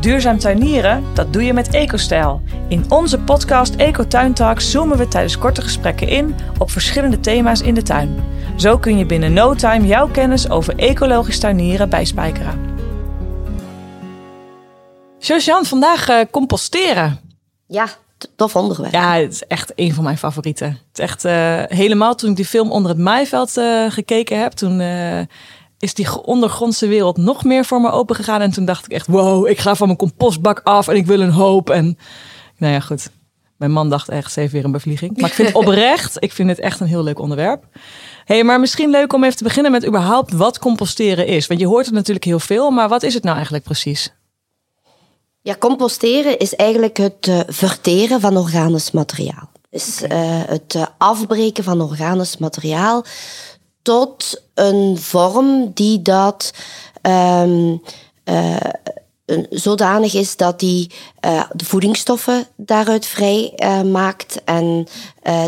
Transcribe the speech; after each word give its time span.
Duurzaam 0.00 0.38
tuinieren, 0.38 1.04
dat 1.14 1.32
doe 1.32 1.44
je 1.44 1.52
met 1.52 1.74
EcoStijl. 1.74 2.42
In 2.68 2.84
onze 2.88 3.18
podcast 3.18 3.74
Eco 3.74 4.06
Tuin 4.06 4.34
Talks 4.34 4.70
zoomen 4.70 4.98
we 4.98 5.08
tijdens 5.08 5.38
korte 5.38 5.62
gesprekken 5.62 6.08
in 6.08 6.34
op 6.58 6.70
verschillende 6.70 7.20
thema's 7.20 7.60
in 7.60 7.74
de 7.74 7.82
tuin. 7.82 8.24
Zo 8.56 8.78
kun 8.78 8.98
je 8.98 9.06
binnen 9.06 9.32
no 9.32 9.54
time 9.54 9.86
jouw 9.86 10.08
kennis 10.08 10.50
over 10.50 10.76
ecologisch 10.76 11.38
tuinieren 11.38 11.88
bijspijkeren. 11.88 12.76
Josiane, 15.18 15.64
vandaag 15.64 16.08
uh, 16.08 16.20
composteren. 16.30 17.20
Ja, 17.66 17.86
tof 18.36 18.56
onderwerp. 18.56 18.92
Ja, 18.92 19.14
het 19.14 19.32
is 19.32 19.46
echt 19.46 19.72
een 19.74 19.94
van 19.94 20.04
mijn 20.04 20.18
favorieten. 20.18 20.68
Het 20.68 20.98
is 20.98 21.04
echt 21.04 21.24
uh, 21.24 21.62
helemaal 21.78 22.14
toen 22.14 22.30
ik 22.30 22.36
die 22.36 22.44
film 22.44 22.70
Onder 22.70 22.90
het 22.90 23.00
Maaiveld 23.00 23.56
uh, 23.56 23.90
gekeken 23.90 24.40
heb, 24.40 24.52
toen 24.52 24.80
is 25.78 25.94
die 25.94 26.22
ondergrondse 26.22 26.86
wereld 26.86 27.16
nog 27.16 27.44
meer 27.44 27.64
voor 27.64 27.80
me 27.80 27.90
open 27.90 28.16
gegaan. 28.16 28.40
En 28.40 28.50
toen 28.50 28.64
dacht 28.64 28.84
ik 28.84 28.92
echt, 28.92 29.06
wow, 29.06 29.46
ik 29.46 29.58
ga 29.58 29.74
van 29.74 29.86
mijn 29.86 29.98
compostbak 29.98 30.60
af 30.64 30.88
en 30.88 30.96
ik 30.96 31.06
wil 31.06 31.20
een 31.20 31.30
hoop. 31.30 31.70
En 31.70 31.98
nou 32.56 32.72
ja, 32.72 32.80
goed. 32.80 33.10
Mijn 33.56 33.70
man 33.70 33.88
dacht 33.88 34.08
echt, 34.08 34.32
ze 34.32 34.40
heeft 34.40 34.52
weer 34.52 34.64
een 34.64 34.72
bevlieging. 34.72 35.16
Maar 35.16 35.28
ik 35.28 35.34
vind 35.34 35.48
het 35.48 35.56
oprecht, 35.66 36.16
ik 36.22 36.32
vind 36.32 36.48
het 36.48 36.58
echt 36.58 36.80
een 36.80 36.86
heel 36.86 37.02
leuk 37.02 37.18
onderwerp. 37.18 37.64
hey, 38.24 38.44
maar 38.44 38.60
misschien 38.60 38.90
leuk 38.90 39.12
om 39.12 39.24
even 39.24 39.36
te 39.36 39.44
beginnen 39.44 39.72
met 39.72 39.86
überhaupt 39.86 40.32
wat 40.32 40.58
composteren 40.58 41.26
is. 41.26 41.46
Want 41.46 41.60
je 41.60 41.66
hoort 41.66 41.86
het 41.86 41.94
natuurlijk 41.94 42.24
heel 42.24 42.38
veel, 42.38 42.70
maar 42.70 42.88
wat 42.88 43.02
is 43.02 43.14
het 43.14 43.22
nou 43.22 43.34
eigenlijk 43.34 43.64
precies? 43.64 44.12
Ja, 45.42 45.56
composteren 45.58 46.38
is 46.38 46.54
eigenlijk 46.54 46.96
het 46.96 47.26
uh, 47.26 47.40
verteren 47.46 48.20
van 48.20 48.36
organisch 48.36 48.90
materiaal. 48.90 49.50
Is 49.70 50.02
uh, 50.02 50.08
het 50.46 50.74
uh, 50.74 50.86
afbreken 50.98 51.64
van 51.64 51.80
organisch 51.80 52.36
materiaal 52.36 53.04
tot 53.88 54.42
een 54.54 54.98
vorm 54.98 55.70
die 55.74 56.02
dat 56.02 56.52
um, 57.02 57.82
uh, 58.24 58.56
zodanig 59.50 60.14
is 60.14 60.36
dat 60.36 60.60
die 60.60 60.90
uh, 61.26 61.44
de 61.52 61.64
voedingsstoffen 61.64 62.46
daaruit 62.56 63.06
vrij 63.06 63.52
uh, 63.56 63.82
maakt 63.82 64.44
en 64.44 64.86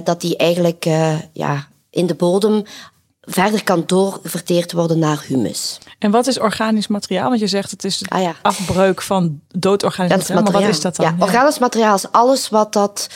dat 0.05 0.21
die 0.21 0.37
eigenlijk 0.37 0.85
ja, 1.33 1.69
in 1.91 2.07
de 2.07 2.15
bodem 2.15 2.63
verder 3.21 3.65
kan 3.65 3.83
doorverteerd 3.87 4.73
worden 4.73 4.99
naar 4.99 5.25
humus. 5.27 5.79
En 5.99 6.11
wat 6.11 6.27
is 6.27 6.39
organisch 6.39 6.89
materiaal? 6.89 7.29
Want 7.29 7.41
je 7.41 7.47
zegt 7.47 7.71
het 7.71 7.85
is 7.85 8.03
ah, 8.09 8.23
ja. 8.23 8.35
afbreuk 8.43 9.03
van 9.03 9.41
dood 9.49 9.83
organisch 9.83 10.11
materiaal. 10.11 10.43
materiaal. 10.43 10.61
Maar 10.61 10.69
wat 10.69 10.77
is 10.77 10.81
dat 10.81 10.97
dan? 10.97 11.07
Ja, 11.07 11.25
organisch 11.25 11.59
materiaal 11.59 11.95
is 11.95 12.13
alles 12.13 12.49
wat 12.49 12.73
dat 12.73 13.09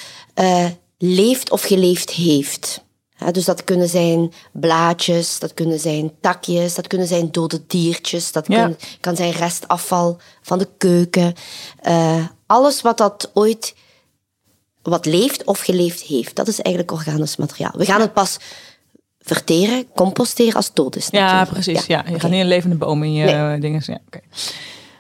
leeft 0.99 1.51
of 1.51 1.63
geleefd 1.63 2.11
heeft 2.11 2.84
dus 3.33 3.45
dat 3.45 3.65
kunnen 3.65 3.89
zijn 3.89 4.33
blaadjes, 4.53 5.39
dat 5.39 5.55
kunnen 5.55 5.79
zijn 5.79 6.13
takjes, 6.21 6.75
dat 6.75 6.87
kunnen 6.87 7.07
zijn 7.07 7.31
dode 7.31 7.61
diertjes, 7.67 8.33
dat 8.33 8.47
kan 9.01 9.17
zijn 9.17 9.33
restafval 9.33 10.19
van 10.43 10.59
de 10.59 10.69
keuken. 10.79 11.35
Uh, 11.89 12.25
alles 12.47 12.83
wat 12.83 12.99
dat 12.99 13.31
ooit 13.35 13.75
wat 14.83 15.07
leeft 15.07 15.45
of 15.45 15.61
geleefd 15.61 16.03
heeft, 16.03 16.37
dat 16.37 16.49
is 16.49 16.61
eigenlijk 16.61 16.97
organisch 16.97 17.37
materiaal. 17.37 17.73
We 17.77 17.85
gaan 17.85 18.01
het 18.01 18.13
pas 18.13 18.37
verteren, 19.21 19.87
composteren 19.95 20.55
als 20.55 20.73
dood 20.73 20.97
is. 20.97 21.09
Ja, 21.11 21.45
precies. 21.45 21.87
Ja. 21.87 22.05
Je 22.09 22.21
gaat 22.21 22.31
niet 22.31 22.41
een 22.41 22.47
levende 22.47 22.77
boom 22.77 23.03
in 23.03 23.13
je 23.13 23.57
dingen. 23.61 23.83
Ja, 23.87 24.01
okay. 24.07 24.23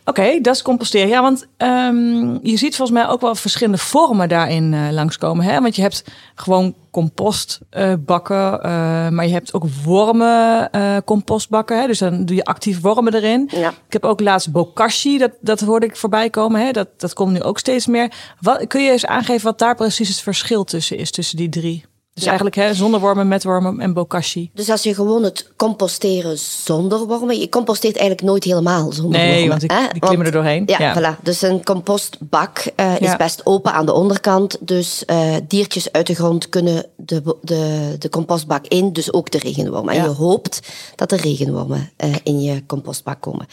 Oké, 0.04 0.40
dat 0.40 0.54
is 0.54 0.62
composteren. 0.62 1.08
Ja, 1.08 1.22
want 1.22 1.46
um, 1.58 2.38
je 2.42 2.56
ziet 2.56 2.76
volgens 2.76 2.98
mij 2.98 3.08
ook 3.08 3.20
wel 3.20 3.34
verschillende 3.34 3.78
vormen 3.78 4.28
daarin 4.28 4.72
uh, 4.72 4.90
langskomen. 4.90 5.44
Hè? 5.44 5.60
Want 5.60 5.76
je 5.76 5.82
hebt 5.82 6.04
gewoon 6.34 6.74
compostbakken, 6.90 8.60
uh, 8.66 8.70
uh, 8.70 9.08
maar 9.08 9.26
je 9.26 9.32
hebt 9.32 9.54
ook 9.54 9.64
wormen 9.84 10.70
compostbakken. 11.04 11.80
Hè? 11.80 11.86
Dus 11.86 11.98
dan 11.98 12.24
doe 12.24 12.36
je 12.36 12.44
actief 12.44 12.80
wormen 12.80 13.14
erin. 13.14 13.50
Ja. 13.52 13.68
Ik 13.68 13.92
heb 13.92 14.04
ook 14.04 14.20
laatst 14.20 14.52
bokashi, 14.52 15.18
dat, 15.18 15.30
dat 15.40 15.60
hoorde 15.60 15.86
ik 15.86 15.96
voorbij 15.96 16.30
komen. 16.30 16.60
Hè? 16.60 16.70
Dat, 16.70 16.88
dat 16.96 17.12
komt 17.12 17.32
nu 17.32 17.42
ook 17.42 17.58
steeds 17.58 17.86
meer. 17.86 18.12
Wat, 18.40 18.66
kun 18.66 18.82
je 18.82 18.90
eens 18.90 19.06
aangeven 19.06 19.44
wat 19.44 19.58
daar 19.58 19.74
precies 19.74 20.08
het 20.08 20.20
verschil 20.20 20.64
tussen 20.64 20.96
is, 20.96 21.10
tussen 21.10 21.36
die 21.36 21.48
drie? 21.48 21.84
Dus 22.14 22.24
eigenlijk 22.24 22.56
hè, 22.56 22.74
zonder 22.74 23.00
wormen, 23.00 23.28
met 23.28 23.44
wormen 23.44 23.80
en 23.80 23.92
bokashi. 23.92 24.50
Dus 24.54 24.70
als 24.70 24.82
je 24.82 24.94
gewoon 24.94 25.22
het 25.22 25.52
composteren 25.56 26.38
zonder 26.38 27.06
wormen... 27.06 27.38
Je 27.38 27.48
composteert 27.48 27.96
eigenlijk 27.96 28.28
nooit 28.28 28.44
helemaal 28.44 28.92
zonder 28.92 29.20
nee, 29.20 29.30
wormen. 29.30 29.48
want 29.48 29.60
die, 29.60 29.92
die 29.92 30.00
klimmen 30.00 30.26
er 30.26 30.32
doorheen. 30.32 30.62
Ja, 30.66 30.78
ja, 30.78 30.98
voilà. 30.98 31.22
Dus 31.22 31.42
een 31.42 31.64
compostbak 31.64 32.72
uh, 32.76 33.00
is 33.00 33.16
best 33.16 33.46
open 33.46 33.72
aan 33.72 33.86
de 33.86 33.92
onderkant. 33.92 34.58
Dus 34.60 35.02
uh, 35.06 35.34
diertjes 35.48 35.92
uit 35.92 36.06
de 36.06 36.14
grond 36.14 36.48
kunnen 36.48 36.86
de, 36.96 37.36
de, 37.42 37.96
de 37.98 38.08
compostbak 38.08 38.66
in. 38.66 38.92
Dus 38.92 39.12
ook 39.12 39.30
de 39.30 39.38
regenwormen. 39.38 39.94
En 39.94 40.02
je 40.02 40.08
hoopt 40.08 40.60
dat 40.96 41.12
er 41.12 41.20
regenwormen 41.20 41.90
uh, 42.04 42.14
in 42.22 42.40
je 42.40 42.66
compostbak 42.66 43.20
komen. 43.20 43.46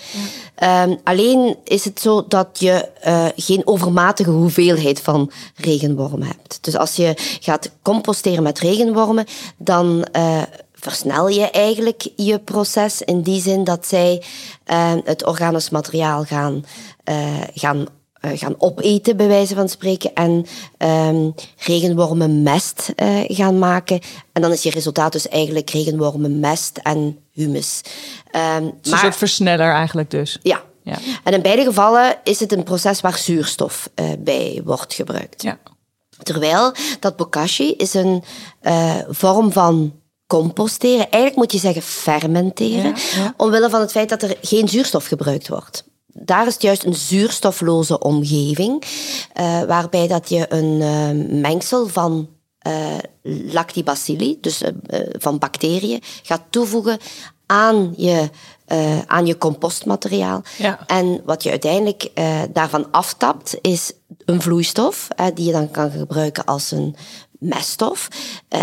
Um, 0.63 0.99
alleen 1.03 1.57
is 1.63 1.85
het 1.85 1.99
zo 1.99 2.25
dat 2.27 2.47
je 2.59 2.89
geen 3.35 3.67
overmatige 3.67 4.29
hoeveelheid 4.29 4.99
van 4.99 5.31
regenwormen 5.55 6.27
hebt. 6.27 6.57
Dus 6.61 6.77
als 6.77 6.95
je 6.95 7.37
gaat 7.39 7.71
composteren 7.81 8.43
met 8.43 8.50
met 8.51 8.59
regenwormen, 8.59 9.25
dan 9.57 10.05
uh, 10.15 10.41
versnel 10.73 11.27
je 11.27 11.49
eigenlijk 11.49 12.07
je 12.15 12.39
proces 12.39 13.01
in 13.01 13.21
die 13.21 13.41
zin 13.41 13.63
dat 13.63 13.87
zij 13.87 14.23
uh, 14.71 14.93
het 15.03 15.25
organisch 15.25 15.69
materiaal 15.69 16.23
gaan, 16.23 16.65
uh, 17.09 17.41
gaan 17.53 17.87
gaan 18.23 18.55
opeten, 18.57 19.17
bij 19.17 19.27
wijze 19.27 19.55
van 19.55 19.69
spreken, 19.69 20.13
en 20.13 20.45
um, 20.77 21.33
regenwormenmest 21.57 22.93
uh, 22.95 23.23
gaan 23.27 23.59
maken. 23.59 23.99
En 24.31 24.41
dan 24.41 24.51
is 24.51 24.63
je 24.63 24.69
resultaat 24.69 25.11
dus 25.11 25.27
eigenlijk 25.27 25.69
regenwormenmest 25.69 26.77
en 26.77 27.17
humus. 27.31 27.81
Um, 28.57 28.73
dus 28.81 28.91
een 28.91 28.97
soort 28.97 29.15
versneller 29.15 29.71
eigenlijk 29.71 30.11
dus? 30.11 30.39
Ja. 30.41 30.61
ja. 30.83 30.97
En 31.23 31.33
in 31.33 31.41
beide 31.41 31.63
gevallen 31.63 32.17
is 32.23 32.39
het 32.39 32.51
een 32.51 32.63
proces 32.63 33.01
waar 33.01 33.17
zuurstof 33.17 33.89
uh, 33.95 34.05
bij 34.19 34.61
wordt 34.65 34.93
gebruikt. 34.93 35.41
Ja. 35.41 35.57
Terwijl 36.23 36.73
dat 36.99 37.15
bokashi 37.15 37.73
is 37.73 37.93
een 37.93 38.23
uh, 38.61 38.95
vorm 39.09 39.51
van 39.51 39.93
composteren. 40.27 41.09
Eigenlijk 41.09 41.35
moet 41.35 41.51
je 41.51 41.57
zeggen 41.57 41.81
fermenteren. 41.81 42.93
Omwille 43.37 43.69
van 43.69 43.79
het 43.79 43.91
feit 43.91 44.09
dat 44.09 44.21
er 44.21 44.37
geen 44.41 44.67
zuurstof 44.67 45.05
gebruikt 45.05 45.47
wordt. 45.47 45.83
Daar 46.07 46.47
is 46.47 46.53
het 46.53 46.61
juist 46.61 46.83
een 46.83 46.95
zuurstofloze 46.95 47.99
omgeving. 47.99 48.83
Uh, 49.39 49.63
waarbij 49.63 50.07
dat 50.07 50.29
je 50.29 50.45
een 50.53 50.81
uh, 50.81 51.39
mengsel 51.41 51.87
van 51.87 52.29
lactibacilli, 53.51 54.37
dus 54.41 54.61
van 55.11 55.37
bacteriën, 55.37 56.01
gaat 56.23 56.41
toevoegen 56.49 56.99
aan 57.45 57.93
je 57.97 58.29
uh, 58.71 58.99
aan 59.05 59.25
je 59.25 59.37
compostmateriaal. 59.37 60.43
Ja. 60.57 60.79
En 60.87 61.21
wat 61.25 61.43
je 61.43 61.49
uiteindelijk 61.49 62.09
uh, 62.15 62.41
daarvan 62.53 62.91
aftapt, 62.91 63.57
is 63.61 63.93
een 64.25 64.41
vloeistof, 64.41 65.07
uh, 65.19 65.25
die 65.33 65.45
je 65.45 65.51
dan 65.51 65.71
kan 65.71 65.91
gebruiken 65.91 66.45
als 66.45 66.71
een 66.71 66.95
meststof. 67.39 68.07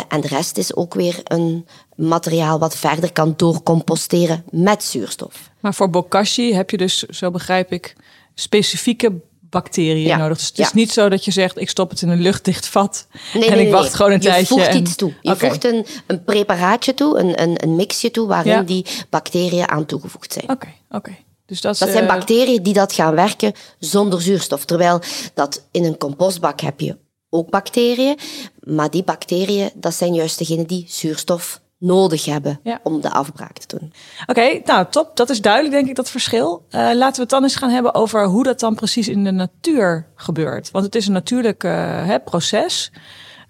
en 0.08 0.20
de 0.20 0.28
rest 0.28 0.58
is 0.58 0.74
ook 0.74 0.94
weer 0.94 1.20
een 1.24 1.66
materiaal 1.94 2.58
wat 2.58 2.76
verder 2.76 3.12
kan 3.12 3.34
doorcomposteren 3.36 4.44
met 4.50 4.84
zuurstof. 4.84 5.50
Maar 5.60 5.74
voor 5.74 5.90
bokashi 5.90 6.54
heb 6.54 6.70
je 6.70 6.76
dus, 6.76 7.02
zo 7.02 7.30
begrijp 7.30 7.72
ik, 7.72 7.96
specifieke 8.34 9.20
bacteriën 9.50 10.18
nodig. 10.18 10.38
Dus 10.38 10.46
het 10.46 10.58
is 10.58 10.72
niet 10.72 10.92
zo 10.92 11.08
dat 11.08 11.24
je 11.24 11.30
zegt, 11.30 11.60
ik 11.60 11.68
stop 11.68 11.90
het 11.90 12.02
in 12.02 12.08
een 12.08 12.20
luchtdicht 12.20 12.66
vat 12.66 13.06
nee, 13.34 13.50
en 13.50 13.58
ik 13.58 13.70
wacht 13.70 13.94
gewoon 13.94 14.12
een 14.12 14.20
je 14.20 14.28
tijdje. 14.28 14.54
Je 14.54 14.60
voegt 14.60 14.74
iets 14.74 14.96
toe. 14.96 15.14
Je 15.20 15.36
voegt 15.36 15.64
een, 15.64 15.86
een 16.06 16.24
preparaatje 16.24 16.94
toe, 16.94 17.18
een, 17.18 17.42
een, 17.42 17.62
een 17.62 17.76
mixje 17.76 18.10
toe, 18.10 18.26
waarin 18.26 18.64
die 18.64 18.86
bacteriën 19.10 19.68
aan 19.68 19.86
toegevoegd 19.86 20.32
zijn. 20.32 20.50
Oké, 20.50 20.68
oké. 20.90 21.16
Dus 21.46 21.60
dat, 21.60 21.78
dat 21.78 21.88
zijn 21.88 22.04
uh... 22.04 22.08
bacteriën 22.08 22.62
die 22.62 22.74
dat 22.74 22.92
gaan 22.92 23.14
werken 23.14 23.52
zonder 23.78 24.22
zuurstof. 24.22 24.64
Terwijl 24.64 25.00
dat 25.34 25.62
in 25.70 25.84
een 25.84 25.98
compostbak 25.98 26.60
heb 26.60 26.80
je 26.80 26.96
ook 27.30 27.50
bacteriën, 27.50 28.18
maar 28.60 28.90
die 28.90 29.02
bacteriën, 29.02 29.70
dat 29.74 29.94
zijn 29.94 30.14
juist 30.14 30.38
degenen 30.38 30.66
die 30.66 30.84
zuurstof 30.88 31.60
nodig 31.78 32.24
hebben 32.24 32.60
om 32.82 33.00
de 33.00 33.10
afbraak 33.10 33.58
te 33.58 33.78
doen. 33.78 33.92
Oké, 34.26 34.60
nou 34.64 34.86
top. 34.90 35.16
Dat 35.16 35.30
is 35.30 35.40
duidelijk, 35.40 35.74
denk 35.74 35.88
ik, 35.88 35.94
dat 35.94 36.10
verschil. 36.10 36.64
Uh, 36.70 36.80
laten 36.94 37.14
we 37.14 37.20
het 37.20 37.30
dan 37.30 37.42
eens 37.42 37.56
gaan 37.56 37.70
hebben 37.70 37.94
over 37.94 38.24
hoe 38.24 38.44
dat 38.44 38.60
dan 38.60 38.74
precies 38.74 39.08
in 39.08 39.24
de 39.24 39.30
natuur 39.30 40.06
gebeurt. 40.14 40.70
Want 40.70 40.84
het 40.84 40.94
is 40.94 41.06
een 41.06 41.12
natuurlijk 41.12 41.64
uh, 41.64 41.72
hè, 42.06 42.20
proces. 42.20 42.92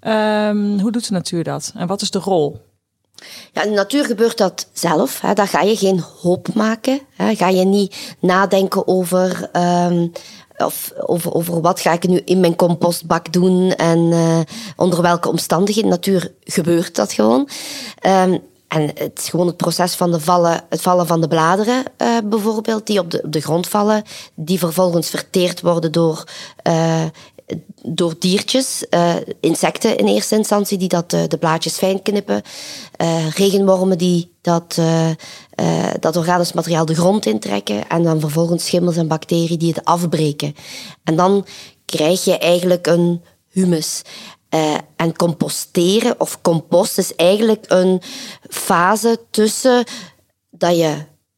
Um, 0.07 0.81
hoe 0.81 0.93
doet 0.93 1.09
de 1.09 1.13
natuur 1.13 1.45
dat? 1.45 1.73
En 1.77 1.87
wat 1.87 2.03
is 2.03 2.11
de 2.11 2.19
rol? 2.19 2.67
Ja, 3.53 3.63
in 3.63 3.69
de 3.69 3.77
natuur 3.77 4.05
gebeurt 4.05 4.39
dat 4.39 4.69
zelf. 4.73 5.21
Hè. 5.21 5.33
Daar 5.33 5.49
ga 5.49 5.61
je 5.61 5.77
geen 5.77 6.01
hoop 6.21 6.55
maken. 6.55 7.01
Hè. 7.17 7.35
Ga 7.35 7.49
je 7.49 7.65
niet 7.65 8.17
nadenken 8.21 8.87
over 8.87 9.51
um, 9.53 10.13
of 10.59 10.93
over, 10.99 11.33
over 11.33 11.61
wat 11.61 11.81
ga 11.81 11.93
ik 11.93 12.09
nu 12.09 12.21
in 12.25 12.41
mijn 12.41 12.57
compostbak 12.57 13.33
doen 13.33 13.71
en 13.73 13.99
uh, 13.99 14.39
onder 14.77 15.03
welke 15.03 15.29
omstandigheden. 15.29 15.91
Natuur 15.91 16.33
gebeurt 16.45 16.95
dat 16.95 17.13
gewoon. 17.13 17.49
Um, 18.07 18.41
en 18.69 18.91
het 18.95 19.19
is 19.19 19.29
gewoon 19.29 19.47
het 19.47 19.57
proces 19.57 19.95
van 19.95 20.11
de 20.11 20.21
vallen, 20.21 20.65
het 20.69 20.81
vallen 20.81 21.07
van 21.07 21.21
de 21.21 21.29
bladeren 21.29 21.83
uh, 21.99 22.19
bijvoorbeeld, 22.25 22.87
die 22.87 22.99
op 22.99 23.11
de, 23.11 23.23
op 23.23 23.33
de 23.33 23.41
grond 23.41 23.69
vallen, 23.69 24.03
die 24.35 24.59
vervolgens 24.59 25.09
verteerd 25.09 25.61
worden 25.61 25.93
door, 25.93 26.25
uh, 26.69 27.05
door 27.83 28.15
diertjes, 28.19 28.85
insecten 29.41 29.97
in 29.97 30.07
eerste 30.07 30.37
instantie, 30.37 30.79
die 30.79 30.89
dat, 30.89 31.11
de 31.11 31.37
blaadjes 31.41 31.77
fijn 31.77 32.03
knippen, 32.03 32.43
regenwormen 33.35 33.99
die 33.99 34.35
dat 34.41 34.79
dat 36.01 36.17
organisch 36.17 36.53
materiaal 36.53 36.85
de 36.85 36.95
grond 36.95 37.27
intrekken 37.27 37.89
en 37.89 38.03
dan 38.03 38.21
vervolgens 38.21 38.67
schimmels 38.67 38.97
en 38.97 39.09
bacteriën 39.09 39.59
die 39.59 39.73
het 39.75 39.85
afbreken. 39.85 40.55
En 41.05 41.17
dan 41.17 41.47
krijg 41.85 42.25
je 42.25 42.39
eigenlijk 42.39 42.87
een 42.87 43.23
humus. 43.49 44.03
Uh, 44.55 44.75
en 44.97 45.17
composteren 45.17 46.21
of 46.21 46.41
compost 46.41 46.99
is 46.99 47.15
eigenlijk 47.15 47.65
een 47.69 48.03
fase 48.49 49.21
tussen 49.31 49.85
dat 50.51 50.77
je 50.77 50.97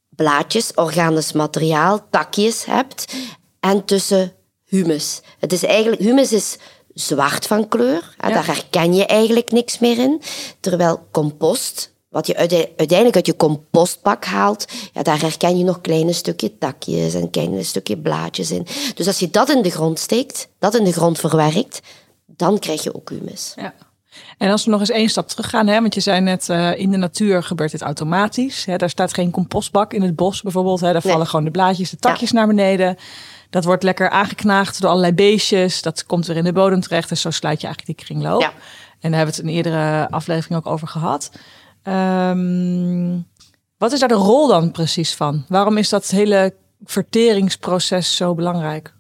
blaadjes, 0.09 0.75
organisch 0.75 1.33
materiaal, 1.33 2.07
takjes 2.11 2.65
hebt 2.65 3.15
en 3.61 3.85
tussen 3.85 4.33
humus. 4.65 5.21
Het 5.39 5.53
is 5.53 5.65
eigenlijk, 5.65 6.03
humus 6.03 6.33
is 6.33 6.59
zwart 6.95 7.47
van 7.47 7.69
kleur. 7.69 8.15
Daar 8.17 8.47
herken 8.47 8.95
je 8.95 9.07
eigenlijk 9.07 9.51
niks 9.51 9.79
meer 9.79 9.99
in. 9.99 10.23
Terwijl 10.61 11.07
compost, 11.11 11.95
wat 12.11 12.27
je 12.27 12.37
uiteindelijk 12.37 13.15
uit 13.15 13.27
je 13.27 13.37
compostbak 13.37 14.25
haalt, 14.25 14.65
ja, 14.93 15.03
daar 15.03 15.21
herken 15.21 15.59
je 15.59 15.65
nog 15.65 15.81
kleine 15.81 16.13
stukje 16.13 16.59
takjes 16.59 17.15
en 17.15 17.31
kleine 17.31 17.63
stukje 17.63 17.99
blaadjes 17.99 18.51
in. 18.51 18.67
Dus 18.95 19.07
als 19.07 19.19
je 19.19 19.31
dat 19.31 19.49
in 19.49 19.63
de 19.63 19.71
grond 19.71 19.99
steekt, 19.99 20.49
dat 20.59 20.75
in 20.75 20.85
de 20.85 20.93
grond 20.93 21.19
verwerkt, 21.19 21.81
dan 22.27 22.59
krijg 22.59 22.83
je 22.83 22.95
ook 22.95 23.11
humus. 23.11 23.53
Ja. 23.57 23.75
En 24.39 24.51
als 24.51 24.65
we 24.65 24.71
nog 24.71 24.81
eens 24.81 24.91
één 24.91 25.09
stap 25.09 25.29
teruggaan, 25.29 25.67
hè, 25.67 25.81
want 25.81 25.95
je 25.95 26.01
zei 26.01 26.21
net, 26.21 26.49
uh, 26.49 26.79
in 26.79 26.91
de 26.91 26.97
natuur 26.97 27.43
gebeurt 27.43 27.71
dit 27.71 27.83
automatisch. 27.83 28.65
Hè, 28.65 28.77
daar 28.77 28.91
staat 28.91 29.15
geen 29.15 29.31
compostbak 29.31 29.93
in 29.93 30.03
het 30.03 30.17
bos 30.17 30.43
bijvoorbeeld. 30.43 30.81
Hè, 30.81 30.93
daar 30.93 31.03
vallen 31.03 31.27
gewoon 31.27 31.45
de 31.45 31.51
blaadjes, 31.51 31.91
de 31.91 31.97
takjes 31.97 32.33
naar 32.33 32.47
beneden. 32.47 32.97
Dat 33.51 33.65
wordt 33.65 33.83
lekker 33.83 34.11
aangeknaagd 34.11 34.81
door 34.81 34.91
allerlei 34.91 35.13
beestjes. 35.13 35.83
Dat 35.83 36.07
komt 36.07 36.27
weer 36.27 36.37
in 36.37 36.45
de 36.45 36.53
bodem 36.53 36.81
terecht. 36.81 37.09
Dus 37.09 37.21
zo 37.21 37.31
sluit 37.31 37.61
je 37.61 37.67
eigenlijk 37.67 37.99
die 37.99 38.07
kringloop. 38.07 38.41
Ja. 38.41 38.53
En 39.01 39.11
daar 39.11 39.19
hebben 39.21 39.35
we 39.35 39.41
het 39.41 39.43
in 39.43 39.49
een 39.49 39.55
eerdere 39.55 40.11
aflevering 40.11 40.59
ook 40.59 40.73
over 40.73 40.89
gehad. 40.89 41.31
Um, 41.85 43.27
wat 43.79 43.93
is 43.93 44.01
daar 44.01 44.09
de 44.09 44.15
rol 44.15 44.49
dan 44.49 44.71
precies 44.71 45.15
van? 45.15 45.45
Waarom 45.49 45.77
is 45.77 45.89
dat 45.89 46.11
hele 46.11 46.55
verteringsproces 46.85 48.17
zo 48.17 48.35
belangrijk? 48.35 48.95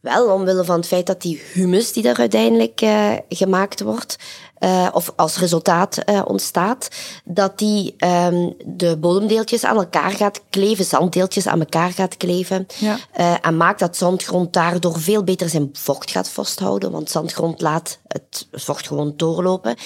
Wel, 0.00 0.32
omwille 0.32 0.64
van 0.64 0.76
het 0.76 0.86
feit 0.86 1.06
dat 1.06 1.22
die 1.22 1.42
humus 1.52 1.92
die 1.92 2.08
er 2.08 2.18
uiteindelijk 2.18 2.80
uh, 2.82 3.12
gemaakt 3.28 3.80
wordt, 3.80 4.16
uh, 4.58 4.88
of 4.92 5.12
als 5.16 5.38
resultaat 5.38 5.98
uh, 6.10 6.22
ontstaat, 6.24 6.88
dat 7.24 7.58
die 7.58 7.94
um, 7.98 8.54
de 8.64 8.96
bodemdeeltjes 8.96 9.64
aan 9.64 9.76
elkaar 9.76 10.10
gaat 10.10 10.42
kleven, 10.50 10.84
zanddeeltjes 10.84 11.46
aan 11.46 11.60
elkaar 11.60 11.90
gaat 11.90 12.16
kleven. 12.16 12.66
Ja. 12.78 12.98
en 13.40 13.56
maakt 13.56 13.78
dat 13.78 13.96
zandgrond 13.96 14.52
daardoor 14.52 15.00
veel 15.00 15.24
beter 15.24 15.48
zijn 15.48 15.68
vocht 15.72 16.10
gaat 16.10 16.28
vasthouden, 16.28 16.90
want 16.90 17.10
zandgrond 17.10 17.60
laat 17.60 17.98
het 18.06 18.48
vocht 18.52 18.86
gewoon 18.86 19.14
doorlopen. 19.16 19.76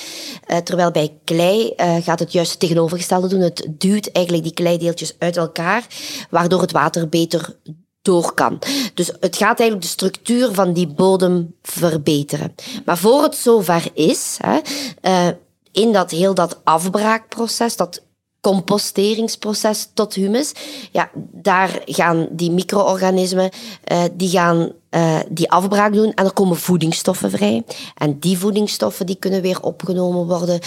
terwijl 0.64 0.90
bij 0.90 1.18
klei 1.24 1.74
gaat 1.76 2.18
het 2.18 2.32
juist 2.32 2.50
het 2.50 2.60
tegenovergestelde 2.60 3.28
doen. 3.28 3.40
Het 3.40 3.66
duwt 3.68 4.12
eigenlijk 4.12 4.44
die 4.44 4.54
kleideeltjes 4.54 5.14
uit 5.18 5.36
elkaar, 5.36 5.86
waardoor 6.30 6.60
het 6.60 6.72
water 6.72 7.08
beter 7.08 7.56
door 8.02 8.34
kan. 8.34 8.58
Dus 8.94 9.06
het 9.20 9.36
gaat 9.36 9.60
eigenlijk 9.60 9.82
de 9.82 9.88
structuur 9.88 10.54
van 10.54 10.72
die 10.72 10.86
bodem 10.86 11.54
verbeteren. 11.62 12.54
Maar 12.84 12.98
voor 12.98 13.22
het 13.22 13.34
zover 13.34 13.88
is, 13.94 14.38
hè, 14.40 14.58
uh, 15.02 15.34
in 15.72 15.92
dat 15.92 16.10
heel 16.10 16.34
dat 16.34 16.60
afbraakproces, 16.64 17.76
dat 17.76 18.02
composteringsproces 18.40 19.88
tot 19.94 20.14
humus, 20.14 20.52
ja, 20.92 21.10
daar 21.32 21.82
gaan 21.84 22.28
die 22.30 22.50
micro-organismen, 22.50 23.50
uh, 23.92 24.02
die 24.12 24.28
gaan 24.28 24.72
uh, 24.90 25.18
die 25.28 25.50
afbraak 25.50 25.92
doen 25.92 26.12
en 26.14 26.24
er 26.24 26.32
komen 26.32 26.56
voedingsstoffen 26.56 27.30
vrij. 27.30 27.64
En 27.94 28.18
die 28.18 28.38
voedingsstoffen 28.38 29.06
die 29.06 29.16
kunnen 29.16 29.42
weer 29.42 29.62
opgenomen 29.62 30.26
worden 30.26 30.60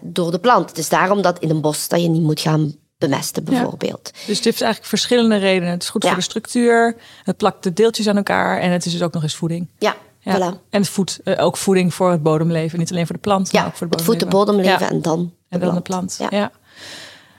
door 0.00 0.30
de 0.30 0.38
plant. 0.38 0.68
Het 0.68 0.78
is 0.78 0.88
daarom 0.88 1.22
dat 1.22 1.38
in 1.38 1.50
een 1.50 1.60
bos 1.60 1.88
dat 1.88 2.00
je 2.00 2.08
niet 2.08 2.22
moet 2.22 2.40
gaan 2.40 2.74
bemesten 3.08 3.44
bijvoorbeeld. 3.44 4.10
Dus 4.26 4.36
het 4.36 4.44
heeft 4.44 4.60
eigenlijk 4.60 4.90
verschillende 4.90 5.36
redenen. 5.36 5.70
Het 5.72 5.82
is 5.82 5.88
goed 5.88 6.04
voor 6.04 6.14
de 6.14 6.20
structuur, 6.20 6.96
het 7.22 7.36
plakt 7.36 7.62
de 7.62 7.72
deeltjes 7.72 8.08
aan 8.08 8.16
elkaar 8.16 8.60
en 8.60 8.70
het 8.70 8.86
is 8.86 8.92
dus 8.92 9.02
ook 9.02 9.12
nog 9.12 9.22
eens 9.22 9.36
voeding. 9.36 9.68
Ja, 9.78 9.96
Voilà. 10.28 10.58
En 10.70 10.80
het 10.80 10.88
voedt 10.88 11.20
uh, 11.24 11.44
ook 11.44 11.56
voeding 11.56 11.94
voor 11.94 12.10
het 12.10 12.22
bodemleven. 12.22 12.78
Niet 12.78 12.90
alleen 12.90 13.06
voor 13.06 13.14
de 13.14 13.20
plant, 13.20 13.52
ja, 13.52 13.60
maar 13.60 13.68
ook 13.68 13.76
voor 13.76 13.86
het 13.86 13.96
bodemleven. 13.96 14.22
het 14.22 14.22
voedt 14.22 14.32
de 14.32 14.52
bodemleven 14.52 14.88
en 14.88 15.02
dan 15.02 15.32
de 15.48 15.58
En 15.58 15.60
dan 15.60 15.82
plant. 15.82 16.10
de 16.18 16.26
plant, 16.26 16.32
ja. 16.32 16.50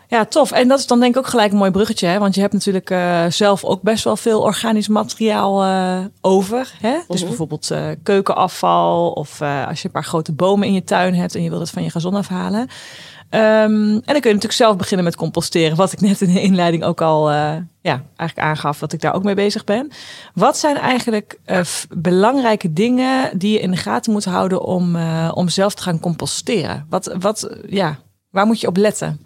ja. 0.07 0.25
tof. 0.25 0.51
En 0.51 0.67
dat 0.67 0.79
is 0.79 0.87
dan 0.87 0.99
denk 0.99 1.15
ik 1.15 1.19
ook 1.19 1.27
gelijk 1.27 1.51
een 1.51 1.57
mooi 1.57 1.71
bruggetje. 1.71 2.07
Hè? 2.07 2.19
Want 2.19 2.35
je 2.35 2.41
hebt 2.41 2.53
natuurlijk 2.53 2.89
uh, 2.89 3.25
zelf 3.29 3.63
ook 3.63 3.81
best 3.81 4.03
wel 4.03 4.17
veel 4.17 4.41
organisch 4.41 4.87
materiaal 4.87 5.65
uh, 5.65 6.05
over. 6.21 6.73
Hè? 6.81 6.97
Dus 7.07 7.19
mhm. 7.19 7.27
bijvoorbeeld 7.27 7.71
keukenafval. 8.03 9.11
Of 9.11 9.41
als 9.41 9.81
je 9.81 9.85
een 9.85 9.93
paar 9.93 10.03
grote 10.03 10.31
bomen 10.31 10.67
in 10.67 10.73
je 10.73 10.83
tuin 10.83 11.15
hebt 11.15 11.35
en 11.35 11.43
je 11.43 11.49
wilt 11.49 11.61
het 11.61 11.71
van 11.71 11.83
je 11.83 11.89
gazon 11.89 12.15
afhalen. 12.15 12.69
Um, 13.29 13.41
en 13.41 14.01
dan 14.05 14.19
kun 14.19 14.29
je 14.29 14.35
natuurlijk 14.35 14.53
zelf 14.53 14.77
beginnen 14.77 15.05
met 15.05 15.15
composteren, 15.15 15.77
wat 15.77 15.91
ik 15.91 16.01
net 16.01 16.21
in 16.21 16.33
de 16.33 16.41
inleiding 16.41 16.83
ook 16.83 17.01
al 17.01 17.31
uh, 17.31 17.55
ja, 17.81 18.03
eigenlijk 18.15 18.47
aangaf, 18.47 18.79
dat 18.79 18.93
ik 18.93 19.01
daar 19.01 19.13
ook 19.13 19.23
mee 19.23 19.35
bezig 19.35 19.63
ben. 19.63 19.91
Wat 20.33 20.57
zijn 20.57 20.77
eigenlijk 20.77 21.39
uh, 21.45 21.61
belangrijke 21.97 22.73
dingen 22.73 23.37
die 23.37 23.51
je 23.51 23.59
in 23.59 23.71
de 23.71 23.77
gaten 23.77 24.11
moet 24.11 24.25
houden 24.25 24.61
om, 24.61 24.95
uh, 24.95 25.31
om 25.33 25.49
zelf 25.49 25.73
te 25.73 25.81
gaan 25.81 25.99
composteren? 25.99 26.85
Wat, 26.89 27.15
wat, 27.19 27.49
ja, 27.67 27.99
waar 28.29 28.45
moet 28.45 28.61
je 28.61 28.67
op 28.67 28.77
letten? 28.77 29.25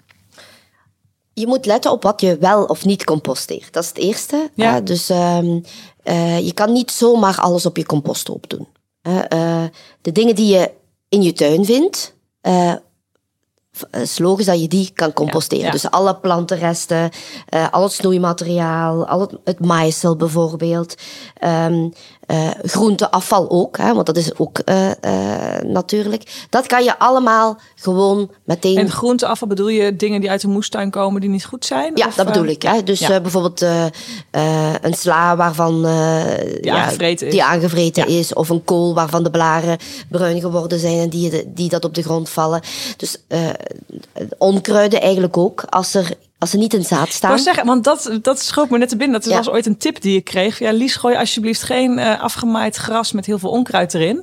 Je 1.34 1.48
moet 1.48 1.66
letten 1.66 1.92
op 1.92 2.04
wat 2.04 2.22
je 2.22 2.38
wel 2.38 2.64
of 2.64 2.86
niet 2.86 3.04
composteert. 3.04 3.74
Dat 3.74 3.84
is 3.84 3.90
het 3.90 3.98
eerste. 3.98 4.50
Ja. 4.56 4.82
dus 4.82 5.10
um, 5.10 5.64
je 6.44 6.52
kan 6.54 6.72
niet 6.72 6.92
zomaar 6.92 7.38
alles 7.38 7.66
op 7.66 7.78
je 7.78 7.86
composthoop 7.86 8.50
doen. 8.50 8.68
de 10.02 10.12
dingen 10.12 10.36
die 10.36 10.54
je 10.54 10.72
in 11.10 11.22
je 11.22 11.34
tuin 11.34 11.66
vindt, 11.66 12.16
is 13.92 14.20
logisch 14.20 14.46
dat 14.46 14.62
je 14.62 14.68
die 14.68 14.92
kan 14.94 15.14
composteren. 15.14 15.72
Dus 15.72 15.92
alle 15.92 16.16
plantenresten, 16.16 17.10
uh, 17.50 17.70
al 17.72 17.84
het 17.84 17.92
snoeimateriaal, 17.92 19.08
al 19.08 19.20
het, 19.20 19.32
het 19.44 19.60
maaisel 19.60 20.16
bijvoorbeeld. 20.16 20.96
Um, 21.44 21.94
uh, 22.32 22.50
groenteafval 22.64 23.50
ook, 23.50 23.78
hè, 23.78 23.94
want 23.94 24.06
dat 24.06 24.18
is 24.18 24.38
ook 24.38 24.62
uh, 24.66 24.86
uh, 24.86 24.94
natuurlijk. 25.64 26.48
Dat 26.50 26.68
kan 26.68 26.84
je 26.84 27.00
allemaal 27.00 27.60
gewoon 27.76 28.32
meteen. 28.44 28.78
En 28.78 28.90
groenteafval 28.90 29.48
bedoel 29.48 29.68
je 29.68 29.96
dingen 29.96 30.22
die 30.22 30.30
uit 30.30 30.42
de 30.42 30.48
moestuin 30.48 30.92
komen 30.92 31.22
die 31.22 31.30
niet 31.30 31.46
goed 31.46 31.66
zijn? 31.66 31.92
Ja, 31.96 32.10
dat 32.16 32.26
bedoel 32.26 32.46
ik. 32.46 32.62
Hè. 32.62 32.84
Dus 32.84 33.00
ja. 33.00 33.22
bijvoorbeeld 33.22 33.62
een 34.82 34.94
sla 34.94 35.36
waarvan 35.36 35.82
die 35.82 36.66
ja, 36.66 36.76
aangevreten, 36.76 37.28
is. 37.28 37.32
Die 37.32 37.44
aangevreten 37.44 38.08
is. 38.08 38.34
Of 38.34 38.50
een 38.50 38.64
kool 38.64 38.94
waarvan 38.94 39.24
de 39.24 39.32
blaren 39.32 39.78
bruin 40.10 40.40
geworden 40.40 40.80
zijn 40.80 41.00
en 41.00 41.10
die, 41.10 41.54
die 41.54 41.70
dat 41.70 41.86
op 41.86 41.94
de 41.94 42.04
grond 42.04 42.30
vallen. 42.30 42.62
Dus 42.98 43.18
onkruiden 44.38 45.02
eigenlijk 45.02 45.38
ook. 45.38 45.64
Als 45.70 45.94
er 45.94 46.14
als 46.40 46.50
ze 46.50 46.58
niet 46.58 46.74
in 46.74 46.84
zaad 46.84 47.10
staan. 47.10 47.36
Ik 47.36 47.44
zeggen, 47.44 47.66
want 47.66 47.84
dat, 47.84 48.20
dat 48.22 48.42
schoot 48.42 48.70
me 48.70 48.78
net 48.78 48.90
te 48.90 48.96
binnen. 48.96 49.22
Dat 49.22 49.34
was 49.34 49.50
ooit 49.50 49.66
een 49.66 49.78
tip 49.78 50.02
die 50.02 50.18
ik 50.18 50.24
kreeg. 50.24 50.60
Ja, 50.60 50.72
Lies, 50.72 50.96
gooi 50.96 51.16
alsjeblieft 51.16 51.64
geen 51.64 51.98
uh, 51.98 52.22
afgemaaid 52.22 52.76
gras 52.76 53.12
met 53.12 53.26
heel 53.26 53.40
veel 53.40 53.50
onkruid 53.50 53.94
erin. 53.94 54.16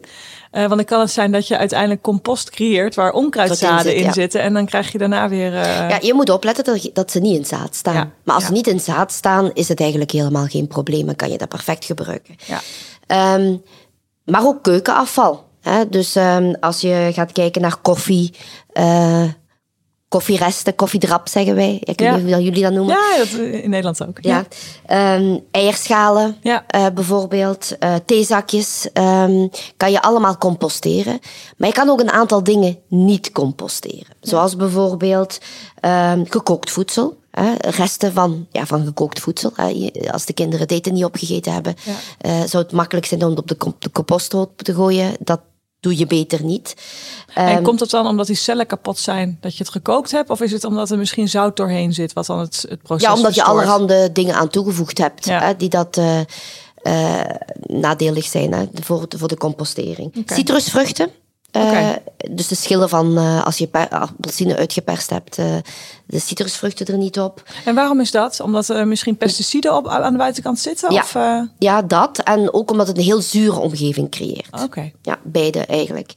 Uh, 0.52 0.60
want 0.60 0.74
dan 0.74 0.84
kan 0.84 1.00
het 1.00 1.10
zijn 1.10 1.32
dat 1.32 1.48
je 1.48 1.58
uiteindelijk 1.58 2.02
compost 2.02 2.50
creëert 2.50 2.94
waar 2.94 3.12
onkruidzaden 3.12 3.94
in, 3.94 4.12
zitten. 4.12 4.40
En 4.40 4.52
dan 4.52 4.66
krijg 4.66 4.92
je 4.92 4.98
daarna 4.98 5.28
weer. 5.28 5.52
Uh... 5.52 5.88
Ja, 5.88 5.98
je 6.00 6.14
moet 6.14 6.30
opletten 6.30 6.64
dat, 6.64 6.90
dat 6.92 7.10
ze 7.10 7.20
niet 7.20 7.36
in 7.36 7.44
zaad 7.44 7.74
staan. 7.74 8.12
maar 8.24 8.34
als 8.34 8.44
ze 8.44 8.52
niet 8.52 8.66
in 8.66 8.80
zaad 8.80 9.12
staan, 9.12 9.50
is 9.52 9.68
het 9.68 9.80
eigenlijk 9.80 10.10
helemaal 10.10 10.46
geen 10.46 10.66
probleem. 10.66 11.06
Dan 11.06 11.16
kan 11.16 11.30
je 11.30 11.38
dat 11.38 11.48
perfect 11.48 11.84
gebruiken. 11.84 12.36
Ja. 12.46 13.34
Um, 13.34 13.62
maar 14.24 14.46
ook 14.46 14.62
keukenafval. 14.62 15.44
Hè? 15.60 15.88
Dus 15.88 16.14
um, 16.14 16.56
als 16.60 16.80
je 16.80 17.10
gaat 17.12 17.32
kijken 17.32 17.62
naar 17.62 17.76
koffie 17.76 18.34
koffieresten, 20.08 20.74
koffiedrap 20.74 21.28
zeggen 21.28 21.54
wij. 21.54 21.80
Ik 21.84 21.98
weet 22.00 22.22
niet 22.22 22.34
hoe 22.34 22.42
jullie 22.42 22.62
dat 22.62 22.72
noemen. 22.72 22.94
Ja, 22.94 23.16
dat, 23.16 23.28
in 23.38 23.70
Nederland 23.70 24.06
ook. 24.06 24.18
Ja. 24.20 24.46
Um, 25.18 25.44
eierschalen. 25.50 26.36
Uh, 26.42 26.56
bijvoorbeeld, 26.94 27.76
uh, 27.80 27.94
theezakjes, 28.06 28.88
um, 28.92 29.50
kan 29.76 29.90
je 29.90 30.02
allemaal 30.02 30.38
composteren. 30.38 31.20
Maar 31.56 31.68
je 31.68 31.74
kan 31.74 31.88
ook 31.88 32.00
een 32.00 32.10
aantal 32.10 32.42
dingen 32.42 32.78
niet 32.88 33.32
composteren. 33.32 34.16
Zoals 34.20 34.56
bijvoorbeeld 34.56 35.38
um, 35.80 36.24
gekookt 36.28 36.70
voedsel. 36.70 37.16
Resten 37.58 38.12
van, 38.12 38.46
ja, 38.50 38.66
van 38.66 38.84
gekookt 38.84 39.20
voedsel. 39.20 39.52
als 40.10 40.24
de 40.24 40.32
kinderen 40.32 40.60
het 40.60 40.70
eten 40.70 40.94
niet 40.94 41.04
opgegeten 41.04 41.52
hebben, 41.52 41.74
ja. 42.20 42.46
zou 42.46 42.62
het 42.62 42.72
makkelijk 42.72 43.06
zijn 43.06 43.24
om 43.24 43.30
het 43.30 43.38
op 43.38 43.48
de, 43.48 43.56
de 43.78 43.90
composthoop 43.90 44.62
te 44.62 44.74
gooien. 44.74 45.12
Dat, 45.18 45.40
doe 45.86 45.98
je 45.98 46.06
beter 46.06 46.44
niet. 46.44 46.74
En 47.34 47.48
ehm, 47.48 47.62
komt 47.62 47.80
het 47.80 47.90
dan 47.90 48.06
omdat 48.06 48.26
die 48.26 48.36
cellen 48.36 48.66
kapot 48.66 48.98
zijn 48.98 49.38
dat 49.40 49.56
je 49.56 49.62
het 49.64 49.72
gekookt 49.72 50.10
hebt? 50.10 50.30
Of 50.30 50.40
is 50.40 50.52
het 50.52 50.64
omdat 50.64 50.90
er 50.90 50.98
misschien 50.98 51.28
zout 51.28 51.56
doorheen 51.56 51.92
zit, 51.92 52.12
wat 52.12 52.26
dan 52.26 52.38
het, 52.38 52.66
het 52.68 52.82
proces 52.82 53.08
Ja, 53.08 53.14
omdat 53.14 53.34
je 53.34 53.42
allerhande 53.42 54.12
dingen 54.12 54.34
aan 54.34 54.48
toegevoegd 54.48 54.98
hebt 54.98 55.24
hè, 55.24 55.56
die 55.56 55.68
dat 55.68 55.96
uh, 55.96 56.20
uh, 56.82 57.20
nadelig 57.66 58.24
zijn 58.24 58.52
hè, 58.52 58.66
voor, 58.72 59.06
voor 59.16 59.28
de 59.28 59.36
compostering. 59.36 60.16
Okay. 60.16 60.36
Citrusvruchten. 60.36 61.10
Uh, 61.52 61.90
dus 62.30 62.48
de 62.48 62.54
schillen 62.54 62.88
van 62.88 63.18
uh, 63.18 63.44
als 63.44 63.58
je 63.58 63.68
appelsine 63.90 64.56
uitgeperst 64.56 65.10
hebt, 65.10 65.38
uh, 65.38 65.56
de 66.06 66.18
citrusvruchten 66.18 66.86
er 66.86 66.96
niet 66.96 67.20
op. 67.20 67.42
En 67.64 67.74
waarom 67.74 68.00
is 68.00 68.10
dat? 68.10 68.40
Omdat 68.40 68.68
er 68.68 68.86
misschien 68.86 69.16
pesticiden 69.16 69.76
op, 69.76 69.88
aan 69.88 70.12
de 70.12 70.18
buitenkant 70.18 70.58
zitten? 70.58 70.92
Ja, 70.92 71.00
of, 71.02 71.16
ja 71.58 71.82
dat. 71.82 72.18
En 72.18 72.52
ook 72.52 72.70
omdat 72.70 72.86
het 72.86 72.96
een 72.96 73.02
heel 73.02 73.20
zure 73.20 73.58
omgeving 73.58 74.10
creëert. 74.10 74.62
Oké. 74.62 74.92
Ja, 75.02 75.18
beide 75.22 75.64
eigenlijk. 75.64 76.12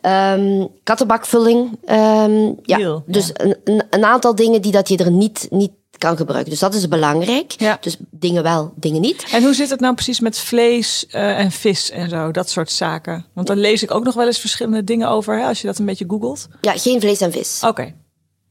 Ehm, 0.00 0.66
kattenbakvulling. 0.82 1.78
ehm, 1.84 2.52
ja, 2.62 2.76
Heel, 2.76 3.02
dus 3.06 3.30
Een, 3.34 3.56
een, 3.64 3.82
een 3.90 4.04
aantal 4.04 4.34
dingen 4.34 4.62
die 4.62 4.72
dat 4.72 4.88
je 4.88 4.96
er 4.96 5.10
niet, 5.10 5.46
niet 5.50 5.72
kan 5.98 6.16
gebruiken. 6.16 6.50
Dus 6.50 6.60
dat 6.60 6.74
is 6.74 6.88
belangrijk. 6.88 7.54
Ja. 7.58 7.78
Dus 7.80 7.96
dingen 8.10 8.42
wel, 8.42 8.72
dingen 8.76 9.00
niet. 9.00 9.24
En 9.32 9.42
hoe 9.42 9.54
zit 9.54 9.70
het 9.70 9.80
nou 9.80 9.94
precies 9.94 10.20
met 10.20 10.38
vlees 10.38 11.06
eh, 11.10 11.38
en 11.38 11.50
vis 11.52 11.90
en 11.90 12.08
zo, 12.08 12.30
dat 12.30 12.50
soort 12.50 12.70
zaken? 12.70 13.24
Want 13.32 13.46
daar 13.46 13.56
lees 13.56 13.82
ik 13.82 13.90
ook 13.90 14.04
nog 14.04 14.14
wel 14.14 14.26
eens 14.26 14.38
verschillende 14.40 14.84
dingen 14.84 15.08
over, 15.08 15.38
hè, 15.38 15.44
als 15.46 15.60
je 15.60 15.66
dat 15.66 15.78
een 15.78 15.86
beetje 15.86 16.04
googelt. 16.08 16.48
Ja, 16.60 16.72
geen 16.78 17.00
vlees 17.00 17.20
en 17.20 17.32
vis. 17.32 17.58
Oké, 17.66 17.94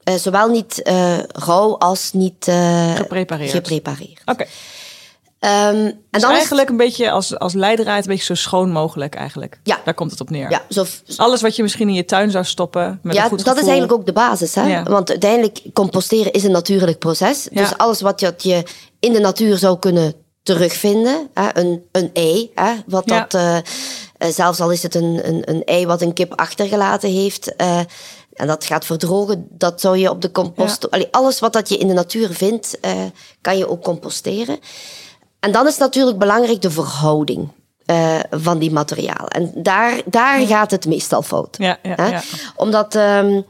Eh, 0.03 0.15
zowel 0.15 0.49
niet 0.49 0.81
eh, 0.81 1.17
rauw 1.23 1.77
als 1.77 2.13
niet 2.13 2.45
geprepareerd. 2.95 3.51
geprepareerd. 3.51 4.21
Oké, 4.25 4.45
Ehm, 5.39 5.75
en 5.75 6.03
dus 6.11 6.21
dan 6.21 6.31
is- 6.31 6.37
eigenlijk 6.37 6.69
een 6.69 6.77
beetje 6.77 7.11
als, 7.11 7.39
als 7.39 7.53
leidraad, 7.53 7.97
een 8.03 8.09
beetje 8.09 8.23
zo 8.25 8.33
schoon 8.33 8.71
mogelijk 8.71 9.15
eigenlijk. 9.15 9.59
Ja. 9.63 9.81
Daar 9.85 9.93
komt 9.93 10.11
het 10.11 10.21
op 10.21 10.29
neer. 10.29 10.49
ja, 10.49 10.61
zo, 10.69 10.85
Alles 11.15 11.41
wat 11.41 11.55
je 11.55 11.61
misschien 11.63 11.87
in 11.87 11.93
je 11.93 12.05
tuin 12.05 12.31
zou 12.31 12.45
stoppen 12.45 12.99
met 13.03 13.15
ja, 13.15 13.23
een 13.23 13.29
goed 13.29 13.45
dat 13.45 13.55
is 13.55 13.61
eigenlijk 13.61 13.91
ook 13.93 14.05
de 14.05 14.13
basis. 14.13 14.55
Hè? 14.55 14.67
Ja. 14.67 14.83
Want 14.83 15.09
uiteindelijk, 15.09 15.59
composteren 15.73 16.31
is 16.31 16.43
een 16.43 16.51
natuurlijk 16.51 16.99
proces. 16.99 17.47
Ja. 17.51 17.61
Dus 17.61 17.77
alles 17.77 18.01
wat 18.01 18.21
je, 18.41 18.63
in 18.99 19.13
de 19.13 19.19
natuur 19.19 19.57
zou 19.57 19.79
kunnen 19.79 20.13
terugvinden, 20.43 21.29
hè? 21.33 21.47
Een, 21.53 21.83
een 21.91 22.09
ei, 22.13 22.51
hè? 22.55 22.73
Wat 22.85 23.07
dat, 23.07 23.33
eh, 23.33 23.57
eh, 23.57 23.63
zelfs 24.29 24.59
al 24.59 24.71
is 24.71 24.83
het 24.83 24.95
een, 24.95 25.19
een, 25.27 25.41
een 25.49 25.63
ei 25.63 25.85
wat 25.85 26.01
een 26.01 26.13
kip 26.13 26.33
achtergelaten 26.39 27.09
heeft... 27.09 27.55
eh, 27.55 27.79
en 28.33 28.47
dat 28.47 28.65
gaat 28.65 28.85
verdrogen, 28.85 29.47
dat 29.49 29.81
zou 29.81 29.97
je 29.97 30.09
op 30.09 30.21
de 30.21 30.31
compost... 30.31 30.91
Allee, 30.91 31.07
alles 31.11 31.39
wat 31.39 31.53
dat 31.53 31.69
je 31.69 31.77
in 31.77 31.87
de 31.87 31.93
natuur 31.93 32.29
vindt, 32.33 32.79
kan 33.41 33.57
je 33.57 33.69
ook 33.69 33.83
composteren. 33.83 34.59
En 35.39 35.51
dan 35.51 35.67
is 35.67 35.77
natuurlijk 35.77 36.17
belangrijk 36.17 36.61
de 36.61 36.71
verhouding 36.71 37.47
eh, 37.85 38.19
van 38.31 38.59
die 38.59 38.71
materialen. 38.71 39.27
En 39.27 39.51
daar, 39.55 40.01
daar 40.05 40.39
gaat 40.39 40.71
het 40.71 40.85
meestal 40.85 41.21
fout. 41.21 41.55
Ja, 41.59 41.77
ja, 41.83 41.93
Hè? 41.95 42.07
ja. 42.07 42.21
Omdat, 42.55 42.95
ehm, 42.95 43.41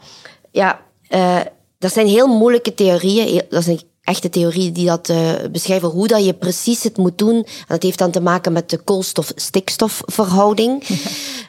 ja, 0.51 0.79
eh 1.07 1.39
dat 1.79 1.93
zijn 1.93 2.07
heel 2.07 2.27
moeilijke 2.27 2.73
theorieën. 2.73 3.41
Dat 3.49 3.63
zijn 3.63 3.79
echte 4.03 4.29
theorieën 4.29 4.73
die 4.73 4.85
dat 4.85 5.09
eh, 5.09 5.31
beschrijven 5.51 5.89
hoe 5.89 6.07
dat 6.07 6.25
je 6.25 6.33
precies 6.33 6.83
het 6.83 6.97
moet 6.97 7.17
doen. 7.17 7.35
En 7.35 7.45
dat 7.67 7.83
heeft 7.83 7.97
dan 7.97 8.11
te 8.11 8.21
maken 8.21 8.53
met 8.53 8.69
de 8.69 8.77
koolstof-stikstofverhouding. 8.77 10.83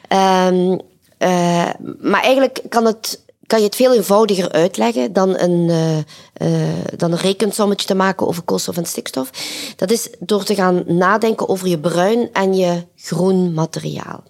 Ehm, 0.07 0.77
eh, 1.17 1.69
maar 1.99 2.21
eigenlijk 2.21 2.61
kan, 2.69 2.85
het, 2.85 3.23
kan 3.49 3.59
je 3.59 3.65
het 3.65 3.75
veel 3.75 3.93
eenvoudiger 3.93 4.51
uitleggen 4.51 5.13
dan 5.13 5.39
een, 5.39 5.69
eh, 5.69 5.97
eh, 5.97 6.85
dan 6.95 7.11
een 7.11 7.17
rekensommetje 7.17 7.87
te 7.87 7.95
maken 7.95 8.27
over 8.27 8.43
koolstof 8.43 8.77
en 8.77 8.85
stikstof. 8.85 9.29
Dat 9.75 9.91
is 9.91 10.09
door 10.19 10.43
te 10.43 10.55
gaan 10.55 10.83
nadenken 10.85 11.49
over 11.49 11.67
je 11.67 11.79
bruin 11.79 12.29
en 12.33 12.55
je 12.55 12.85
groen 12.95 13.53
materiaal. 13.53 14.23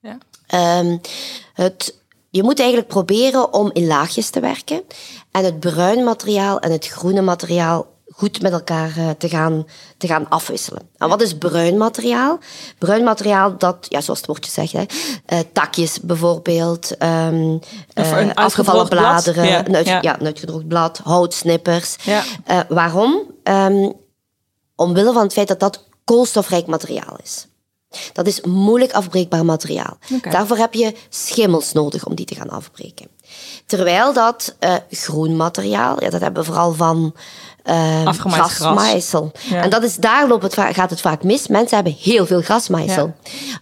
Ja. 0.00 0.18
Ehm, 0.46 0.98
het, 1.54 1.98
je 2.30 2.42
moet 2.42 2.58
eigenlijk 2.58 2.88
proberen 2.88 3.52
om 3.52 3.70
in 3.72 3.86
laagjes 3.86 4.30
te 4.30 4.40
werken 4.40 4.82
en 5.30 5.44
het 5.44 5.60
bruin 5.60 6.04
materiaal 6.04 6.60
en 6.60 6.72
het 6.72 6.86
groene 6.86 7.22
materiaal 7.22 7.86
goed 8.22 8.42
met 8.42 8.52
elkaar 8.52 8.96
eh, 8.96 9.10
te, 9.18 9.28
gaan, 9.28 9.66
te 9.96 10.06
gaan 10.06 10.28
afwisselen. 10.28 10.82
En 10.96 11.08
wat 11.08 11.22
is 11.22 11.34
bruin 11.38 11.76
materiaal? 11.76 12.38
Bruin 12.78 13.04
materiaal, 13.04 13.58
dat, 13.58 13.86
ja, 13.88 14.00
zoals 14.00 14.18
het 14.18 14.28
woordje 14.28 14.50
zegt, 14.50 14.72
hè, 14.72 14.84
eh, 15.26 15.38
takjes 15.52 16.00
bijvoorbeeld, 16.00 16.96
ehm, 16.96 17.56
eh, 17.94 18.30
afgevallen 18.34 18.88
bladeren, 18.88 19.46
Ja, 19.46 19.66
een, 19.66 19.76
uit- 19.76 19.86
ja. 19.86 19.98
ja, 20.00 20.20
een 20.20 20.26
uitgedroogd 20.26 20.68
blad, 20.68 21.00
houtsnippers. 21.04 21.96
Waarom? 22.68 23.22
Ehm, 23.42 23.90
omwille 24.76 25.12
van 25.12 25.22
het 25.22 25.32
feit 25.32 25.48
dat 25.48 25.60
dat 25.60 25.84
koolstofrijk 26.04 26.66
materiaal 26.66 27.16
is. 27.22 27.46
Dat 28.12 28.26
is 28.26 28.40
moeilijk 28.40 28.92
afbreekbaar 28.92 29.44
materiaal. 29.44 29.98
Daarvoor 30.30 30.56
heb 30.56 30.74
je 30.74 30.94
schimmels 31.08 31.72
nodig 31.72 32.06
om 32.06 32.14
die 32.14 32.26
te 32.26 32.34
gaan 32.34 32.50
afbreken. 32.50 33.06
Terwijl 33.66 34.12
dat 34.12 34.56
groen 34.90 35.36
materiaal, 35.36 36.02
ja, 36.02 36.10
dat 36.10 36.20
hebben 36.20 36.42
we 36.42 36.48
vooral 36.48 36.72
van 36.72 37.14
grasmaaisel. 38.12 39.32
Ja. 39.48 39.62
En 39.62 39.70
dat 39.70 39.82
is, 39.82 39.96
daar 39.96 40.28
loopt 40.28 40.42
het, 40.42 40.54
gaat 40.54 40.90
het 40.90 41.00
vaak 41.00 41.22
mis. 41.22 41.46
Mensen 41.46 41.74
hebben 41.74 41.96
heel 42.00 42.26
veel 42.26 42.40
grasmaaisel. 42.40 43.14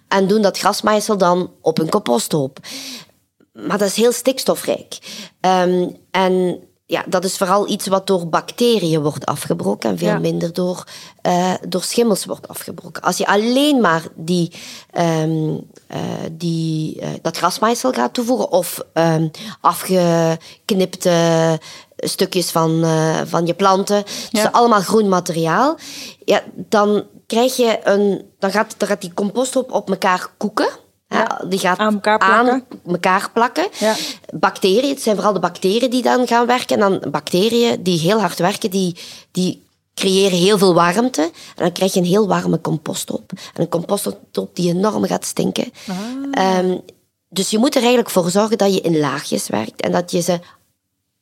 En 0.09 0.27
doen 0.27 0.43
dat 0.43 0.59
grasmaaisel 0.59 1.19
dan 1.19 1.51
op 1.61 1.79
een 1.79 1.89
composthoop. 1.89 2.59
Maar 3.53 3.79
dat 3.79 3.89
is 3.89 3.97
heel 3.97 4.13
stikstofrijk. 4.13 4.99
Ehm, 5.41 5.89
en 6.11 6.59
ja, 6.91 7.05
dat 7.07 7.25
is 7.25 7.37
vooral 7.37 7.69
iets 7.69 7.87
wat 7.87 8.07
door 8.07 8.29
bacteriën 8.29 9.03
wordt 9.03 9.27
afgebroken 9.27 9.91
en 9.91 9.99
veel 9.99 10.09
Ja. 10.09 10.19
minder 10.19 10.53
door, 10.53 10.85
eh, 11.23 11.55
door 11.69 11.83
schimmels 11.83 12.25
wordt 12.25 12.49
afgebroken. 12.49 13.03
Als 13.03 13.17
je 13.17 13.27
alleen 13.27 13.81
maar 13.81 14.03
die, 14.15 14.53
ehm, 14.91 15.57
eh, 15.87 16.01
die, 16.33 17.01
eh, 17.01 17.09
dat 17.23 17.37
grasmaaisel 17.37 17.93
gaat 17.93 18.15
toevoegen 18.15 18.51
of 18.51 18.81
ehm, 18.93 19.29
afgeknipte 19.61 21.59
stukjes 21.97 22.51
van, 22.51 22.85
van 23.27 23.47
je 23.47 23.55
planten, 23.55 24.03
dus 24.05 24.43
Ja. 24.43 24.49
allemaal 24.53 24.81
groen 24.81 25.09
materiaal, 25.09 25.77
ja, 26.25 26.43
dan 26.55 27.05
krijg 27.27 27.57
je 27.57 27.79
een, 27.85 28.23
dan 28.39 28.51
gaat, 28.51 28.75
dan 28.79 28.89
gaat 28.89 29.01
die 29.01 29.15
composthoop 29.15 29.73
op 29.73 29.91
elkaar 29.91 30.31
koeken. 30.37 30.69
Ja. 31.11 31.41
Die 31.49 31.59
gaat 31.59 31.79
Aan 31.79 31.95
elkaar 31.95 32.19
plakken. 32.19 32.53
aan 32.53 32.65
elkaar 32.87 33.31
plakken. 33.33 33.67
Ja. 33.79 33.95
Bacteriën, 34.35 34.91
het 34.91 35.03
zijn 35.03 35.15
vooral 35.17 35.33
de 35.33 35.41
bacteriën 35.41 35.91
die 35.91 36.03
dan 36.03 36.27
gaan 36.27 36.47
werken. 36.47 36.81
En 36.81 37.01
dan 37.01 37.11
bacteriën 37.11 37.83
die 37.83 37.99
heel 37.99 38.21
hard 38.21 38.39
werken, 38.39 38.71
die, 38.71 38.97
die 39.31 39.63
creëren 39.95 40.39
heel 40.39 40.59
veel 40.59 40.75
warmte. 40.75 41.23
En 41.23 41.31
dan 41.55 41.73
krijg 41.73 41.93
je 41.95 42.01
een 42.01 42.07
heel 42.07 42.29
warme 42.29 42.61
composthoop. 42.61 43.33
En 43.55 43.63
een 43.63 43.69
composthoop 43.69 44.51
die 44.57 44.71
enorm 44.71 45.05
gaat 45.07 45.25
stinken. 45.25 45.73
Ah. 45.89 45.97
Ehm, 46.31 46.79
dus 47.29 47.51
je 47.51 47.59
moet 47.59 47.75
er 47.75 47.81
eigenlijk 47.81 48.11
voor 48.11 48.31
zorgen 48.31 48.59
dat 48.59 48.75
je 48.75 48.81
in 48.81 48.99
laagjes 48.99 49.49
werkt 49.49 49.81
en 49.81 49.93
dat 49.93 50.11
je 50.11 50.21
ze 50.21 50.41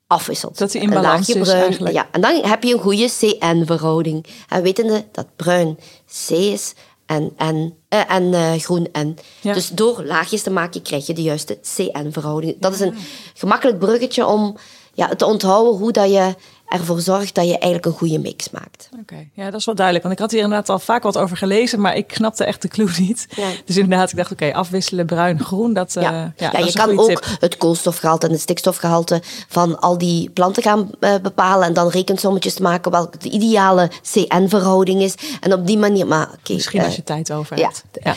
afwisselt. 0.06 0.58
Dat 0.58 0.72
die 0.72 0.80
in 0.80 0.90
balans 0.90 1.28
is 1.28 1.48
eigenlijk. 1.48 1.94
Ja, 1.94 2.08
en 2.12 2.20
dan 2.20 2.34
heb 2.44 2.62
je 2.62 2.74
een 2.74 2.80
goede 2.80 3.08
CN-verhouding. 3.18 4.26
En 4.48 4.62
wetende 4.62 5.04
dat 5.12 5.26
bruin 5.36 5.78
C 6.26 6.30
is 6.30 6.74
en, 7.08 7.32
en, 7.36 7.74
eh, 7.88 8.12
en 8.12 8.34
eh, 8.34 8.52
groen 8.52 8.88
N. 8.98 9.18
Ja. 9.40 9.52
Dus 9.52 9.68
door 9.68 10.02
laagjes 10.04 10.42
te 10.42 10.50
maken 10.50 10.82
krijg 10.82 11.06
je 11.06 11.14
de 11.14 11.22
juiste 11.22 11.58
CN-verhouding. 11.76 12.56
Dat 12.60 12.74
is 12.74 12.80
een 12.80 12.94
gemakkelijk 13.34 13.78
bruggetje 13.78 14.26
om 14.26 14.56
ja, 14.94 15.08
te 15.08 15.26
onthouden 15.26 15.74
hoe 15.74 15.92
dat 15.92 16.10
je 16.10 16.34
ervoor 16.68 17.00
zorgt 17.00 17.34
dat 17.34 17.44
je 17.44 17.50
eigenlijk 17.52 17.86
een 17.86 17.92
goede 17.92 18.18
mix 18.18 18.50
maakt. 18.50 18.88
Oké, 19.00 19.28
ja, 19.32 19.50
dat 19.50 19.60
is 19.60 19.66
wel 19.66 19.74
duidelijk. 19.74 20.04
Want 20.06 20.16
ik 20.16 20.22
had 20.22 20.32
hier 20.32 20.42
inderdaad 20.42 20.68
al 20.68 20.78
vaak 20.78 21.02
wat 21.02 21.18
over 21.18 21.36
gelezen, 21.36 21.80
maar 21.80 21.96
ik 21.96 22.12
snapte 22.14 22.44
echt 22.44 22.62
de 22.62 22.68
clue 22.68 22.88
niet. 22.98 23.26
Ja. 23.36 23.48
Dus 23.64 23.76
inderdaad, 23.76 24.10
ik 24.10 24.16
dacht, 24.16 24.32
oké, 24.32 24.52
afwisselen 24.54 25.06
bruin-groen, 25.06 25.72
dat, 25.72 25.96
eh, 25.96 26.02
Ja, 26.02 26.10
ja, 26.12 26.32
ja, 26.36 26.50
dat 26.50 26.72
je 26.72 26.78
kan 26.78 26.98
ook 26.98 27.06
tip. 27.08 27.24
het 27.40 27.56
koolstofgehalte 27.56 28.26
en 28.26 28.32
het 28.32 28.40
stikstofgehalte 28.40 29.20
van 29.48 29.80
al 29.80 29.98
die 29.98 30.30
planten 30.30 30.62
gaan 30.62 30.90
eh, 31.00 31.14
bepalen 31.22 31.66
en 31.66 31.72
dan 31.72 31.88
rekensommetjes 31.88 32.54
te 32.54 32.62
maken 32.62 32.90
welke 32.90 33.18
de 33.18 33.30
ideale 33.30 33.90
CN-verhouding 34.12 35.02
is. 35.02 35.14
En 35.40 35.52
op 35.52 35.66
die 35.66 35.78
manier, 35.78 36.06
maar 36.06 36.30
oké. 36.38 36.52
Misschien 36.52 36.80
eh, 36.80 36.86
als 36.86 36.96
je 36.96 37.02
tijd 37.04 37.32
over 37.32 37.56
hebt. 37.56 37.84
Ja. 38.02 38.14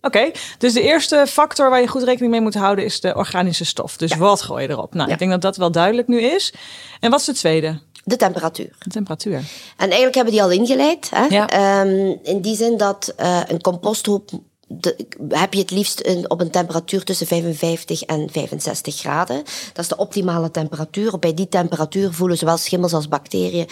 Oké, 0.00 0.30
dus 0.58 0.72
de 0.72 0.80
eerste 0.82 1.24
factor 1.28 1.70
waar 1.70 1.80
je 1.80 1.86
goed 1.86 2.02
rekening 2.02 2.30
mee 2.32 2.40
moet 2.40 2.54
houden 2.54 2.84
is 2.84 3.00
de 3.00 3.14
organische 3.14 3.64
stof. 3.64 3.96
Dus 3.96 4.16
wat 4.16 4.42
gooi 4.42 4.62
je 4.62 4.70
erop? 4.70 4.94
Nou, 4.94 5.06
Ja. 5.06 5.12
ik 5.12 5.18
denk 5.18 5.30
dat 5.30 5.40
dat 5.42 5.56
wel 5.56 5.70
duidelijk 5.70 6.08
nu 6.08 6.20
is. 6.20 6.52
En 7.00 7.10
wat 7.10 7.20
is 7.20 7.26
de 7.26 7.32
tweede? 7.32 7.78
De 8.08 8.16
temperatuur. 8.16 8.76
De 8.78 8.90
temperatuur. 8.90 9.36
En 9.76 9.86
eigenlijk 9.86 10.14
hebben 10.14 10.32
die 10.32 10.42
al 10.42 10.50
ingeleid. 10.50 11.10
Hè? 11.10 11.24
Ja. 11.24 11.48
Ehm, 11.48 12.16
in 12.22 12.40
die 12.40 12.56
zin 12.56 12.76
dat 12.76 13.12
eh, 13.16 13.40
een 13.46 13.60
composthoop 13.60 14.30
de, 14.68 15.06
heb 15.28 15.54
je 15.54 15.60
het 15.60 15.70
liefst 15.70 16.06
een, 16.06 16.30
op 16.30 16.40
een 16.40 16.50
temperatuur 16.50 17.04
tussen 17.04 17.26
55 17.26 18.02
en 18.02 18.28
65 18.30 18.96
graden. 18.96 19.36
Dat 19.72 19.84
is 19.84 19.88
de 19.88 19.96
optimale 19.96 20.50
temperatuur. 20.50 21.18
Bij 21.18 21.34
die 21.34 21.48
temperatuur 21.48 22.12
voelen 22.12 22.38
zowel 22.38 22.56
schimmels 22.56 22.92
als 22.92 23.08
bacteriën 23.08 23.66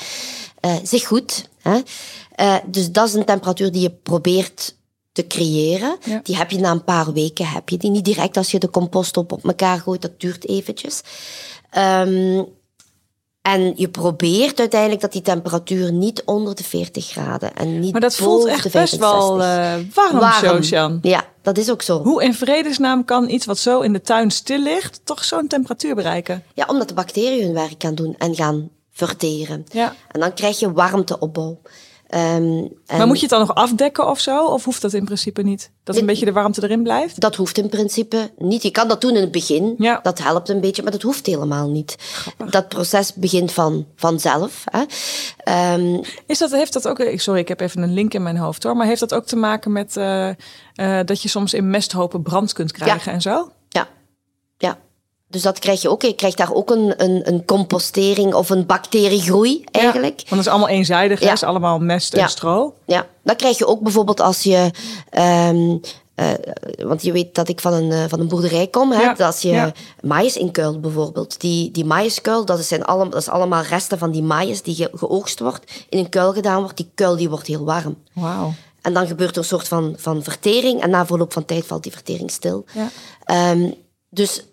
eh, 0.61 0.75
zich 0.83 1.07
goed. 1.07 1.49
Hè? 1.63 1.81
Eh, 2.35 2.57
dus 2.67 2.93
dat 2.93 3.09
is 3.09 3.15
een 3.15 3.25
temperatuur 3.25 3.73
die 3.73 3.83
je 3.83 3.91
probeert 3.91 4.77
te 5.13 5.27
creëren. 5.27 5.97
Ja. 6.05 6.21
Die 6.23 6.37
heb 6.37 6.51
je 6.51 6.59
na 6.59 6.71
een 6.71 6.85
paar 6.85 7.13
weken, 7.13 7.47
heb 7.47 7.69
je 7.69 7.77
die 7.77 7.91
niet 7.91 8.05
direct 8.05 8.37
als 8.37 8.51
je 8.51 8.59
de 8.59 8.71
composthoop 8.71 9.33
op 9.33 9.45
elkaar 9.45 9.79
gooit. 9.79 10.03
Dat 10.03 10.21
duurt 10.21 10.49
eventjes. 10.49 11.01
Ehm, 11.71 12.43
en 13.47 13.73
je 13.77 13.89
probeert 13.89 14.59
uiteindelijk 14.59 15.01
dat 15.01 15.13
die 15.13 15.23
temperatuur 15.23 15.93
niet 15.93 16.23
onder 16.25 16.55
de 16.55 16.65
40 16.65 17.07
graden 17.07 17.55
en 17.55 17.81
niet 17.81 17.93
Maar 17.93 18.01
dat 18.01 18.17
voelt 18.17 18.47
echt 18.47 18.73
best 18.73 18.97
wel 18.97 19.39
65. 19.39 19.99
eh, 19.99 20.21
warm, 20.21 20.57
Josian. 20.57 20.99
Ja, 21.03 21.25
dat 21.43 21.59
is 21.59 21.71
ook 21.71 21.83
zo. 21.83 22.03
Hoe 22.03 22.23
in 22.25 22.35
vredesnaam 22.35 23.05
kan 23.05 23.29
iets 23.29 23.47
wat 23.47 23.59
zo 23.59 23.81
in 23.81 23.93
de 23.93 24.01
tuin 24.01 24.31
stil 24.31 24.63
ligt, 24.63 25.01
toch 25.05 25.25
zo'n 25.25 25.47
temperatuur 25.47 25.95
bereiken? 25.95 26.43
Ja, 26.55 26.65
omdat 26.69 26.89
de 26.89 26.95
bacteriën 26.95 27.45
hun 27.45 27.55
werk 27.55 27.75
gaan 27.79 27.95
doen 27.95 28.15
en 28.19 28.35
gaan 28.35 28.69
verteren. 28.93 29.67
Ja. 29.73 29.95
En 30.11 30.21
dan 30.21 30.35
krijg 30.35 30.59
je 30.59 30.73
warmteopbouw. 30.73 31.61
Ehm, 32.07 32.61
Maar 32.97 33.07
moet 33.07 33.17
je 33.17 33.21
het 33.27 33.31
dan 33.31 33.41
nog 33.41 33.55
afdekken 33.55 34.09
of 34.09 34.21
zo? 34.21 34.45
Of 34.45 34.65
hoeft 34.65 34.83
dat 34.83 34.93
in 34.93 35.05
principe 35.05 35.43
niet? 35.43 35.71
Dat 35.85 35.95
een 35.95 36.01
Dit- 36.01 36.11
beetje 36.11 36.25
de 36.27 36.33
warmte 36.33 36.63
erin 36.63 36.83
blijft? 36.83 37.21
Dat 37.21 37.35
hoeft 37.37 37.59
in 37.59 37.69
principe 37.69 38.31
niet. 38.39 38.63
Je 38.63 38.71
kan 38.71 38.89
dat 38.89 39.01
doen 39.01 39.15
in 39.15 39.21
het 39.21 39.31
begin. 39.31 39.75
Ja. 39.79 40.01
Dat 40.03 40.19
helpt 40.19 40.49
een 40.49 40.61
beetje, 40.61 40.83
maar 40.83 40.93
dat 40.93 41.03
hoeft 41.03 41.27
helemaal 41.27 41.71
niet. 41.71 41.97
Dat 42.51 42.69
proces 42.69 43.15
begint 43.15 43.53
van, 43.53 43.87
vanzelf. 43.97 44.65
Hè. 44.65 44.83
Ehm, 45.39 46.03
Is 46.27 46.39
dat, 46.39 46.51
heeft 46.51 46.73
dat 46.73 46.89
ook, 46.89 47.05
sorry, 47.15 47.41
ik 47.41 47.49
heb 47.49 47.61
even 47.61 47.83
een 47.83 47.95
link 47.95 48.15
in 48.15 48.23
mijn 48.23 48.37
hoofd 48.37 48.63
hoor, 48.63 48.77
maar 48.77 48.87
heeft 48.87 49.01
dat 49.01 49.15
ook 49.15 49.27
te 49.27 49.37
maken 49.37 49.73
met 49.73 49.97
eh, 49.97 50.29
eh, 50.29 51.07
dat 51.07 51.23
je 51.23 51.29
soms 51.29 51.55
in 51.55 51.71
mesthopen 51.71 52.23
brand 52.23 52.53
kunt 52.53 52.73
krijgen 52.73 53.13
en 53.13 53.21
zo? 53.23 53.51
Dus 55.29 55.43
dat 55.43 55.59
krijg 55.59 55.83
je 55.83 55.89
ook. 55.89 56.03
Je 56.03 56.15
krijgt 56.15 56.37
daar 56.37 56.53
ook 56.53 56.71
een, 56.71 56.95
een, 56.97 57.29
een 57.29 57.45
compostering 57.45 58.35
of 58.35 58.51
een 58.51 58.67
bacteriegroei 58.67 59.65
eigenlijk. 59.71 60.17
want 60.17 60.31
het 60.31 60.41
is 60.41 60.49
allemaal 60.49 60.69
eenzijdig, 60.69 61.21
ja. 61.21 61.33
is 61.33 61.43
allemaal 61.43 61.79
mest 61.79 62.15
en 62.15 62.29
stro. 62.29 62.75
Ja, 62.85 63.07
dat 63.23 63.37
krijg 63.37 63.59
je 63.59 63.67
ook 63.67 63.81
bijvoorbeeld 63.81 64.21
als 64.21 64.43
je... 64.43 64.71
Um, 65.51 65.81
uh, 66.17 66.31
want 66.77 67.03
je 67.03 67.13
weet 67.13 67.35
dat 67.35 67.49
ik 67.49 67.61
van 67.61 67.73
een, 67.73 67.91
uh, 67.91 68.05
van 68.09 68.21
een 68.21 68.29
boerderij 68.29 68.67
kom. 68.67 68.93
Hè? 68.93 69.07
Dat 69.07 69.21
als 69.21 69.41
je 69.41 69.49
ja. 69.49 69.73
maïs 70.01 70.37
inkuilt 70.37 70.81
bijvoorbeeld. 70.81 71.41
Die, 71.41 71.71
die 71.71 71.85
maïskuil, 71.85 72.45
dat, 72.45 72.65
zijn 72.65 72.85
allemaal, 72.85 73.11
dat 73.11 73.21
is 73.21 73.29
allemaal 73.29 73.63
resten 73.63 73.99
van 73.99 74.11
die 74.11 74.23
maïs 74.23 74.63
die 74.63 74.75
ge, 74.75 74.91
geoogst 74.95 75.41
wordt. 75.41 75.85
In 75.89 75.99
een 75.99 76.09
kuil 76.09 76.33
gedaan 76.33 76.61
wordt. 76.61 76.77
Die 76.77 76.91
kuil 76.95 77.17
die 77.17 77.29
wordt 77.29 77.47
heel 77.47 77.65
warm. 77.65 77.97
Wauw. 78.13 78.53
En 78.83 78.95
dan 78.95 79.07
gebeurt 79.07 79.31
er 79.31 79.39
een 79.39 79.45
soort 79.45 79.69
van, 79.69 79.95
van 79.97 80.23
vertering. 80.23 80.83
En 80.83 80.91
na 80.91 81.07
verloop 81.07 81.33
van 81.33 81.45
tijd 81.45 81.67
valt 81.67 81.83
die 81.83 81.93
vertering 81.93 82.31
stil. 82.31 82.65
Ja. 82.73 83.51
Um, 83.51 83.75
dus 84.09 84.45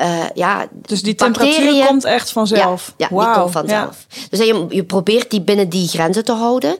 uh, 0.00 0.24
ja, 0.34 0.66
dus 0.72 1.02
die 1.02 1.14
temperatuur 1.14 1.86
komt 1.86 2.04
echt 2.04 2.32
vanzelf? 2.32 2.94
Ja, 2.96 3.08
ja 3.10 3.24
die 3.24 3.40
komt 3.40 3.52
vanzelf. 3.52 4.06
Dus 4.30 4.38
je, 4.38 4.66
je 4.68 4.84
probeert 4.84 5.30
die 5.30 5.42
binnen 5.42 5.68
die 5.68 5.88
grenzen 5.88 6.24
te 6.24 6.32
houden. 6.32 6.76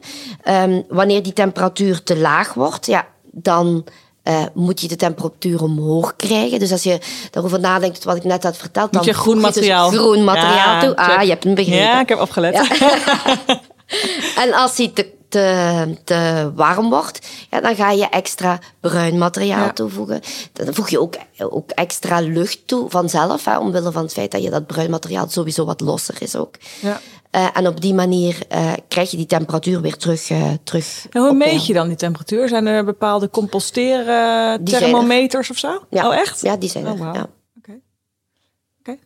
Um, 0.49 0.83
wanneer 0.89 1.23
die 1.23 1.33
temperatuur 1.33 2.03
te 2.03 2.17
laag 2.17 2.53
wordt, 2.53 2.85
ja, 2.85 3.07
dan 3.31 3.85
uh, 4.23 4.43
moet 4.53 4.81
je 4.81 4.87
de 4.87 4.95
temperatuur 4.95 5.63
omhoog 5.63 6.15
krijgen. 6.15 6.59
Dus 6.59 6.71
als 6.71 6.83
je 6.83 6.99
daarover 7.31 7.59
nadenkt, 7.59 8.03
wat 8.03 8.15
ik 8.15 8.23
net 8.23 8.43
had 8.43 8.57
verteld... 8.57 8.91
Moet 8.91 9.03
dan 9.03 9.13
je 9.13 9.19
groen 9.19 9.39
materiaal. 9.39 9.89
Dus 9.89 9.99
groen 9.99 10.23
materiaal 10.23 10.81
toe. 10.81 10.95
Ah, 10.95 11.23
je 11.23 11.29
hebt 11.29 11.43
hem 11.43 11.55
begrepen. 11.55 11.83
Ja, 11.83 12.01
ik 12.01 12.09
heb 12.09 12.19
opgelet. 12.19 12.55
en 14.43 14.53
als 14.53 14.77
hij 14.77 14.91
te 14.93 15.19
te, 15.31 15.97
te 16.03 16.51
warm 16.55 16.89
wordt, 16.89 17.27
ja, 17.49 17.61
dan 17.61 17.75
ga 17.75 17.91
je 17.91 18.09
extra 18.09 18.59
bruin 18.79 19.17
materiaal 19.17 19.73
toevoegen. 19.73 20.21
Dan 20.53 20.73
voeg 20.73 20.89
je 20.89 20.99
ook, 20.99 21.15
ook 21.37 21.69
extra 21.69 22.19
lucht 22.19 22.67
toe 22.67 22.89
vanzelf, 22.89 23.45
hè, 23.45 23.57
omwille 23.57 23.91
van 23.91 24.03
het 24.03 24.13
feit 24.13 24.31
dat 24.31 24.43
je 24.43 24.49
dat 24.49 24.67
bruin 24.67 24.89
materiaal 24.89 25.29
sowieso 25.29 25.65
wat 25.65 25.81
losser 25.81 26.15
is 26.19 26.35
ook. 26.35 26.55
Ja. 26.81 26.99
Uh, 27.35 27.47
en 27.53 27.67
op 27.67 27.81
die 27.81 27.93
manier 27.93 28.37
uh, 28.51 28.71
krijg 28.87 29.11
je 29.11 29.17
die 29.17 29.25
temperatuur 29.25 29.81
weer 29.81 29.97
terug. 29.97 30.29
Uh, 30.29 30.51
terug 30.63 31.05
en 31.09 31.21
hoe 31.21 31.33
meet 31.33 31.65
je 31.65 31.73
dan 31.73 31.87
die 31.87 31.97
temperatuur? 31.97 32.47
Zijn 32.47 32.65
er 32.65 32.85
bepaalde 32.85 33.29
composteren 33.29 34.63
thermometers 34.63 35.49
of 35.49 35.57
zo? 35.57 35.81
Ja. 35.89 36.07
Oh, 36.07 36.15
echt? 36.15 36.41
Ja, 36.41 36.57
die 36.57 36.69
zijn 36.69 36.85
er. 36.85 36.91
Oh, 36.91 36.99
wow. 36.99 37.15
ja. 37.15 37.27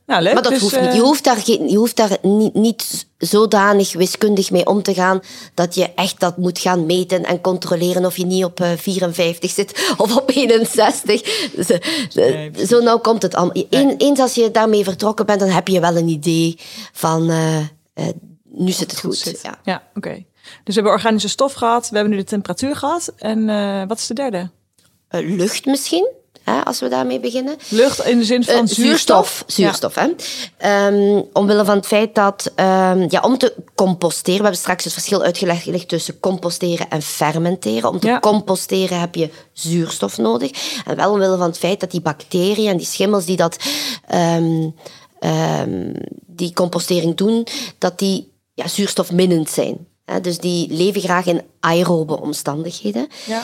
Nou, 0.05 0.21
leuk. 0.21 0.33
Maar 0.33 0.43
dat 0.43 0.51
dus, 0.51 0.61
hoeft 0.61 0.81
niet. 0.81 0.93
Je 0.93 0.99
hoeft 0.99 1.23
daar, 1.23 1.37
geen, 1.37 1.69
je 1.69 1.77
hoeft 1.77 1.95
daar 1.95 2.17
niet, 2.21 2.53
niet 2.53 3.07
zodanig 3.17 3.93
wiskundig 3.93 4.51
mee 4.51 4.65
om 4.65 4.83
te 4.83 4.93
gaan 4.93 5.19
dat 5.53 5.75
je 5.75 5.93
echt 5.93 6.19
dat 6.19 6.37
moet 6.37 6.59
gaan 6.59 6.85
meten 6.85 7.23
en 7.23 7.41
controleren 7.41 8.05
of 8.05 8.17
je 8.17 8.25
niet 8.25 8.43
op 8.43 8.65
54 8.77 9.51
zit 9.51 9.87
of 9.97 10.17
op 10.17 10.29
61. 10.29 11.51
Zo, 11.67 11.77
nee, 12.13 12.51
zo 12.67 12.81
nou 12.81 12.99
komt 12.99 13.21
het 13.21 13.35
allemaal. 13.35 13.63
Eens 13.97 14.19
als 14.19 14.35
je 14.35 14.51
daarmee 14.51 14.83
vertrokken 14.83 15.25
bent, 15.25 15.39
dan 15.39 15.49
heb 15.49 15.67
je 15.67 15.79
wel 15.79 15.97
een 15.97 16.07
idee 16.07 16.59
van 16.91 17.29
uh, 17.29 17.57
uh, 17.57 17.65
nu 18.43 18.71
zit 18.71 18.91
het 18.91 18.99
goed. 18.99 19.39
Ja, 19.41 19.59
ja 19.63 19.83
oké. 19.95 20.07
Okay. 20.07 20.25
Dus 20.45 20.75
we 20.75 20.81
hebben 20.81 20.91
organische 20.91 21.29
stof 21.29 21.53
gehad, 21.53 21.89
we 21.89 21.95
hebben 21.95 22.13
nu 22.13 22.19
de 22.19 22.29
temperatuur 22.29 22.75
gehad. 22.75 23.13
En 23.17 23.49
uh, 23.49 23.83
wat 23.87 23.97
is 23.97 24.07
de 24.07 24.13
derde? 24.13 24.49
lucht 25.09 25.65
misschien 25.65 26.11
als 26.63 26.79
we 26.79 26.87
daarmee 26.89 27.19
beginnen. 27.19 27.55
Lucht 27.69 28.05
in 28.05 28.17
de 28.17 28.25
zin 28.25 28.43
van 28.43 28.55
uh, 28.55 28.61
zuurstof? 28.65 29.43
Zuurstof, 29.47 29.95
hè. 29.95 30.07
Um, 30.87 31.25
omwille 31.33 31.65
van 31.65 31.75
het 31.75 31.85
feit 31.85 32.15
dat, 32.15 32.51
um, 32.55 33.05
ja, 33.09 33.19
om 33.21 33.37
te 33.37 33.53
composteren, 33.75 34.37
we 34.37 34.43
hebben 34.43 34.61
straks 34.61 34.83
het 34.83 34.93
verschil 34.93 35.21
uitgelegd 35.21 35.87
tussen 35.87 36.19
composteren 36.19 36.89
en 36.89 37.01
fermenteren. 37.01 37.89
Om 37.89 37.99
te 37.99 38.07
ja. 38.07 38.19
composteren 38.19 38.99
heb 38.99 39.15
je 39.15 39.29
zuurstof 39.53 40.17
nodig. 40.17 40.51
En 40.85 40.95
wel 40.95 41.11
omwille 41.11 41.37
van 41.37 41.47
het 41.47 41.57
feit 41.57 41.79
dat 41.79 41.91
die 41.91 42.01
bacteriën 42.01 42.69
en 42.69 42.77
die 42.77 42.85
schimmels 42.85 43.25
die 43.25 43.37
dat, 43.37 43.57
um, 44.13 44.73
die 46.25 46.53
compostering 46.53 47.15
doen, 47.15 47.47
dat 47.77 47.99
die 47.99 48.33
ja, 48.53 48.67
zuurstofminnend 48.67 49.49
zijn. 49.49 49.87
Dus 50.21 50.37
die 50.37 50.73
leven 50.73 51.01
graag 51.01 51.25
in 51.25 51.41
aerobe 51.59 52.19
omstandigheden. 52.21 53.07
Ja. 53.25 53.43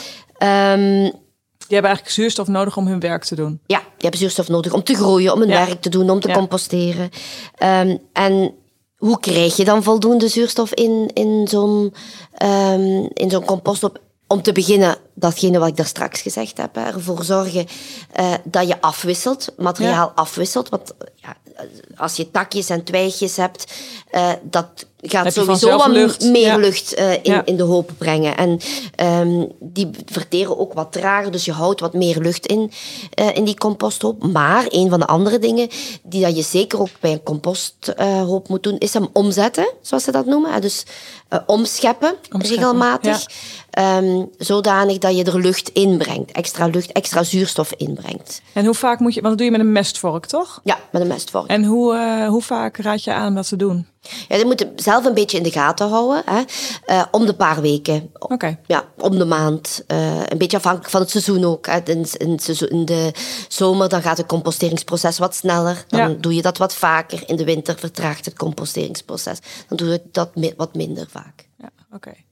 Die 1.72 1.80
hebben 1.80 1.98
eigenlijk 1.98 2.22
zuurstof 2.22 2.54
nodig 2.54 2.76
om 2.76 2.86
hun 2.86 3.00
werk 3.00 3.24
te 3.24 3.34
doen. 3.34 3.60
Ja, 3.66 3.78
die 3.78 3.86
hebben 3.96 4.20
zuurstof 4.20 4.48
nodig 4.48 4.72
om 4.72 4.82
te 4.82 4.94
groeien, 4.94 5.32
om 5.32 5.40
hun 5.40 5.48
werk 5.48 5.80
te 5.80 5.88
doen, 5.88 6.10
om 6.10 6.20
te 6.20 6.32
composteren. 6.32 7.10
Um, 7.58 7.98
en 8.12 8.54
hoe 8.96 9.20
krijg 9.20 9.56
je 9.56 9.64
dan 9.64 9.82
voldoende 9.82 10.28
zuurstof 10.28 10.72
in, 10.74 11.10
in 11.14 11.48
zo'n 11.48 11.94
um, 12.42 13.10
in 13.14 13.30
zo'n 13.30 13.44
compost? 13.44 13.84
Op, 13.84 14.00
om 14.26 14.42
te 14.42 14.52
beginnen, 14.52 14.96
datgene 15.14 15.58
wat 15.58 15.68
ik 15.68 15.76
daar 15.76 15.86
straks 15.86 16.20
gezegd 16.20 16.56
heb, 16.56 16.74
hè, 16.74 16.82
ervoor 16.82 17.24
zorgen 17.24 17.66
uh, 18.20 18.34
dat 18.44 18.68
je 18.68 18.80
afwisselt, 18.80 19.52
materiaal 19.56 20.12
afwisselt. 20.14 20.68
Want 20.68 20.92
ja, 21.14 21.36
als 21.96 22.16
je 22.16 22.30
takjes 22.30 22.68
en 22.68 22.84
twijgjes 22.84 23.36
hebt, 23.36 23.72
uh, 24.12 24.32
dat 24.42 24.86
gaat 25.02 25.32
sowieso 25.32 25.76
wat 25.76 25.88
lucht. 25.88 26.24
meer 26.24 26.58
lucht 26.58 26.98
uh, 26.98 27.12
in, 27.12 27.42
in 27.44 27.56
de 27.56 27.62
hoop 27.62 27.90
brengen. 27.98 28.36
En 28.36 28.60
um, 29.28 29.52
die 29.60 29.90
verteren 30.06 30.58
ook 30.58 30.72
wat 30.72 30.92
trager, 30.92 31.30
dus 31.30 31.44
je 31.44 31.52
houdt 31.52 31.80
wat 31.80 31.92
meer 31.92 32.18
lucht 32.18 32.46
in, 32.46 32.70
uh, 33.20 33.36
in 33.36 33.44
die 33.44 33.58
composthoop. 33.58 34.32
Maar 34.32 34.64
een 34.68 34.90
van 34.90 35.00
de 35.00 35.06
andere 35.06 35.38
dingen 35.38 35.68
die 36.02 36.22
dat 36.22 36.36
je 36.36 36.42
zeker 36.42 36.80
ook 36.80 36.88
bij 37.00 37.12
een 37.12 37.22
composthoop 37.22 38.48
moet 38.48 38.62
doen, 38.62 38.78
is 38.78 38.94
hem 38.94 39.08
omzetten, 39.12 39.72
zoals 39.80 40.04
ze 40.04 40.12
dat 40.12 40.26
noemen. 40.26 40.60
Dus 40.60 40.82
omscheppen, 41.46 42.14
omscheppen, 42.30 42.40
regelmatig. 42.40 43.26
Ja. 43.70 43.96
Um, 43.96 44.30
zodanig 44.38 44.98
dat 44.98 45.16
je 45.16 45.24
er 45.24 45.40
lucht 45.40 45.68
inbrengt, 45.68 46.32
extra 46.32 46.66
lucht, 46.66 46.92
extra 46.92 47.22
zuurstof 47.22 47.72
inbrengt. 47.76 48.42
En 48.52 48.64
hoe 48.64 48.74
vaak 48.74 48.98
moet 48.98 49.14
je, 49.14 49.20
want 49.20 49.28
dat 49.28 49.38
doe 49.38 49.46
je 49.46 49.58
met 49.58 49.66
een 49.66 49.72
mestvork, 49.72 50.26
toch? 50.26 50.60
Ja, 50.64 50.78
met 50.90 51.02
een 51.02 51.08
mestvork. 51.08 51.46
En 51.46 51.64
hoe, 51.64 51.96
hoe 52.28 52.42
vaak 52.42 52.76
raad 52.76 53.04
je 53.04 53.12
aan 53.12 53.34
dat 53.34 53.48
te 53.48 53.56
doen? 53.56 53.86
Ja, 54.28 54.36
je 54.36 54.44
moet 54.44 54.66
zelf 54.76 55.04
een 55.04 55.14
beetje 55.14 55.36
in 55.36 55.42
de 55.42 55.50
gaten 55.50 55.88
houden. 55.88 56.22
Hè. 56.24 56.42
Uh, 56.86 57.04
om 57.10 57.26
de 57.26 57.34
paar 57.34 57.60
weken. 57.60 58.10
Okay. 58.18 58.58
Ja, 58.66 58.84
om 58.98 59.18
de 59.18 59.24
maand. 59.24 59.84
Uh, 59.88 60.26
een 60.26 60.38
beetje 60.38 60.56
afhankelijk 60.56 60.90
van 60.90 61.00
het 61.00 61.10
seizoen 61.10 61.44
ook. 61.44 61.66
Hè. 61.66 61.80
In, 61.84 62.06
in, 62.16 62.38
in, 62.68 62.84
de 62.84 63.12
zomer 63.48 63.88
dan 63.88 64.02
gaat 64.02 64.16
het 64.16 64.26
composteringsproces 64.26 65.18
wat 65.18 65.34
sneller. 65.34 65.84
Dan 65.88 66.10
ja. 66.10 66.16
doe 66.20 66.34
je 66.34 66.42
dat 66.42 66.58
wat 66.58 66.74
vaker. 66.74 67.22
In 67.26 67.36
de 67.36 67.44
winter 67.44 67.78
vertraagt 67.78 68.24
het 68.24 68.36
composteringsproces. 68.36 69.38
Dan 69.68 69.76
doe 69.76 69.88
je 69.88 70.02
dat 70.12 70.30
wat 70.56 70.74
minder 70.74 71.06
vaak. 71.10 71.48
Ja, 71.58 71.70
oké. 71.86 71.94
Okay. 71.94 72.24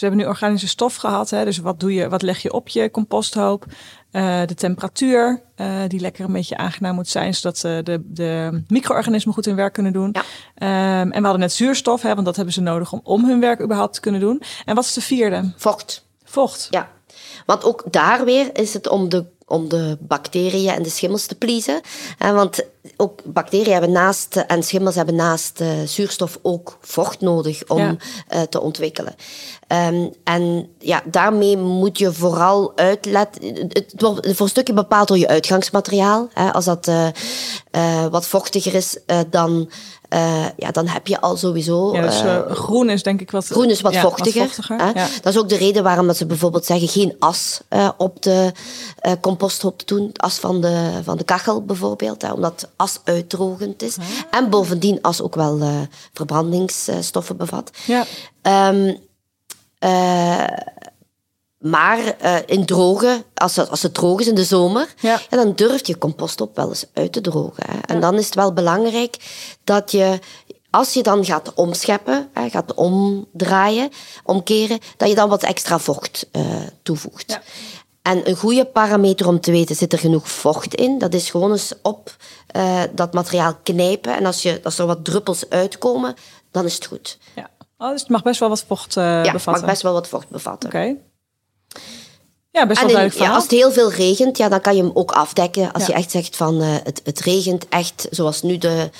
We 0.00 0.06
hebben 0.06 0.24
nu 0.24 0.26
organische 0.26 0.68
stof 0.68 0.96
gehad. 0.96 1.30
Hè? 1.30 1.44
Dus 1.44 1.58
wat, 1.58 1.80
doe 1.80 1.94
je, 1.94 2.08
wat 2.08 2.22
leg 2.22 2.42
je 2.42 2.52
op 2.52 2.68
je 2.68 2.90
composthoop? 2.90 3.64
Uh, 4.12 4.40
de 4.46 4.54
temperatuur, 4.54 5.42
uh, 5.56 5.82
die 5.88 6.00
lekker 6.00 6.24
een 6.24 6.32
beetje 6.32 6.56
aangenaam 6.56 6.94
moet 6.94 7.08
zijn, 7.08 7.34
zodat 7.34 7.62
uh, 7.66 7.78
de, 7.82 8.02
de 8.04 8.62
micro-organismen 8.68 9.34
goed 9.34 9.44
hun 9.44 9.56
werk 9.56 9.72
kunnen 9.72 9.92
doen. 9.92 10.14
Ja. 10.54 11.00
Um, 11.00 11.12
en 11.12 11.18
we 11.18 11.22
hadden 11.22 11.40
net 11.40 11.52
zuurstof, 11.52 12.02
hè, 12.02 12.14
want 12.14 12.26
dat 12.26 12.36
hebben 12.36 12.54
ze 12.54 12.60
nodig 12.60 12.92
om, 12.92 13.00
om 13.02 13.24
hun 13.24 13.40
werk 13.40 13.60
überhaupt 13.60 13.94
te 13.94 14.00
kunnen 14.00 14.20
doen. 14.20 14.42
En 14.64 14.74
wat 14.74 14.84
is 14.84 14.92
de 14.92 15.00
vierde? 15.00 15.52
Vocht. 15.56 16.06
Vocht. 16.24 16.66
Ja. 16.70 16.88
Want 17.46 17.64
ook 17.64 17.84
daar 17.90 18.24
weer 18.24 18.58
is 18.58 18.74
het 18.74 18.88
om 18.88 19.08
de 19.08 19.24
om 19.46 19.68
de 19.68 19.96
bacteriën 20.00 20.74
en 20.74 20.82
de 20.82 20.88
schimmels 20.88 21.26
te 21.26 21.34
pleasen. 21.34 21.80
want 22.18 22.64
ook 22.96 23.20
bacteriën 23.24 23.72
hebben 23.72 23.92
naast, 23.92 24.36
en 24.36 24.62
schimmels 24.62 24.94
hebben 24.94 25.14
naast 25.14 25.60
uh, 25.60 25.68
zuurstof 25.84 26.38
ook 26.42 26.78
vocht 26.80 27.20
nodig 27.20 27.68
om 27.68 27.78
ja. 27.78 27.96
uh, 28.34 28.40
te 28.42 28.60
ontwikkelen. 28.60 29.14
Um, 29.68 30.12
en 30.24 30.68
ja, 30.78 31.02
daarmee 31.04 31.56
moet 31.56 31.98
je 31.98 32.12
vooral 32.12 32.72
uitletten. 32.76 33.54
Het 33.68 33.94
wordt 33.96 34.20
voor 34.36 34.46
een 34.46 34.48
stukje 34.48 34.72
bepaald 34.72 35.08
door 35.08 35.18
je 35.18 35.28
uitgangsmateriaal. 35.28 36.28
Als 36.52 36.64
dat 36.64 36.88
uh, 36.88 38.06
wat 38.06 38.26
vochtiger 38.26 38.74
is, 38.74 38.98
dan 39.30 39.70
uh, 40.10 40.44
ja, 40.56 40.70
dan 40.70 40.86
heb 40.86 41.06
je 41.06 41.20
al 41.20 41.36
sowieso. 41.36 41.94
Ja, 41.94 42.02
dus, 42.02 42.22
uh, 42.22 42.50
groen 42.50 42.90
is 42.90 43.02
denk 43.02 43.20
ik 43.20 43.30
wat. 43.30 43.46
Groen 43.46 43.70
is 43.70 43.80
wat 43.80 43.92
ja, 43.92 44.00
vochtiger. 44.00 44.42
Wat 44.42 44.54
vochtiger 44.54 44.94
ja. 44.94 45.08
Dat 45.22 45.32
is 45.32 45.38
ook 45.38 45.48
de 45.48 45.56
reden 45.56 45.82
waarom 45.82 46.06
dat 46.06 46.16
ze 46.16 46.26
bijvoorbeeld 46.26 46.64
zeggen 46.64 46.88
geen 46.88 47.16
as 47.18 47.60
uh, 47.70 47.88
op 47.96 48.22
de 48.22 48.52
composthoop 49.20 49.78
te 49.78 49.84
doen. 49.94 50.10
As 50.16 50.34
van 50.34 50.60
de, 50.60 50.90
van 51.04 51.16
de 51.16 51.24
kachel 51.24 51.64
bijvoorbeeld, 51.64 52.22
hè, 52.22 52.32
omdat 52.32 52.68
as 52.76 53.00
uitdrogend 53.04 53.82
is. 53.82 53.96
Ah. 53.98 54.04
En 54.30 54.50
bovendien 54.50 54.98
as 55.02 55.22
ook 55.22 55.34
wel 55.34 55.60
verbrandingsstoffen 56.12 57.36
bevat. 57.36 57.70
Ja. 57.86 58.04
Um, 58.68 59.04
maar 61.70 61.98
uh, 61.98 62.36
in 62.46 62.66
droge, 62.66 63.24
als 63.34 63.56
het, 63.56 63.70
als 63.70 63.82
het 63.82 63.94
droog 63.94 64.20
is 64.20 64.26
in 64.26 64.34
de 64.34 64.44
zomer, 64.44 64.94
ja. 65.00 65.20
ja 65.30 65.36
dan 65.36 65.52
durft 65.54 65.86
je 65.86 65.98
compost 65.98 66.40
op 66.40 66.56
wel 66.56 66.68
eens 66.68 66.84
uit 66.92 67.12
te 67.12 67.20
drogen. 67.20 67.62
Hè. 67.66 67.78
En 67.86 67.94
ja. 67.94 68.00
dan 68.00 68.14
is 68.14 68.24
het 68.24 68.34
wel 68.34 68.52
belangrijk 68.52 69.16
dat 69.64 69.90
je, 69.90 70.18
als 70.70 70.92
je 70.92 71.02
dan 71.02 71.24
gaat 71.24 71.54
omscheppen, 71.54 72.28
hè, 72.32 72.48
gaat 72.48 72.74
omdraaien, 72.74 73.90
omkeren, 74.24 74.78
dat 74.96 75.08
je 75.08 75.14
dan 75.14 75.28
wat 75.28 75.42
extra 75.42 75.78
vocht 75.78 76.28
uh, 76.32 76.42
toevoegt. 76.82 77.30
Ja. 77.30 77.42
En 78.02 78.28
een 78.28 78.36
goede 78.36 78.64
parameter 78.64 79.26
om 79.26 79.40
te 79.40 79.50
weten, 79.50 79.76
zit 79.76 79.92
er 79.92 79.98
genoeg 79.98 80.30
vocht 80.30 80.74
in? 80.74 80.98
Dat 80.98 81.14
is 81.14 81.30
gewoon 81.30 81.50
eens 81.50 81.72
op 81.82 82.16
uh, 82.56 82.82
dat 82.92 83.12
materiaal 83.12 83.54
knijpen. 83.62 84.16
En 84.16 84.26
als, 84.26 84.42
je, 84.42 84.60
als 84.62 84.78
er 84.78 84.86
wat 84.86 85.04
druppels 85.04 85.48
uitkomen, 85.48 86.14
dan 86.50 86.64
is 86.64 86.74
het 86.74 86.86
goed. 86.86 87.18
Ja. 87.34 87.50
Oh, 87.78 87.90
dus 87.90 88.00
het 88.00 88.10
mag 88.10 88.22
best 88.22 88.40
wel 88.40 88.48
wat 88.48 88.64
vocht 88.66 88.96
uh, 88.96 89.04
ja, 89.04 89.20
bevatten? 89.20 89.52
het 89.52 89.60
mag 89.60 89.70
best 89.70 89.82
wel 89.82 89.92
wat 89.92 90.08
vocht 90.08 90.28
bevatten. 90.28 90.68
Oké. 90.68 90.96
Ja, 92.50 92.66
best 92.66 92.80
wel 92.80 92.90
duidelijk 92.90 93.24
ja, 93.24 93.34
Als 93.34 93.42
het 93.42 93.52
heel 93.52 93.72
veel 93.72 93.92
regent, 93.92 94.36
ja, 94.36 94.48
dan 94.48 94.60
kan 94.60 94.76
je 94.76 94.82
hem 94.82 94.90
ook 94.94 95.12
afdekken. 95.12 95.72
Als 95.72 95.86
je 95.86 95.92
echt 95.92 96.10
zegt 96.10 96.36
van 96.36 96.62
uh, 96.62 96.74
het, 96.82 97.00
het 97.04 97.20
regent 97.20 97.68
echt, 97.68 98.06
zoals 98.10 98.42
nu 98.42 98.58
de, 98.58 98.90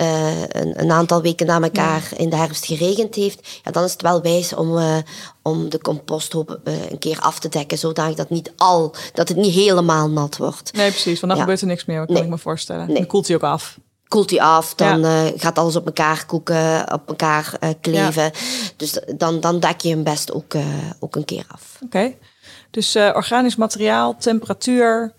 uh, 0.00 0.42
een, 0.48 0.80
een, 0.80 0.90
aantal 0.90 1.22
weken 1.22 1.46
na 1.46 1.60
elkaar 1.60 2.08
in 2.16 2.30
de 2.30 2.36
herfst 2.36 2.64
geregend 2.64 3.14
heeft, 3.14 3.60
ja, 3.64 3.70
dan 3.70 3.84
is 3.84 3.92
het 3.92 4.02
wel 4.02 4.22
wijs 4.22 4.54
om, 4.54 4.76
uh, 4.76 4.96
om 5.42 5.68
de 5.68 5.78
composthoop 5.78 6.60
een 6.64 6.98
keer 6.98 7.20
af 7.20 7.38
te 7.38 7.48
dekken, 7.48 7.78
zodat 7.78 8.16
dat, 8.16 8.30
niet 8.30 8.52
al, 8.56 8.94
dat 9.12 9.28
het 9.28 9.36
niet 9.36 9.54
helemaal 9.54 10.10
nat 10.10 10.36
wordt. 10.36 10.72
Nee, 10.72 10.90
precies, 10.90 11.20
want 11.20 11.32
dan 11.32 11.40
gebeurt 11.40 11.60
er 11.60 11.66
niks 11.66 11.84
meer, 11.84 12.06
kan 12.06 12.16
ik 12.16 12.28
me 12.28 12.38
voorstellen. 12.38 12.86
Nee. 12.86 12.96
Dan 12.96 13.06
koelt 13.06 13.26
hij 13.26 13.36
ook 13.36 13.42
af 13.42 13.78
koelt 14.08 14.30
hij 14.30 14.40
af, 14.40 14.74
dan 14.74 15.00
ja. 15.00 15.24
uh, 15.24 15.32
gaat 15.36 15.58
alles 15.58 15.76
op 15.76 15.86
elkaar 15.86 16.26
koeken, 16.26 16.92
op 16.92 17.08
elkaar 17.08 17.54
uh, 17.60 17.70
kleven. 17.80 18.22
Ja. 18.22 18.30
Dus 18.76 19.00
dan, 19.16 19.40
dan 19.40 19.60
dek 19.60 19.80
je 19.80 19.88
hem 19.88 20.02
best 20.02 20.32
ook, 20.32 20.54
uh, 20.54 20.64
ook 21.00 21.16
een 21.16 21.24
keer 21.24 21.44
af. 21.48 21.78
Oké, 21.84 22.12
dus 22.70 22.96
organisch 22.96 23.56
materiaal, 23.56 24.16
temperatuur, 24.16 25.12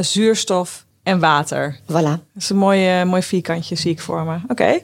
zuurstof 0.00 0.84
en 1.02 1.18
water. 1.18 1.78
Voilà. 1.82 1.86
Dat 1.86 2.20
is 2.36 2.50
een 2.50 2.56
mooi, 2.56 3.04
mooi 3.04 3.22
vierkantje, 3.22 3.76
zie 3.76 3.90
ik 3.90 4.00
voor 4.00 4.24
me. 4.24 4.38
Oké. 4.48 4.80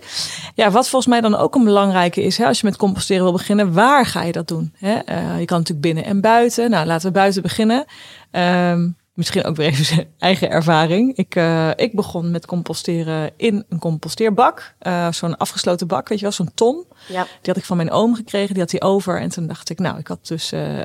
Ja, 0.54 0.70
wat 0.70 0.88
volgens 0.88 1.12
mij 1.12 1.20
dan 1.20 1.36
ook 1.36 1.54
een 1.54 1.64
belangrijke 1.64 2.22
is, 2.22 2.38
hè, 2.38 2.46
als 2.46 2.60
je 2.60 2.66
met 2.66 2.76
composteren 2.76 3.22
wil 3.22 3.32
beginnen, 3.32 3.72
waar 3.72 4.06
ga 4.06 4.22
je 4.22 4.32
dat 4.32 4.48
doen? 4.48 4.74
Hè? 4.78 4.94
je 5.38 5.44
kan 5.44 5.58
natuurlijk 5.58 5.80
binnen 5.80 6.04
en 6.04 6.20
buiten. 6.20 6.70
Nou, 6.70 6.86
laten 6.86 7.06
we 7.06 7.12
buiten 7.12 7.42
beginnen. 7.42 7.84
Um, 8.30 8.96
misschien 9.18 9.44
ook 9.44 9.56
weer 9.56 9.66
even 9.66 9.84
zijn 9.84 10.06
eigen 10.18 10.50
ervaring. 10.50 11.16
Ik, 11.16 11.34
uh, 11.34 11.70
ik 11.76 11.94
begon 11.94 12.30
met 12.30 12.46
composteren 12.46 13.30
in 13.36 13.64
een 13.68 13.78
composteerbak. 13.78 14.74
Uh, 14.82 15.12
zo'n 15.12 15.36
afgesloten 15.36 15.86
bak, 15.86 16.08
weet 16.08 16.18
je 16.18 16.24
wel, 16.24 16.34
zo'n 16.34 16.54
ton. 16.54 16.84
Ja. 17.08 17.22
Die 17.22 17.30
had 17.42 17.56
ik 17.56 17.64
van 17.64 17.76
mijn 17.76 17.90
oom 17.90 18.14
gekregen, 18.14 18.54
die 18.54 18.62
had 18.62 18.70
hij 18.70 18.82
over. 18.82 19.20
En 19.20 19.28
toen 19.28 19.46
dacht 19.46 19.70
ik, 19.70 19.78
nou, 19.78 19.98
ik 19.98 20.06
had 20.06 20.26
dus... 20.26 20.52
Uh, 20.52 20.80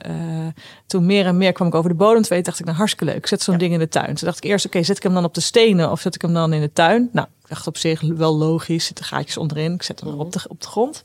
toen 0.87 1.05
meer 1.05 1.25
en 1.25 1.37
meer 1.37 1.51
kwam 1.51 1.67
ik 1.67 1.75
over 1.75 1.89
de 1.89 1.95
bodem 1.95 2.21
te 2.21 2.29
weten, 2.29 2.45
dacht 2.45 2.59
ik, 2.59 2.65
nou, 2.65 2.77
hartstikke 2.77 3.13
leuk. 3.13 3.27
Zet 3.27 3.41
zo'n 3.41 3.57
ding 3.57 3.73
in 3.73 3.79
de 3.79 3.89
tuin. 3.89 4.15
Toen 4.15 4.27
dacht 4.27 4.37
ik 4.37 4.43
eerst, 4.43 4.65
oké, 4.65 4.83
zet 4.83 4.97
ik 4.97 5.03
hem 5.03 5.13
dan 5.13 5.23
op 5.23 5.33
de 5.33 5.41
stenen 5.41 5.91
of 5.91 6.01
zet 6.01 6.15
ik 6.15 6.21
hem 6.21 6.33
dan 6.33 6.53
in 6.53 6.61
de 6.61 6.73
tuin? 6.73 7.09
Nou, 7.11 7.27
ik 7.43 7.49
dacht 7.49 7.67
op 7.67 7.77
zich 7.77 8.01
wel 8.01 8.37
logisch, 8.37 8.85
zitten 8.85 9.05
gaatjes 9.05 9.37
onderin. 9.37 9.73
Ik 9.73 9.83
zet 9.83 9.99
hem 9.99 10.13
mm 10.13 10.19
op, 10.19 10.31
de, 10.31 10.39
op 10.47 10.61
de 10.61 10.67
grond. 10.67 11.03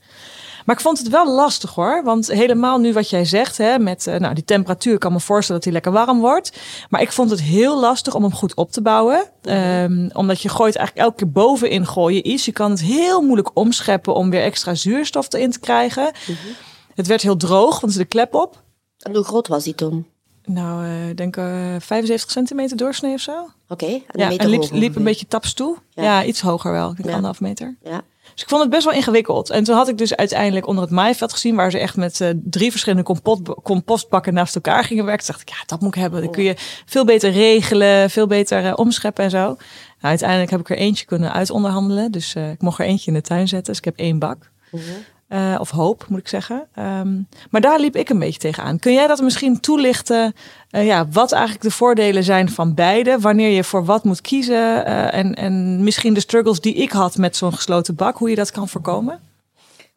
Maar 0.68 0.76
ik 0.76 0.82
vond 0.82 0.98
het 0.98 1.08
wel 1.08 1.34
lastig 1.34 1.74
hoor. 1.74 2.02
Want 2.04 2.26
helemaal 2.26 2.78
nu 2.78 2.92
wat 2.92 3.10
jij 3.10 3.24
zegt, 3.24 3.56
hè, 3.56 3.78
met 3.78 4.06
uh, 4.06 4.16
nou, 4.16 4.34
die 4.34 4.44
temperatuur, 4.44 4.98
kan 4.98 5.12
me 5.12 5.20
voorstellen 5.20 5.62
dat 5.62 5.72
hij 5.72 5.72
lekker 5.72 5.92
warm 5.92 6.20
wordt. 6.20 6.58
Maar 6.88 7.00
ik 7.00 7.12
vond 7.12 7.30
het 7.30 7.40
heel 7.40 7.80
lastig 7.80 8.14
om 8.14 8.22
hem 8.22 8.32
goed 8.32 8.54
op 8.54 8.72
te 8.72 8.82
bouwen. 8.82 9.24
Um, 9.42 10.10
omdat 10.12 10.40
je 10.40 10.48
gooit 10.48 10.76
eigenlijk 10.76 11.06
elke 11.06 11.16
keer 11.16 11.32
bovenin 11.32 11.86
gooien 11.86 12.28
iets. 12.28 12.44
Je 12.44 12.52
kan 12.52 12.70
het 12.70 12.80
heel 12.80 13.20
moeilijk 13.20 13.50
omscheppen 13.54 14.14
om 14.14 14.30
weer 14.30 14.42
extra 14.42 14.74
zuurstof 14.74 15.32
erin 15.32 15.50
te 15.50 15.60
krijgen. 15.60 16.04
Mm 16.04 16.34
-hmm. 16.42 16.54
Het 16.94 17.06
werd 17.06 17.22
heel 17.22 17.36
droog, 17.36 17.80
want 17.80 17.92
zit 17.92 18.02
de 18.02 18.08
klep 18.08 18.34
op. 18.34 18.62
En 18.98 19.14
hoe 19.14 19.24
groot 19.24 19.48
was 19.48 19.64
die 19.64 19.74
toen? 19.74 20.06
Nou, 20.44 20.86
ik 20.86 21.08
uh, 21.10 21.16
denk 21.16 21.36
uh, 21.36 21.74
75 21.78 22.30
centimeter 22.30 22.76
doorsnee 22.76 23.14
of 23.14 23.20
zo. 23.20 23.40
Oké, 23.68 23.84
okay, 23.84 24.04
ja, 24.12 24.36
en 24.36 24.48
liep, 24.48 24.70
liep 24.70 24.96
een 24.96 25.04
beetje 25.04 25.26
taps 25.26 25.54
toe. 25.54 25.76
Ja. 25.90 26.02
ja, 26.02 26.24
iets 26.24 26.40
hoger 26.40 26.72
wel. 26.72 26.90
Ik 26.90 26.96
denk 26.96 27.08
ja. 27.08 27.14
anderhalf 27.14 27.40
meter. 27.40 27.76
Ja. 27.82 28.02
Dus 28.32 28.42
ik 28.42 28.48
vond 28.48 28.62
het 28.62 28.70
best 28.70 28.84
wel 28.84 28.94
ingewikkeld. 28.94 29.50
En 29.50 29.64
toen 29.64 29.76
had 29.76 29.88
ik 29.88 29.98
dus 29.98 30.16
uiteindelijk 30.16 30.66
onder 30.66 30.84
het 30.84 30.92
maaiveld 30.92 31.32
gezien, 31.32 31.56
waar 31.56 31.70
ze 31.70 31.78
echt 31.78 31.96
met 31.96 32.20
uh, 32.20 32.28
drie 32.44 32.70
verschillende 32.70 33.04
compost, 33.04 33.42
compostbakken 33.62 34.34
naast 34.34 34.54
elkaar 34.54 34.84
gingen 34.84 35.04
werken. 35.04 35.24
Toen 35.24 35.34
dacht 35.34 35.48
ik, 35.48 35.54
ja, 35.56 35.62
dat 35.66 35.80
moet 35.80 35.94
ik 35.94 36.00
hebben. 36.00 36.22
Dan 36.22 36.30
kun 36.30 36.42
je 36.42 36.54
veel 36.86 37.04
beter 37.04 37.30
regelen, 37.30 38.10
veel 38.10 38.26
beter 38.26 38.64
uh, 38.64 38.72
omscheppen 38.76 39.24
en 39.24 39.30
zo. 39.30 39.38
Nou, 39.38 39.56
uiteindelijk 40.00 40.50
heb 40.50 40.60
ik 40.60 40.70
er 40.70 40.76
eentje 40.76 41.04
kunnen 41.04 41.32
uitonderhandelen. 41.32 42.12
Dus 42.12 42.34
uh, 42.34 42.50
ik 42.50 42.62
mocht 42.62 42.78
er 42.78 42.84
eentje 42.84 43.10
in 43.10 43.16
de 43.16 43.22
tuin 43.22 43.48
zetten. 43.48 43.66
Dus 43.68 43.78
ik 43.78 43.84
heb 43.84 43.96
één 43.96 44.18
bak. 44.18 44.50
-hmm. 44.70 44.80
Uh, 45.28 45.56
of 45.58 45.70
hoop, 45.70 46.04
moet 46.08 46.18
ik 46.18 46.28
zeggen. 46.28 46.68
Um, 46.78 47.28
maar 47.50 47.60
daar 47.60 47.80
liep 47.80 47.96
ik 47.96 48.08
een 48.08 48.18
beetje 48.18 48.38
tegenaan. 48.38 48.78
Kun 48.78 48.92
jij 48.92 49.06
dat 49.06 49.20
misschien 49.20 49.60
toelichten? 49.60 50.34
Uh, 50.70 50.86
ja, 50.86 51.08
wat 51.08 51.32
eigenlijk 51.32 51.62
de 51.62 51.70
voordelen 51.70 52.24
zijn 52.24 52.50
van 52.50 52.74
beide? 52.74 53.18
Wanneer 53.20 53.50
je 53.50 53.64
voor 53.64 53.84
wat 53.84 54.04
moet 54.04 54.20
kiezen? 54.20 54.88
Uh, 54.88 55.14
en, 55.14 55.34
en 55.34 55.84
misschien 55.84 56.14
de 56.14 56.20
struggles 56.20 56.60
die 56.60 56.74
ik 56.74 56.90
had 56.90 57.16
met 57.16 57.36
zo'n 57.36 57.54
gesloten 57.54 57.94
bak, 57.94 58.16
hoe 58.18 58.30
je 58.30 58.36
dat 58.36 58.50
kan 58.50 58.68
voorkomen? 58.68 59.20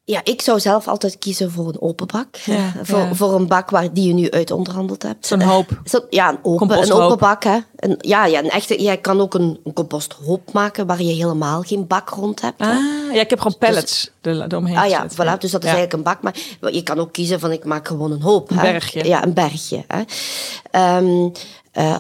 Ja, 0.04 0.22
ik 0.24 0.42
zou 0.42 0.60
zelf 0.60 0.88
altijd 0.88 1.18
kiezen 1.18 1.52
voor 1.52 1.68
een 1.68 1.82
open 1.82 2.08
bak. 2.08 2.36
Ja, 2.36 2.74
voor, 2.82 3.00
ja. 3.00 3.16
voor 3.16 3.34
een 3.34 3.48
bak 3.48 3.70
waar 3.70 3.94
die 3.94 4.08
je 4.08 4.14
nu 4.14 4.30
uit 4.32 4.52
onderhandeld 4.52 5.04
hebt. 5.04 5.26
Zo'n 5.26 5.42
hoop. 5.42 5.82
Zo, 5.84 6.00
ja, 6.10 6.30
een 6.30 6.40
open, 6.42 6.82
een 6.82 6.92
open 6.92 7.18
bak. 7.18 7.44
Hè. 7.44 7.58
Een, 7.76 7.96
ja, 8.00 8.26
ja, 8.26 8.40
een 8.40 8.50
echte, 8.50 8.82
jij 8.82 8.98
kan 8.98 9.22
ook 9.22 9.34
een, 9.34 9.60
een 9.64 9.74
composthoop 9.74 10.54
maken 10.54 10.86
waar 10.88 11.02
je 11.02 11.14
helemaal 11.14 11.62
geen 11.62 11.88
bak 11.88 12.10
rond 12.10 12.42
hebt. 12.42 12.62
Ah, 12.62 12.76
ja, 13.14 13.22
ik 13.22 13.30
heb 13.30 13.40
gewoon 13.40 13.58
pellets 13.58 14.12
dus, 14.22 14.38
eromheen 14.38 14.78
Ah 14.78 14.90
ja, 14.90 15.10
voilà, 15.10 15.38
dus 15.40 15.52
dat 15.52 15.64
is 15.64 15.70
eigenlijk 15.70 15.94
een 15.94 16.04
bak. 16.04 16.22
Maar 16.22 16.36
je 16.72 16.84
kan 16.84 17.00
ook 17.00 17.12
kiezen 17.12 17.40
van 17.40 17.52
ik 17.52 17.66
maak 17.66 17.88
gewoon 17.88 18.12
een 18.12 18.22
hoop. 18.22 18.50
Een 18.50 18.58
hè. 18.58 18.72
bergje. 18.72 19.04
Ja, 19.08 19.24
een 19.24 19.34
bergje. 19.34 19.86
Hè. 19.88 20.98
Um, 20.98 21.32
uh, 21.74 21.96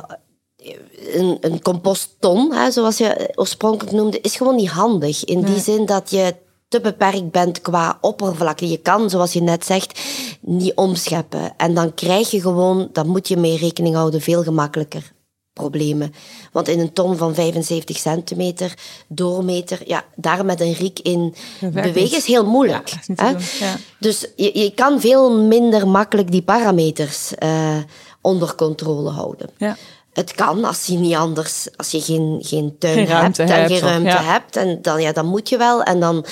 een, 1.13 1.37
een 1.41 1.61
compostton, 1.61 2.53
hè, 2.53 2.71
zoals 2.71 2.97
je 2.97 3.31
oorspronkelijk 3.35 3.95
noemde, 3.95 4.21
is 4.21 4.35
gewoon 4.35 4.55
niet 4.55 4.69
handig. 4.69 5.25
In 5.25 5.41
die 5.41 5.59
zin 5.59 5.85
dat 5.85 6.11
je 6.11 6.35
te 6.71 6.81
beperkt 6.81 7.31
bent 7.31 7.62
qua 7.62 7.97
oppervlakte. 8.01 8.69
Je 8.69 8.77
kan, 8.77 9.10
zoals 9.10 9.34
je 9.34 9.41
net 9.41 9.65
zegt, 9.65 9.99
niet 10.41 10.75
omscheppen. 10.75 11.53
En 11.57 11.73
dan 11.73 11.93
krijg 11.93 12.31
je 12.31 12.41
gewoon, 12.41 12.89
dan 12.91 13.07
moet 13.07 13.27
je 13.27 13.38
mee 13.38 13.57
rekening 13.57 13.95
houden, 13.95 14.21
veel 14.21 14.43
gemakkelijker 14.43 15.12
problemen. 15.53 16.13
Want 16.51 16.67
in 16.67 16.79
een 16.79 16.93
ton 16.93 17.17
van 17.17 17.34
75 17.34 17.97
centimeter 17.97 18.73
doormeter, 19.07 19.81
ja, 19.86 20.03
daar 20.15 20.45
met 20.45 20.62
een 20.62 20.73
riek 20.73 20.99
in 20.99 21.36
bewegen 21.60 22.17
is 22.17 22.25
heel 22.25 22.45
moeilijk. 22.45 22.89
Ja, 23.15 23.36
is 23.36 23.60
ja. 23.60 23.75
Dus 23.99 24.27
je, 24.36 24.60
je 24.60 24.71
kan 24.73 25.01
veel 25.01 25.41
minder 25.41 25.88
makkelijk 25.88 26.31
die 26.31 26.43
parameters 26.43 27.31
uh, 27.43 27.77
onder 28.21 28.55
controle 28.55 29.10
houden. 29.10 29.49
Ja 29.57 29.77
het 30.13 30.32
kan 30.32 30.63
als 30.63 30.86
je 30.86 30.97
niet 30.97 31.15
anders, 31.15 31.67
als 31.76 31.91
je 31.91 32.02
geen, 32.02 32.39
geen 32.41 32.76
tuin 32.80 32.93
geen 32.93 33.08
hebt 33.08 33.39
en 33.39 33.47
hebt, 33.47 33.71
geen 33.71 33.80
ruimte 33.80 34.10
ja. 34.10 34.24
hebt. 34.24 34.56
En 34.56 34.82
dan, 34.82 35.02
ja, 35.02 35.12
dan 35.12 35.26
moet 35.26 35.50
je 35.50 35.58
wel 35.58 35.84
en 35.84 36.00
dan, 36.00 36.26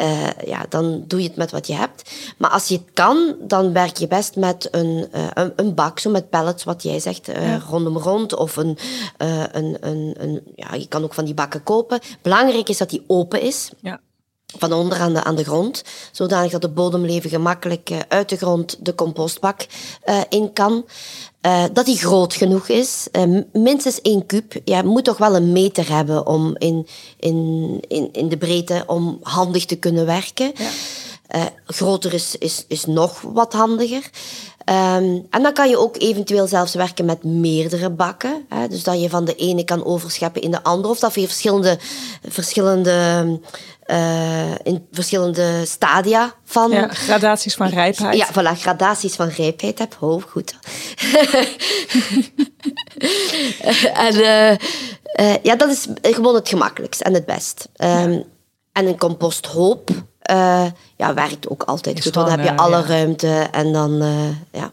uh, 0.00 0.28
ja, 0.44 0.66
dan 0.68 1.04
doe 1.06 1.22
je 1.22 1.28
het 1.28 1.36
met 1.36 1.50
wat 1.50 1.66
je 1.66 1.74
hebt. 1.74 2.10
Maar 2.36 2.50
als 2.50 2.68
je 2.68 2.74
het 2.74 2.90
kan, 2.92 3.34
dan 3.40 3.72
werk 3.72 3.96
je 3.96 4.06
best 4.06 4.36
met 4.36 4.68
een, 4.70 5.08
uh, 5.14 5.26
een, 5.34 5.52
een, 5.56 5.74
bak, 5.74 5.98
zo 5.98 6.10
met 6.10 6.30
pallets, 6.30 6.64
wat 6.64 6.82
jij 6.82 7.00
zegt, 7.00 7.28
uh, 7.28 7.48
ja. 7.48 7.62
rondom 7.68 7.98
rond. 7.98 8.34
Of 8.34 8.56
een, 8.56 8.78
een, 9.52 9.76
een, 9.80 10.14
een, 10.18 10.42
ja, 10.54 10.74
je 10.74 10.88
kan 10.88 11.02
ook 11.02 11.14
van 11.14 11.24
die 11.24 11.34
bakken 11.34 11.62
kopen. 11.62 12.00
Belangrijk 12.22 12.68
is 12.68 12.78
dat 12.78 12.90
die 12.90 13.04
open 13.06 13.40
is. 13.40 13.70
Ja 13.80 14.00
van 14.58 14.72
onder 14.72 14.98
aan 14.98 15.14
de, 15.14 15.24
aan 15.24 15.36
de 15.36 15.44
grond, 15.44 15.84
zodanig 16.12 16.50
dat 16.50 16.62
de 16.62 16.68
bodemleven 16.68 17.30
gemakkelijk 17.30 17.90
uh, 17.90 17.98
uit 18.08 18.28
de 18.28 18.36
grond 18.36 18.76
de 18.80 18.94
compostbak 18.94 19.66
uh, 20.08 20.20
in 20.28 20.52
kan. 20.52 20.84
Uh, 21.46 21.64
dat 21.72 21.84
die 21.84 21.96
groot 21.98 22.34
genoeg 22.34 22.68
is, 22.68 23.06
minstens 23.52 24.00
één 24.00 24.26
kuub. 24.26 24.52
Ja, 24.64 24.82
moet 24.82 25.04
toch 25.04 25.18
wel 25.18 25.36
een 25.36 25.52
meter 25.52 25.90
hebben 25.90 26.26
om 26.26 26.54
in, 26.58 26.86
in, 27.18 27.80
in, 27.88 28.08
in 28.12 28.28
de 28.28 28.36
breedte 28.36 28.84
om 28.86 29.18
handig 29.22 29.64
te 29.64 29.76
kunnen 29.76 30.06
werken. 30.06 30.52
Ja. 30.54 30.68
Groter 31.66 32.14
is, 32.14 32.36
is, 32.38 32.64
is 32.68 32.84
nog 32.84 33.20
wat 33.20 33.52
handiger. 33.52 34.10
Um, 34.68 35.26
en 35.30 35.42
dan 35.42 35.52
kan 35.52 35.68
je 35.68 35.78
ook 35.78 35.96
eventueel 35.98 36.46
zelfs 36.46 36.74
werken 36.74 37.04
met 37.04 37.24
meerdere 37.24 37.90
bakken. 37.90 38.46
Hè? 38.48 38.68
Dus 38.68 38.82
dat 38.82 39.00
je 39.00 39.08
van 39.08 39.24
de 39.24 39.34
ene 39.34 39.64
kan 39.64 39.84
overscheppen 39.84 40.42
in 40.42 40.50
de 40.50 40.62
andere. 40.62 40.88
Of 40.88 40.98
dat 40.98 41.14
je 41.14 41.26
verschillende, 41.26 41.78
verschillende 42.28 43.24
uh, 43.86 44.54
in 44.62 44.86
verschillende 44.92 45.64
stadia 45.64 46.34
van... 46.44 46.70
Ja, 46.70 46.88
gradaties 46.88 47.54
van 47.54 47.68
rijpheid. 47.68 48.16
Ja, 48.16 48.28
voilà, 48.32 48.58
gradaties 48.60 49.14
van 49.14 49.28
rijpheid 49.28 49.78
heb. 49.78 49.96
Oh, 50.00 50.22
goed. 50.22 50.54
en 54.08 54.14
uh, 54.14 54.56
ja, 55.42 55.56
dat 55.56 55.70
is 55.70 55.86
gewoon 56.02 56.34
het 56.34 56.48
gemakkelijkst 56.48 57.00
en 57.00 57.14
het 57.14 57.26
best. 57.26 57.68
Um, 57.76 58.12
ja. 58.12 58.22
En 58.72 58.86
een 58.86 58.98
composthoop 58.98 59.90
ja, 60.96 61.14
werkt 61.14 61.48
ook 61.48 61.62
altijd 61.62 62.02
goed. 62.02 62.14
Dan 62.14 62.30
heb 62.30 62.42
je 62.42 62.56
alle 62.56 62.76
ja. 62.76 62.86
ruimte 62.86 63.48
en 63.50 63.72
dan, 63.72 64.04
ja. 64.52 64.70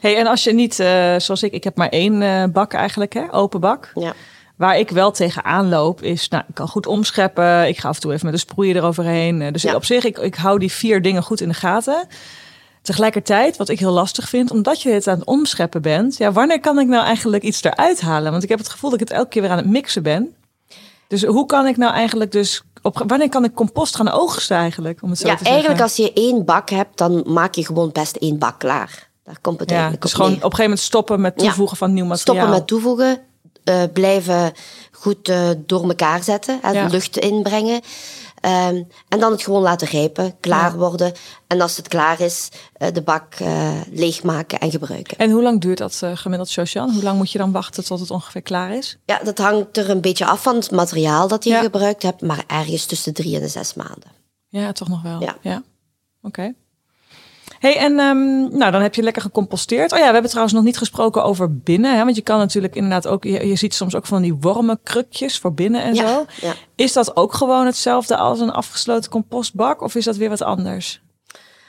Hey, 0.00 0.16
en 0.16 0.26
als 0.26 0.44
je 0.44 0.52
niet, 0.52 0.74
zoals 1.16 1.42
ik, 1.42 1.52
ik 1.52 1.64
heb 1.64 1.76
maar 1.76 1.88
één 1.88 2.52
bak 2.52 2.72
eigenlijk, 2.72 3.12
hè, 3.12 3.32
open 3.32 3.60
bak. 3.60 3.90
Ja. 3.94 4.12
Waar 4.56 4.78
ik 4.78 4.90
wel 4.90 5.10
tegenaan 5.10 5.68
loop 5.68 6.02
is, 6.02 6.28
nou, 6.28 6.44
ik 6.48 6.54
kan 6.54 6.68
goed 6.68 6.86
omscheppen. 6.86 7.68
Ik 7.68 7.78
ga 7.78 7.88
af 7.88 7.94
en 7.94 8.00
toe 8.00 8.12
even 8.12 8.24
met 8.24 8.34
een 8.34 8.40
sproeier 8.40 8.76
eroverheen. 8.76 9.52
Dus 9.52 9.62
ja. 9.62 9.74
op 9.74 9.84
zich, 9.84 10.04
ik, 10.04 10.18
ik 10.18 10.34
hou 10.34 10.58
die 10.58 10.72
vier 10.72 11.02
dingen 11.02 11.22
goed 11.22 11.40
in 11.40 11.48
de 11.48 11.54
gaten. 11.54 12.06
Tegelijkertijd, 12.82 13.56
wat 13.56 13.68
ik 13.68 13.78
heel 13.78 13.92
lastig 13.92 14.28
vind, 14.28 14.50
omdat 14.50 14.82
je 14.82 14.90
het 14.90 15.06
aan 15.06 15.18
het 15.18 15.26
omscheppen 15.26 15.82
bent. 15.82 16.16
Ja, 16.16 16.32
wanneer 16.32 16.60
kan 16.60 16.78
ik 16.78 16.86
nou 16.86 17.04
eigenlijk 17.04 17.42
iets 17.42 17.62
eruit 17.62 18.00
halen? 18.00 18.30
Want 18.30 18.42
ik 18.42 18.48
heb 18.48 18.58
het 18.58 18.68
gevoel 18.68 18.90
dat 18.90 19.00
ik 19.00 19.08
het 19.08 19.16
elke 19.16 19.28
keer 19.28 19.42
weer 19.42 19.50
aan 19.50 19.56
het 19.56 19.66
mixen 19.66 20.02
ben. 20.02 20.34
Dus 21.08 21.24
hoe 21.24 21.46
kan 21.46 21.66
ik 21.66 21.76
nou 21.76 21.94
eigenlijk 21.94 22.32
dus 22.32 22.62
op, 22.84 23.02
wanneer 23.06 23.28
kan 23.28 23.44
ik 23.44 23.54
compost 23.54 23.96
gaan 23.96 24.10
oogsten 24.10 24.56
eigenlijk? 24.56 25.02
Om 25.02 25.10
het 25.10 25.18
zo 25.18 25.26
ja, 25.26 25.36
te 25.36 25.44
eigenlijk 25.44 25.80
als 25.80 25.96
je 25.96 26.12
één 26.12 26.44
bak 26.44 26.70
hebt, 26.70 26.98
dan 26.98 27.22
maak 27.26 27.54
je 27.54 27.66
gewoon 27.66 27.92
best 27.92 28.16
één 28.16 28.38
bak 28.38 28.58
klaar. 28.58 29.08
Daar 29.24 29.38
komt 29.40 29.60
het 29.60 29.68
ja, 29.68 29.74
eigenlijk 29.74 30.02
dus 30.02 30.12
op 30.12 30.16
gewoon 30.16 30.32
neer. 30.32 30.44
op 30.44 30.50
een 30.50 30.56
gegeven 30.56 30.70
moment 30.70 30.88
stoppen 30.88 31.20
met 31.20 31.38
toevoegen 31.38 31.76
ja. 31.80 31.86
van 31.86 31.94
nieuw 31.94 32.04
materiaal. 32.04 32.36
Stoppen 32.36 32.58
met 32.58 32.66
toevoegen, 32.66 33.20
uh, 33.64 33.82
blijven 33.92 34.52
goed 34.92 35.28
uh, 35.28 35.48
door 35.66 35.88
elkaar 35.88 36.22
zetten, 36.22 36.60
ja. 36.72 36.86
lucht 36.86 37.16
inbrengen. 37.16 37.80
Ehm, 38.44 38.82
en 39.08 39.20
dan 39.20 39.32
het 39.32 39.42
gewoon 39.42 39.62
laten 39.62 39.88
rijpen, 39.88 40.36
klaar 40.40 40.76
worden. 40.76 41.12
En 41.46 41.60
als 41.60 41.76
het 41.76 41.88
klaar 41.88 42.20
is, 42.20 42.48
uh, 42.78 42.88
de 42.92 43.02
bak 43.02 43.38
uh, 43.42 43.80
leegmaken 43.90 44.58
en 44.58 44.70
gebruiken. 44.70 45.18
En 45.18 45.30
hoe 45.30 45.42
lang 45.42 45.60
duurt 45.60 45.78
dat 45.78 46.00
uh, 46.04 46.10
gemiddeld, 46.14 46.52
Josian? 46.52 46.90
Hoe 46.90 47.02
lang 47.02 47.16
moet 47.16 47.32
je 47.32 47.38
dan 47.38 47.52
wachten 47.52 47.84
tot 47.84 48.00
het 48.00 48.10
ongeveer 48.10 48.42
klaar 48.42 48.76
is? 48.76 48.98
Ja, 49.04 49.20
dat 49.22 49.38
hangt 49.38 49.76
er 49.76 49.90
een 49.90 50.00
beetje 50.00 50.26
af 50.26 50.42
van 50.42 50.54
het 50.54 50.70
materiaal 50.70 51.28
dat 51.28 51.44
je 51.44 51.54
gebruikt 51.54 52.02
hebt, 52.02 52.22
maar 52.22 52.44
ergens 52.46 52.86
tussen 52.86 53.14
drie 53.14 53.34
en 53.34 53.40
de 53.40 53.48
zes 53.48 53.74
maanden. 53.74 54.10
Ja, 54.48 54.72
toch 54.72 54.88
nog 54.88 55.02
wel. 55.02 55.20
Ja. 55.20 55.36
ja. 55.40 55.62
Oké. 56.22 56.54
Hey, 57.64 57.76
en 57.76 57.98
um, 57.98 58.58
nou, 58.58 58.72
dan 58.72 58.82
heb 58.82 58.94
je 58.94 59.02
lekker 59.02 59.22
gecomposteerd. 59.22 59.92
Oh 59.92 59.98
ja, 59.98 60.06
we 60.06 60.12
hebben 60.12 60.30
trouwens 60.30 60.54
nog 60.54 60.64
niet 60.64 60.78
gesproken 60.78 61.24
over 61.24 61.56
binnen. 61.56 61.96
Hè? 61.96 62.04
Want 62.04 62.16
je 62.16 62.22
kan 62.22 62.38
natuurlijk 62.38 62.74
inderdaad 62.74 63.06
ook, 63.06 63.24
je, 63.24 63.46
je 63.46 63.56
ziet 63.56 63.74
soms 63.74 63.94
ook 63.94 64.06
van 64.06 64.22
die 64.22 64.34
wormenkrukjes 64.34 65.38
voor 65.38 65.54
binnen 65.54 65.82
en 65.82 65.94
ja, 65.94 66.06
zo. 66.06 66.26
Ja. 66.40 66.54
Is 66.74 66.92
dat 66.92 67.16
ook 67.16 67.34
gewoon 67.34 67.66
hetzelfde 67.66 68.16
als 68.16 68.40
een 68.40 68.50
afgesloten 68.50 69.10
compostbak? 69.10 69.82
Of 69.82 69.94
is 69.94 70.04
dat 70.04 70.16
weer 70.16 70.28
wat 70.28 70.42
anders? 70.42 71.02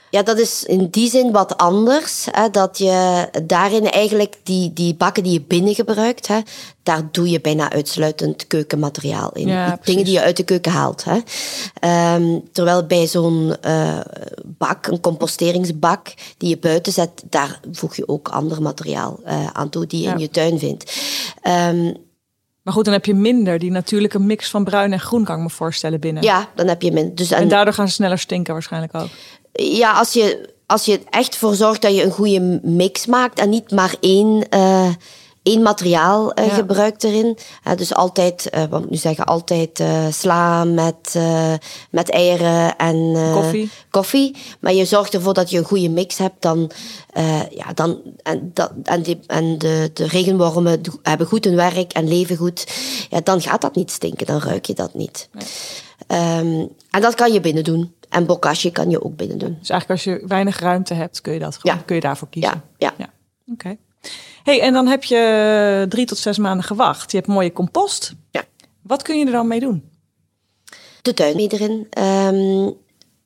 Ja, 0.10 0.24
dat 0.24 0.39
is 0.39 0.63
in 0.63 0.88
die 0.88 1.10
zin 1.10 1.32
wat 1.32 1.58
anders. 1.58 2.28
Hè, 2.32 2.50
dat 2.50 2.78
je 2.78 3.28
daarin 3.44 3.89
eigenlijk 3.89 4.36
die, 4.44 4.74
die 4.74 4.96
bakken 4.96 5.24
die 5.24 5.34
je 5.34 5.41
binnen 5.41 5.76
gebruikt, 5.76 6.28
hè, 6.28 6.39
daar 6.84 7.08
doe 7.12 7.30
je 7.30 7.41
bijna 7.41 7.72
uitsluitend 7.72 8.48
keukenmateriaal 8.48 9.32
in. 9.34 9.48
Ja, 9.48 9.80
dingen 9.84 10.04
die 10.04 10.13
je 10.13 10.22
uit 10.22 10.38
de 10.38 10.44
keuken 10.44 10.72
haalt. 10.72 11.06
Hè. 11.06 11.15
Um, 12.15 12.44
terwijl 12.52 12.86
bij 12.86 13.08
zo'n 13.08 13.56
uh, 13.65 14.00
bak, 14.44 14.88
een 14.88 15.00
composteringsbak 15.00 16.13
die 16.38 16.50
je 16.50 16.58
buiten 16.58 16.94
zet, 16.94 17.24
daar 17.30 17.60
voeg 17.72 17.96
je 17.96 18.08
ook 18.08 18.30
ander 18.30 18.62
materiaal 18.62 19.20
uh, 19.26 19.48
aan 19.48 19.70
toe 19.70 19.88
die 19.88 20.02
je 20.02 20.10
in 20.10 20.20
je 20.20 20.30
tuin 20.30 20.60
vindt. 20.60 21.02
Um, 21.44 22.04
maar 22.62 22.74
goed, 22.74 22.86
dan 22.86 22.94
heb 22.94 23.06
je 23.06 23.13
minder 23.13 23.60
die 23.60 23.72
natuurlijke 23.72 24.20
mix 24.20 24.50
van 24.50 24.63
bruin 24.63 24.94
en 24.94 25.00
groen, 25.00 25.24
kan 25.24 25.36
ik 25.38 25.44
me 25.44 25.50
voorstellen, 25.50 26.00
binnen. 26.00 26.24
Ja, 26.24 26.50
dan 26.56 26.68
heb 26.68 26.82
je 26.82 26.91
minder. 26.91 27.15
Dus, 27.15 27.32
en, 27.32 27.41
en 27.41 27.48
daardoor 27.48 27.74
gaan 27.74 27.88
ze 27.88 27.94
sneller 27.94 28.20
stinken 28.20 28.54
waarschijnlijk 28.54 28.96
ook 28.96 29.10
ja, 29.56 29.91
als 29.91 30.13
je, 30.13 30.50
als 30.65 30.86
je 30.86 30.94
er 30.94 31.04
echt 31.10 31.36
voor 31.36 31.56
zorgt 31.56 31.82
dat 31.82 31.96
je 31.96 32.04
een 32.04 32.12
goede 32.12 32.60
mix 32.63 33.06
maakt 33.06 33.39
en 33.39 33.50
niet 33.50 33.72
maar 33.72 33.96
één, 34.00 34.44
uh, 34.54 34.89
één 35.44 35.62
materiaal 35.62 36.39
uh, 36.39 36.54
gebruikt 36.54 37.04
erin. 37.04 37.38
Uh, 37.68 37.76
dus 37.76 37.94
altijd, 37.94 38.50
wat 38.52 38.70
moet 38.70 38.84
ik 38.84 38.89
nu 38.89 38.98
zeggen, 38.98 39.26
altijd 39.26 39.84
sla 40.10 40.63
met, 40.63 41.15
met 41.89 42.10
eieren 42.10 42.76
en 42.78 43.18
koffie. 43.34 43.70
koffie. 43.89 44.36
Maar 44.60 44.74
je 44.74 44.86
zorgt 44.86 45.13
ervoor 45.13 45.34
dat 45.34 45.50
je 45.50 45.58
een 45.58 45.63
goede 45.63 45.89
mix 45.89 46.18
hebt, 46.18 46.41
dan, 46.41 46.72
ja, 47.50 47.74
dan 47.74 48.02
en, 48.24 48.52
dat, 48.54 48.72
en, 48.84 49.02
die, 49.02 49.20
en 49.28 49.58
de, 49.58 49.91
de 49.94 50.08
regenwormen 50.08 50.82
hebben 51.02 51.28
goed 51.28 51.46
hun 51.46 51.56
werk 51.56 51.94
en 51.94 52.08
leven 52.08 52.38
goed. 52.38 52.68
Ja, 53.10 53.22
dan 53.22 53.41
gaat 53.41 53.62
dat 53.62 53.76
niet 53.76 53.91
stinken, 53.91 54.26
dan 54.26 54.39
ruik 54.39 54.65
je 54.65 54.74
dat 54.74 54.94
niet. 54.94 55.30
Nee. 55.32 55.46
Um, 56.08 56.70
en 56.89 57.02
dat 57.02 57.15
kan 57.15 57.34
je 57.34 57.39
binnen 57.39 57.63
doen. 57.63 57.94
En 58.15 58.25
bokashi 58.25 58.71
kan 58.71 58.89
je 58.89 59.04
ook 59.04 59.15
binnen 59.15 59.38
doen. 59.38 59.58
Dus 59.60 59.69
eigenlijk 59.69 59.89
als 59.89 60.04
je 60.04 60.28
weinig 60.28 60.60
ruimte 60.60 60.93
hebt, 60.93 61.21
kun 61.21 61.34
je, 61.34 61.39
dat 61.39 61.58
gewoon, 61.58 61.75
ja. 61.75 61.84
kun 61.86 61.95
je 61.95 62.01
daarvoor 62.01 62.30
kiezen. 62.30 62.63
Ja. 62.78 62.93
ja. 62.97 63.10
Oké. 63.51 63.78
Hey, 64.43 64.62
en 64.62 64.73
dan 64.73 64.88
heb 64.88 65.04
je 65.04 65.86
drie 65.89 66.06
tot 66.06 66.17
zes 66.17 66.38
maanden 66.38 66.65
gewacht. 66.65 67.12
Je 67.12 67.17
hebt 67.17 67.30
mooie 67.30 67.54
compost. 67.54 68.13
Ja. 68.32 68.43
Wat 68.82 69.01
kun 69.01 69.19
je 69.19 69.25
er 69.25 69.32
dan 69.32 69.47
mee 69.47 69.60
doen? 69.60 69.89
De 71.01 71.13
tuin 71.13 71.36
mee 71.36 71.47
erin. 71.47 71.88
Um, 71.99 72.73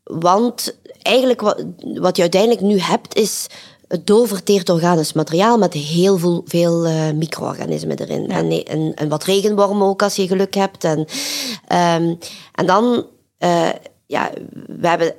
want 0.03 0.77
eigenlijk 1.01 1.41
wat, 1.41 1.65
wat 1.83 2.15
je 2.15 2.21
uiteindelijk 2.21 2.61
nu 2.61 2.79
hebt, 2.79 3.15
is 3.15 3.47
het 3.87 4.07
doorverteerd 4.07 4.69
organisch 4.69 5.13
materiaal 5.13 5.57
met 5.57 5.73
heel 5.73 6.17
veel, 6.17 6.41
veel 6.45 6.87
uh, 6.87 7.11
micro-organismen 7.11 7.97
erin. 7.97 8.29
En, 8.29 8.65
en, 8.65 8.93
en, 8.93 9.09
wat 9.09 9.23
regenwormen 9.23 9.87
ook 9.87 10.03
als 10.03 10.15
je 10.15 10.27
geluk 10.27 10.53
hebt. 10.53 10.83
En, 10.83 10.99
um, 10.99 12.17
en 12.53 12.65
dan 12.65 13.05
uh, 13.39 13.69
ja, 14.09 14.31
we 14.67 14.87
hebben 14.87 15.15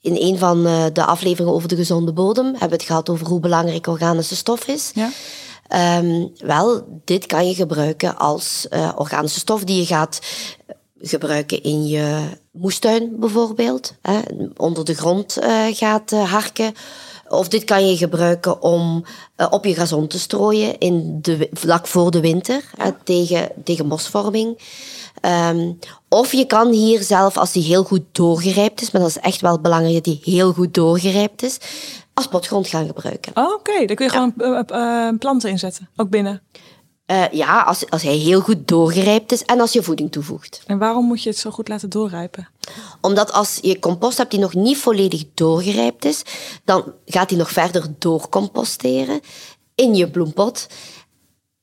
in 0.00 0.16
een 0.16 0.38
van 0.38 0.66
eh, 0.66 0.84
de 0.92 1.04
afleveringen 1.04 1.54
over 1.54 1.68
de 1.68 1.76
gezonde 1.76 2.12
bodem 2.12 2.44
hebben 2.44 2.68
we 2.68 2.74
het 2.74 2.82
gehad 2.82 3.08
over 3.08 3.26
hoe 3.26 3.40
belangrijk 3.40 3.86
organische 3.86 4.36
stof 4.36 4.66
is. 4.66 4.92
Ja. 4.94 5.10
Um, 5.98 6.32
wel, 6.38 6.86
dit 7.04 7.26
kan 7.26 7.48
je 7.48 7.54
gebruiken 7.54 8.18
als 8.18 8.66
uh, 8.70 8.92
organische 8.96 9.38
stof 9.38 9.64
die 9.64 9.76
je 9.76 9.86
gaat 9.86 10.20
gebruiken 10.98 11.62
in 11.62 11.86
je 11.86 12.20
moestuin 12.52 13.20
bijvoorbeeld. 13.20 13.94
Hè, 14.02 14.20
onder 14.56 14.84
de 14.84 14.94
grond 14.94 15.38
uh, 15.42 15.66
gaat 15.70 16.10
harken. 16.10 16.74
Of 17.28 17.48
dit 17.48 17.64
kan 17.64 17.88
je 17.88 17.96
gebruiken 17.96 18.62
om 18.62 19.04
op 19.50 19.64
je 19.64 19.74
gazon 19.74 20.06
te 20.06 20.18
strooien 20.18 20.78
in 20.78 21.18
de, 21.22 21.48
vlak 21.52 21.86
voor 21.86 22.10
de 22.10 22.20
winter 22.20 22.70
ja. 22.78 22.96
tegen, 23.04 23.48
tegen 23.64 23.86
mosvorming. 23.86 24.58
Um, 25.26 25.78
of 26.08 26.32
je 26.32 26.46
kan 26.46 26.70
hier 26.70 27.02
zelf, 27.02 27.36
als 27.36 27.52
die 27.52 27.62
heel 27.62 27.84
goed 27.84 28.02
doorgerijpt 28.12 28.80
is, 28.80 28.90
maar 28.90 29.00
dat 29.00 29.10
is 29.10 29.18
echt 29.18 29.40
wel 29.40 29.60
belangrijk 29.60 29.94
dat 29.94 30.04
die 30.04 30.20
heel 30.22 30.52
goed 30.52 30.74
doorgerijpt 30.74 31.42
is, 31.42 31.58
als 32.14 32.26
potgrond 32.26 32.68
gaan 32.68 32.86
gebruiken. 32.86 33.36
Oh, 33.36 33.44
Oké, 33.44 33.54
okay. 33.54 33.86
dan 33.86 33.96
kun 33.96 34.06
je 34.06 34.12
ja. 34.12 34.30
gewoon 34.36 35.12
uh, 35.12 35.18
planten 35.18 35.50
inzetten, 35.50 35.88
ook 35.96 36.10
binnen. 36.10 36.42
Uh, 37.06 37.24
ja, 37.30 37.62
als, 37.62 37.90
als 37.90 38.02
hij 38.02 38.14
heel 38.14 38.40
goed 38.40 38.68
doorgerijpt 38.68 39.32
is 39.32 39.42
en 39.42 39.60
als 39.60 39.72
je 39.72 39.82
voeding 39.82 40.12
toevoegt. 40.12 40.62
En 40.66 40.78
waarom 40.78 41.06
moet 41.06 41.22
je 41.22 41.28
het 41.28 41.38
zo 41.38 41.50
goed 41.50 41.68
laten 41.68 41.90
doorrijpen? 41.90 42.48
Omdat 43.00 43.32
als 43.32 43.58
je 43.62 43.78
compost 43.78 44.18
hebt 44.18 44.30
die 44.30 44.40
nog 44.40 44.54
niet 44.54 44.78
volledig 44.78 45.24
doorgerijpt 45.34 46.04
is, 46.04 46.22
dan 46.64 46.92
gaat 47.06 47.30
hij 47.30 47.38
nog 47.38 47.50
verder 47.50 47.86
doorcomposteren 47.98 49.20
in 49.74 49.94
je 49.94 50.10
bloempot. 50.10 50.66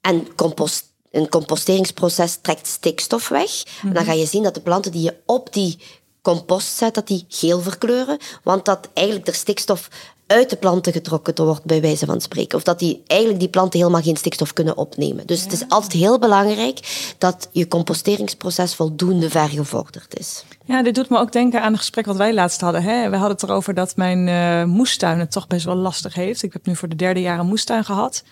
En 0.02 0.36
compost 0.36 0.91
een 1.12 1.30
composteringsproces 1.30 2.38
trekt 2.42 2.68
stikstof 2.68 3.28
weg. 3.28 3.64
En 3.82 3.94
dan 3.94 4.04
mhm. 4.04 4.12
ga 4.12 4.14
je 4.14 4.26
zien 4.26 4.44
dat 4.44 4.54
de 4.54 4.62
planten 4.62 4.92
die 4.92 5.02
je 5.02 5.16
op 5.26 5.54
die 5.54 5.78
compost 6.22 6.78
zet, 6.78 6.94
dat 6.94 7.08
die 7.08 7.26
geel 7.28 7.62
verkleuren. 7.62 8.18
Want 8.44 8.66
dat 8.66 8.90
eigenlijk 8.94 9.28
er 9.28 9.34
stikstof 9.34 9.90
uit 10.32 10.50
de 10.50 10.56
planten 10.56 10.94
getrokken 10.94 11.46
wordt, 11.46 11.64
bij 11.64 11.82
wijze 11.82 12.06
van 12.06 12.22
spreken. 12.22 12.58
Of 12.58 12.64
dat 12.64 12.80
die, 12.80 13.04
eigenlijk 13.08 13.40
die 13.40 13.50
planten 13.50 13.80
helemaal 13.80 14.02
geen 14.02 14.18
stikstof 14.18 14.54
kunnen 14.54 14.78
opnemen. 14.78 15.28
Dus 15.28 15.42
het 15.44 15.52
is 15.52 15.64
altijd 15.68 15.92
heel 15.92 16.20
belangrijk 16.20 17.14
dat 17.18 17.50
je 17.52 17.68
composteringsproces 17.68 18.76
voldoende 18.76 19.30
vergevorderd 19.30 20.20
is. 20.20 20.44
Ja, 20.66 20.84
dit 20.84 20.96
doet 20.96 21.10
me 21.10 21.18
ook 21.18 21.32
denken 21.32 21.62
aan 21.62 21.72
het 21.72 21.80
gesprek 21.80 22.06
wat 22.06 22.16
wij 22.16 22.34
laatst 22.34 22.62
hadden. 22.62 22.84
Hè? 22.84 23.10
We 23.10 23.16
hadden 23.16 23.38
het 23.38 23.44
erover 23.44 23.74
dat 23.74 23.96
mijn 23.96 24.28
uh, 24.28 24.64
moestuin 24.76 25.20
het 25.20 25.32
toch 25.32 25.48
best 25.48 25.66
wel 25.66 25.76
lastig 25.76 26.14
heeft. 26.14 26.44
Ik 26.44 26.54
heb 26.54 26.66
nu 26.66 26.76
voor 26.76 26.90
de 26.90 26.96
derde 26.96 27.22
jaar 27.22 27.40
een 27.40 27.46
moestuin 27.46 27.86
gehad. 27.86 28.24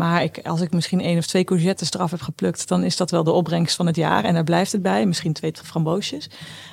Maar 0.00 0.22
ik, 0.22 0.40
als 0.44 0.60
ik 0.60 0.72
misschien 0.72 1.00
één 1.00 1.18
of 1.18 1.26
twee 1.26 1.44
courgettes 1.44 1.92
eraf 1.92 2.10
heb 2.10 2.20
geplukt, 2.20 2.68
dan 2.68 2.82
is 2.84 2.96
dat 2.96 3.10
wel 3.10 3.24
de 3.24 3.30
opbrengst 3.30 3.76
van 3.76 3.86
het 3.86 3.96
jaar. 3.96 4.24
En 4.24 4.34
daar 4.34 4.44
blijft 4.44 4.72
het 4.72 4.82
bij. 4.82 5.06
Misschien 5.06 5.32
twee 5.32 5.52
framboosjes. 5.64 6.30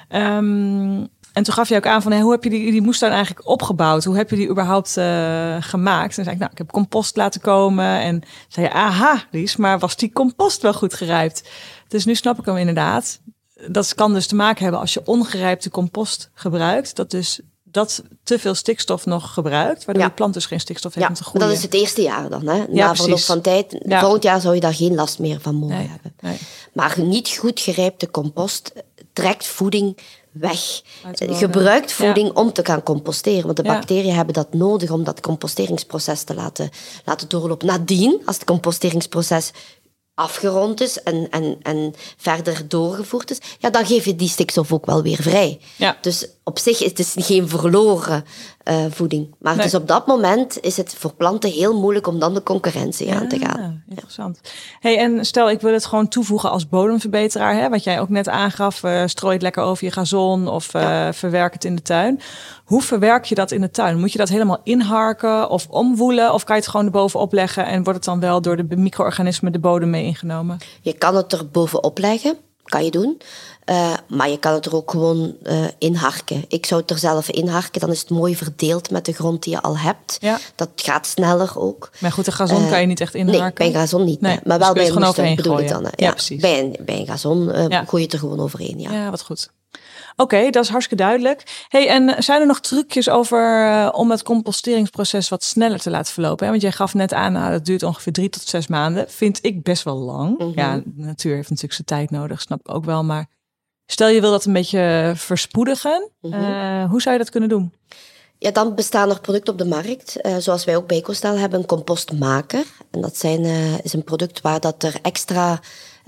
Um, 0.09 1.07
en 1.33 1.43
toen 1.43 1.53
gaf 1.53 1.69
je 1.69 1.75
ook 1.75 1.85
aan 1.85 2.01
van, 2.01 2.19
hoe 2.19 2.31
heb 2.31 2.43
je 2.43 2.49
die, 2.49 2.71
die 2.71 2.81
moestuin 2.81 3.11
eigenlijk 3.11 3.47
opgebouwd? 3.47 4.03
Hoe 4.03 4.15
heb 4.15 4.29
je 4.29 4.35
die 4.35 4.49
überhaupt 4.49 4.97
uh, 4.97 5.55
gemaakt? 5.59 6.17
En 6.17 6.23
zei 6.23 6.35
ik, 6.35 6.41
nou, 6.41 6.51
ik 6.51 6.57
heb 6.57 6.71
compost 6.71 7.15
laten 7.15 7.41
komen. 7.41 7.99
En 7.99 8.23
zei 8.47 8.65
je, 8.65 8.73
aha, 8.73 9.23
Lies, 9.31 9.55
maar 9.55 9.79
was 9.79 9.95
die 9.95 10.11
compost 10.11 10.61
wel 10.61 10.73
goed 10.73 10.93
gerijpt? 10.93 11.49
Dus 11.87 12.05
nu 12.05 12.15
snap 12.15 12.39
ik 12.39 12.45
hem 12.45 12.57
inderdaad. 12.57 13.19
Dat 13.67 13.95
kan 13.95 14.13
dus 14.13 14.27
te 14.27 14.35
maken 14.35 14.63
hebben 14.63 14.81
als 14.81 14.93
je 14.93 15.05
ongerijpte 15.05 15.69
compost 15.69 16.29
gebruikt. 16.33 16.95
Dat 16.95 17.11
dus 17.11 17.41
dat 17.71 18.03
te 18.23 18.39
veel 18.39 18.55
stikstof 18.55 19.05
nog 19.05 19.33
gebruikt, 19.33 19.85
waardoor 19.85 20.03
ja. 20.03 20.09
de 20.09 20.15
plant 20.15 20.33
dus 20.33 20.45
geen 20.45 20.59
stikstof 20.59 20.93
heeft 20.93 21.05
ja, 21.05 21.11
om 21.11 21.17
te 21.17 21.23
groeien. 21.23 21.47
Dat 21.47 21.57
is 21.57 21.63
het 21.63 21.73
eerste 21.73 22.01
jaar 22.01 22.29
dan. 22.29 22.47
Hè? 22.47 22.57
Na 22.57 22.65
ja, 22.71 22.95
verloop 22.95 23.19
van 23.19 23.41
tijd, 23.41 23.77
ja. 23.85 23.99
volgend 23.99 24.23
jaar 24.23 24.41
zou 24.41 24.55
je 24.55 24.61
daar 24.61 24.73
geen 24.73 24.95
last 24.95 25.19
meer 25.19 25.39
van 25.41 25.55
mogen 25.55 25.77
nee, 25.77 25.87
hebben. 25.87 26.13
Nee. 26.19 26.37
Maar 26.73 26.99
niet 27.01 27.29
goed 27.29 27.59
gerijpte 27.59 28.11
compost 28.11 28.73
trekt 29.13 29.47
voeding 29.47 29.97
weg. 30.31 30.81
Gebruikt 31.13 31.91
voeding 31.91 32.31
om 32.31 32.53
te 32.53 32.65
gaan 32.65 32.83
composteren. 32.83 33.43
Want 33.43 33.57
de 33.57 33.63
bacteriën 33.63 34.15
hebben 34.15 34.33
dat 34.33 34.53
nodig 34.53 34.91
om 34.91 35.03
dat 35.03 35.21
composteringsproces 35.21 36.23
te 36.23 36.33
laten, 36.33 36.69
laten 37.05 37.29
doorlopen. 37.29 37.67
Nadien, 37.67 38.21
als 38.25 38.35
het 38.35 38.45
composteringsproces 38.45 39.51
afgerond 40.17 40.81
is 40.81 41.03
en, 41.03 41.27
en, 41.29 41.57
en 41.61 41.93
verder 42.17 42.67
doorgevoerd 42.67 43.31
is, 43.31 43.37
ja, 43.59 43.69
dan 43.69 43.85
geef 43.85 44.05
je 44.05 44.15
die 44.15 44.29
stikstof 44.29 44.73
ook 44.73 44.85
wel 44.85 45.01
weer 45.01 45.21
vrij. 45.21 45.59
Ja. 45.75 45.97
Dus 46.01 46.27
op 46.43 46.59
zich 46.59 46.83
is 46.83 47.15
het 47.15 47.25
geen 47.25 47.49
verloren 47.49 48.25
uh, 48.69 48.85
voeding. 48.89 49.35
Maar 49.39 49.55
nee. 49.55 49.63
dus 49.63 49.75
op 49.75 49.87
dat 49.87 50.07
moment 50.07 50.59
is 50.61 50.77
het 50.77 50.95
voor 50.97 51.13
planten 51.13 51.49
heel 51.49 51.79
moeilijk 51.79 52.07
om 52.07 52.19
dan 52.19 52.33
de 52.33 52.43
concurrentie 52.43 53.13
aan 53.13 53.27
te 53.27 53.39
gaan. 53.39 53.83
Interessant. 53.89 54.41
Hey, 54.79 54.97
en 54.97 55.25
stel 55.25 55.49
ik 55.49 55.61
wil 55.61 55.73
het 55.73 55.85
gewoon 55.85 56.07
toevoegen 56.07 56.51
als 56.51 56.69
bodemverbeteraar, 56.69 57.55
hè, 57.55 57.69
wat 57.69 57.83
jij 57.83 57.99
ook 57.99 58.09
net 58.09 58.29
aangaf, 58.29 58.83
uh, 58.83 59.03
strooi 59.05 59.33
het 59.33 59.41
lekker 59.41 59.63
over 59.63 59.85
je 59.85 59.91
gazon 59.91 60.47
of 60.47 60.73
uh, 60.73 60.81
ja. 60.81 61.13
verwerk 61.13 61.53
het 61.53 61.63
in 61.63 61.75
de 61.75 61.81
tuin. 61.81 62.21
Hoe 62.65 62.81
verwerk 62.81 63.25
je 63.25 63.35
dat 63.35 63.51
in 63.51 63.61
de 63.61 63.71
tuin? 63.71 63.99
Moet 63.99 64.11
je 64.11 64.17
dat 64.17 64.29
helemaal 64.29 64.61
inharken 64.63 65.49
of 65.49 65.67
omwoelen? 65.69 66.33
Of 66.33 66.43
kan 66.43 66.55
je 66.55 66.61
het 66.61 66.71
gewoon 66.71 66.85
erbovenop 66.85 67.33
leggen 67.33 67.65
en 67.65 67.83
wordt 67.83 67.95
het 67.95 68.03
dan 68.03 68.19
wel 68.19 68.41
door 68.41 68.55
de 68.55 68.77
micro-organismen 68.77 69.51
de 69.51 69.59
bodem 69.59 69.89
mee 69.89 70.03
ingenomen? 70.03 70.57
Je 70.81 70.93
kan 70.93 71.15
het 71.15 71.33
er 71.33 71.49
bovenop 71.49 71.97
leggen, 71.97 72.37
kan 72.69 72.85
je 72.85 72.91
doen. 72.91 73.21
Uh, 73.69 73.93
maar 74.07 74.29
je 74.29 74.37
kan 74.37 74.53
het 74.53 74.65
er 74.65 74.75
ook 74.75 74.91
gewoon 74.91 75.35
uh, 75.43 75.65
inharken. 75.77 76.45
Ik 76.47 76.65
zou 76.65 76.81
het 76.81 76.91
er 76.91 76.97
zelf 76.97 77.29
inharken, 77.29 77.81
dan 77.81 77.89
is 77.89 77.99
het 77.99 78.09
mooi 78.09 78.35
verdeeld 78.35 78.91
met 78.91 79.05
de 79.05 79.13
grond 79.13 79.43
die 79.43 79.53
je 79.53 79.61
al 79.61 79.77
hebt. 79.77 80.17
Ja. 80.19 80.39
Dat 80.55 80.69
gaat 80.75 81.07
sneller 81.07 81.59
ook. 81.59 81.89
Maar 81.99 82.11
goed, 82.11 82.25
de 82.25 82.31
gazon 82.31 82.63
uh, 82.63 82.69
kan 82.69 82.81
je 82.81 82.87
niet 82.87 83.01
echt 83.01 83.15
inharken? 83.15 83.43
Nee, 83.43 83.51
bij 83.53 83.67
een 83.67 83.73
gazon 83.73 84.05
niet. 84.05 84.21
Nee. 84.21 84.39
Maar 84.43 84.59
wel 84.59 84.73
dus 84.73 84.83
bij 84.83 84.95
een 84.95 85.01
moestuin 85.01 85.35
bedoel 85.35 85.53
gooien. 85.53 85.69
ik 85.69 85.73
dan. 85.73 85.83
Ja, 85.83 85.91
ja, 85.95 86.11
precies. 86.11 86.41
Bij 86.41 86.59
een, 86.59 86.75
bij 86.85 86.99
een 86.99 87.07
gazon 87.07 87.49
gooi 87.49 87.87
je 87.91 87.97
het 87.97 88.13
er 88.13 88.19
gewoon 88.19 88.39
overheen. 88.39 88.79
Ja, 88.79 88.91
ja 88.91 89.09
wat 89.09 89.21
goed. 89.21 89.49
Oké, 90.19 90.49
dat 90.49 90.63
is 90.63 90.69
hartstikke 90.69 91.03
duidelijk. 91.03 91.65
Hey, 91.67 91.87
en 91.89 92.23
zijn 92.23 92.41
er 92.41 92.47
nog 92.47 92.59
trucjes 92.59 93.09
over 93.09 93.67
uh, 93.67 93.89
om 93.91 94.11
het 94.11 94.23
composteringsproces 94.23 95.29
wat 95.29 95.43
sneller 95.43 95.79
te 95.79 95.89
laten 95.89 96.13
verlopen? 96.13 96.45
Hè? 96.45 96.51
Want 96.51 96.63
jij 96.63 96.71
gaf 96.71 96.93
net 96.93 97.13
aan, 97.13 97.31
nou, 97.31 97.51
dat 97.51 97.65
duurt 97.65 97.83
ongeveer 97.83 98.13
drie 98.13 98.29
tot 98.29 98.41
zes 98.41 98.67
maanden. 98.67 99.09
Vind 99.09 99.39
ik 99.41 99.63
best 99.63 99.83
wel 99.83 99.97
lang. 99.97 100.37
-hmm. 100.37 100.51
Ja, 100.55 100.75
de 100.75 100.83
natuur 100.95 101.35
heeft 101.35 101.49
natuurlijk 101.49 101.73
zijn 101.73 101.87
tijd 101.87 102.11
nodig, 102.11 102.41
snap 102.41 102.59
ik 102.59 102.75
ook 102.75 102.85
wel. 102.85 103.03
Maar 103.03 103.25
stel 103.85 104.07
je 104.07 104.21
wil 104.21 104.31
dat 104.31 104.45
een 104.45 104.53
beetje 104.53 105.13
verspoedigen, 105.15 106.09
-hmm. 106.21 106.33
uh, 106.33 106.89
hoe 106.89 107.01
zou 107.01 107.15
je 107.15 107.21
dat 107.21 107.31
kunnen 107.31 107.49
doen? 107.49 107.73
Ja, 108.39 108.51
dan 108.51 108.75
bestaan 108.75 109.09
er 109.09 109.21
producten 109.21 109.53
op 109.53 109.59
de 109.59 109.65
markt, 109.65 110.17
uh, 110.21 110.35
zoals 110.37 110.65
wij 110.65 110.75
ook 110.75 110.87
bij 110.87 111.03
hebben, 111.21 111.59
een 111.59 111.65
compostmaker. 111.65 112.65
En 112.91 113.01
dat 113.01 113.17
zijn, 113.17 113.43
uh, 113.43 113.79
is 113.79 113.93
een 113.93 114.03
product 114.03 114.41
waar 114.41 114.59
dat 114.59 114.83
er 114.83 114.95
extra 115.01 115.59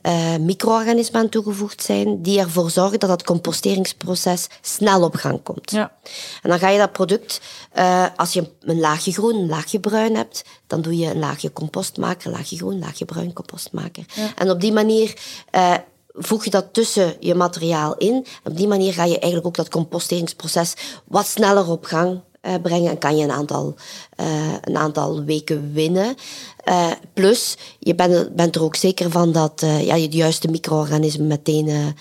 uh, 0.03 0.35
micro-organismen 0.35 1.21
aan 1.21 1.29
toegevoegd 1.29 1.83
zijn, 1.83 2.21
die 2.21 2.39
ervoor 2.39 2.69
zorgen 2.69 2.99
dat 2.99 3.09
het 3.09 3.23
composteringsproces 3.23 4.47
snel 4.61 5.03
op 5.03 5.15
gang 5.15 5.43
komt. 5.43 5.71
Ja. 5.71 5.91
En 6.41 6.49
dan 6.49 6.59
ga 6.59 6.69
je 6.69 6.77
dat 6.77 6.91
product, 6.91 7.41
als 8.15 8.33
je 8.33 8.49
een 8.61 8.79
laagje 8.79 9.11
groen, 9.11 9.35
een 9.35 9.49
laagje 9.49 9.79
bruin 9.79 10.15
hebt, 10.15 10.43
dan 10.67 10.81
doe 10.81 10.97
je 10.97 11.09
een 11.09 11.19
laagje 11.19 11.53
compostmaker, 11.53 12.27
een 12.27 12.33
laagje 12.37 12.57
groen, 12.57 12.73
een 12.73 12.79
laagje 12.79 13.05
bruin 13.05 13.33
compostmaker. 13.33 14.05
Ja. 14.15 14.31
En 14.35 14.49
op 14.49 14.61
die 14.61 14.73
manier 14.73 15.13
voeg 16.13 16.43
je 16.43 16.49
dat 16.49 16.73
tussen 16.73 17.15
je 17.19 17.35
materiaal 17.35 17.95
in. 17.97 18.25
Op 18.43 18.57
die 18.57 18.67
manier 18.67 18.93
ga 18.93 19.03
je 19.03 19.19
eigenlijk 19.19 19.45
ook 19.45 19.55
dat 19.55 19.69
composteringsproces 19.69 20.73
wat 21.05 21.27
sneller 21.27 21.69
op 21.69 21.85
gang 21.85 22.21
uh, 22.41 22.53
brengen 22.61 22.89
en 22.91 22.97
kan 22.97 23.17
je 23.17 23.23
een 23.23 23.31
aantal, 23.31 23.75
uh, 24.19 24.53
een 24.61 24.77
aantal 24.77 25.23
weken 25.23 25.73
winnen. 25.73 26.15
Uh, 26.65 26.91
plus, 27.13 27.57
je 27.79 27.95
bent, 27.95 28.35
bent 28.35 28.55
er 28.55 28.63
ook 28.63 28.75
zeker 28.75 29.11
van 29.11 29.31
dat 29.31 29.61
ja, 29.81 29.95
je 29.95 30.07
de 30.07 30.17
juiste 30.17 30.47
micro-organismen 30.47 31.27
meteen, 31.27 31.95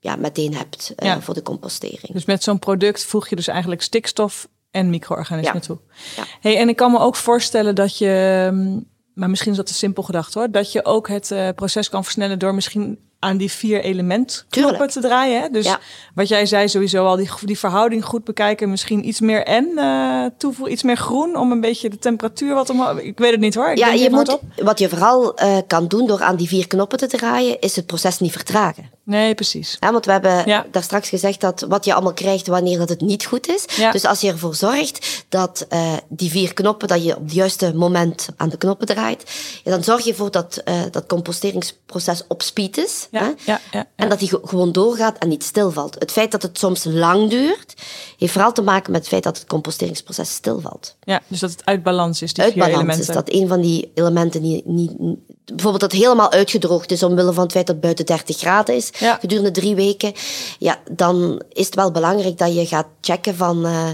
ja, 0.00 0.16
meteen 0.16 0.54
hebt 0.54 0.92
Ja. 0.96 1.20
voor 1.20 1.34
de 1.34 1.42
compostering. 1.42 2.12
Dus 2.12 2.24
met 2.24 2.42
zo'n 2.42 2.58
product 2.58 3.04
voeg 3.04 3.28
je 3.28 3.36
dus 3.36 3.48
eigenlijk 3.48 3.82
stikstof 3.82 4.48
en 4.70 4.90
micro-organismen 4.90 5.54
Ja. 5.60 5.66
toe. 5.66 5.78
Ja. 6.16 6.24
Hey, 6.40 6.56
en 6.58 6.68
ik 6.68 6.76
kan 6.76 6.90
me 6.90 6.98
ook 6.98 7.16
voorstellen 7.16 7.74
dat 7.74 7.98
je, 7.98 8.48
mm, 8.52 8.84
maar 9.14 9.30
misschien 9.30 9.50
is 9.50 9.56
dat 9.56 9.66
te 9.66 9.74
simpel 9.74 10.02
gedacht 10.02 10.34
hoor, 10.34 10.50
dat 10.50 10.72
je 10.72 10.84
ook 10.84 11.08
het 11.08 11.30
eh, 11.30 11.48
proces 11.54 11.88
kan 11.88 12.04
versnellen 12.04 12.38
door 12.38 12.54
misschien 12.54 12.98
aan 13.24 13.36
die 13.36 13.50
vier 13.50 13.80
element 13.80 14.44
knoppen 14.48 14.88
te 14.88 15.00
draaien. 15.00 15.40
Hè? 15.40 15.48
Dus 15.50 15.64
Ja. 15.64 15.78
wat 16.14 16.28
jij 16.28 16.46
zei, 16.46 16.68
sowieso 16.68 17.06
al 17.06 17.16
die, 17.16 17.28
die 17.44 17.58
verhouding 17.58 18.04
goed 18.04 18.24
bekijken. 18.24 18.70
Misschien 18.70 19.08
iets 19.08 19.20
meer 19.20 19.44
en 19.44 19.68
eh 19.78 20.24
toevoegen, 20.38 20.72
iets 20.72 20.82
meer 20.82 20.96
groen 20.96 21.36
om 21.36 21.52
een 21.52 21.60
beetje 21.60 21.88
de 21.90 21.98
temperatuur 21.98 22.54
wat 22.54 22.70
omhoog. 22.70 23.00
Ik 23.00 23.18
weet 23.18 23.30
het 23.30 23.40
niet 23.40 23.54
hoor. 23.54 23.70
Ik 23.70 23.78
Ja, 23.78 23.92
je 23.92 24.10
moet, 24.10 24.38
wat 24.62 24.78
je 24.78 24.88
vooral 24.88 25.36
eh, 25.36 25.56
kan 25.66 25.88
doen 25.88 26.06
door 26.06 26.22
aan 26.22 26.36
die 26.36 26.48
vier 26.48 26.66
knoppen 26.66 26.98
te 26.98 27.06
draaien, 27.06 27.60
is 27.60 27.76
het 27.76 27.86
proces 27.86 28.18
niet 28.18 28.32
vertragen. 28.32 28.90
Nee, 29.06 29.34
precies. 29.34 29.76
Ja, 29.80 29.92
want 29.92 30.04
we 30.06 30.12
hebben 30.12 30.42
Ja. 30.46 30.66
daar 30.70 30.82
straks 30.82 31.08
gezegd 31.08 31.40
dat 31.40 31.64
wat 31.68 31.84
je 31.84 31.92
allemaal 31.94 32.12
krijgt 32.12 32.46
wanneer 32.46 32.78
dat 32.78 32.88
het 32.88 33.00
niet 33.00 33.24
goed 33.24 33.48
is. 33.48 33.64
Ja. 33.76 33.90
Dus 33.92 34.04
als 34.04 34.20
je 34.20 34.28
ervoor 34.30 34.54
zorgt 34.54 35.24
dat 35.28 35.66
eh, 35.68 35.92
die 36.08 36.30
vier 36.30 36.54
knoppen, 36.54 36.88
dat 36.88 37.04
je 37.04 37.16
op 37.16 37.22
het 37.22 37.32
juiste 37.32 37.74
moment 37.74 38.28
aan 38.36 38.48
de 38.48 38.56
knoppen 38.56 38.86
draait, 38.86 39.30
ja, 39.64 39.70
dan 39.70 39.84
zorg 39.84 40.04
je 40.04 40.10
ervoor 40.10 40.30
dat 40.30 40.56
eh, 40.64 40.80
dat 40.90 41.06
composteringsproces 41.06 42.22
op 42.28 42.42
speed 42.42 42.76
is. 42.78 43.08
Hè? 43.10 43.18
ja, 43.24 43.34
ja, 43.44 43.60
ja. 43.72 43.86
En 43.96 44.08
dat 44.08 44.18
die 44.18 44.28
ge- 44.28 44.40
gewoon 44.44 44.72
doorgaat 44.72 45.18
en 45.18 45.28
niet 45.28 45.44
stilvalt. 45.44 45.96
Het 45.98 46.12
feit 46.12 46.30
dat 46.30 46.42
het 46.42 46.58
soms 46.58 46.84
lang 46.84 47.30
duurt, 47.30 47.74
heeft 48.18 48.32
vooral 48.32 48.52
te 48.52 48.62
maken 48.62 48.92
met 48.92 49.00
het 49.00 49.10
feit 49.10 49.22
dat 49.22 49.38
het 49.38 49.46
composteringsproces 49.46 50.30
stilvalt. 50.34 50.96
Ja, 51.02 51.22
dus 51.28 51.40
dat 51.40 51.50
het 51.50 51.64
uit 51.64 51.82
balans 51.82 52.22
is, 52.22 52.32
die 52.34 52.44
Uit 52.44 52.52
vier 52.52 52.62
balans 52.62 52.78
elementen. 52.82 53.08
is 53.08 53.14
dat 53.14 53.32
een 53.32 53.48
van 53.48 53.60
die 53.60 53.90
elementen 53.94 54.42
die 54.42 54.62
niet- 54.64 55.16
bijvoorbeeld 55.44 55.80
dat 55.80 55.92
helemaal 55.92 56.30
uitgedroogd 56.32 56.90
is 56.90 57.02
omwille 57.02 57.32
van 57.32 57.42
het 57.42 57.52
feit 57.52 57.66
dat 57.66 57.74
het 57.74 57.84
buiten 57.84 58.06
30 58.06 58.36
graden 58.38 58.74
is 58.74 58.90
Ja. 58.98 59.16
gedurende 59.20 59.50
drie 59.50 59.74
weken, 59.74 60.12
ja, 60.58 60.78
dan 60.90 61.42
is 61.52 61.66
het 61.66 61.74
wel 61.74 61.90
belangrijk 61.90 62.38
dat 62.38 62.54
je 62.54 62.66
gaat 62.66 62.86
checken 63.00 63.34
van, 63.36 63.66
eh, 63.66 63.88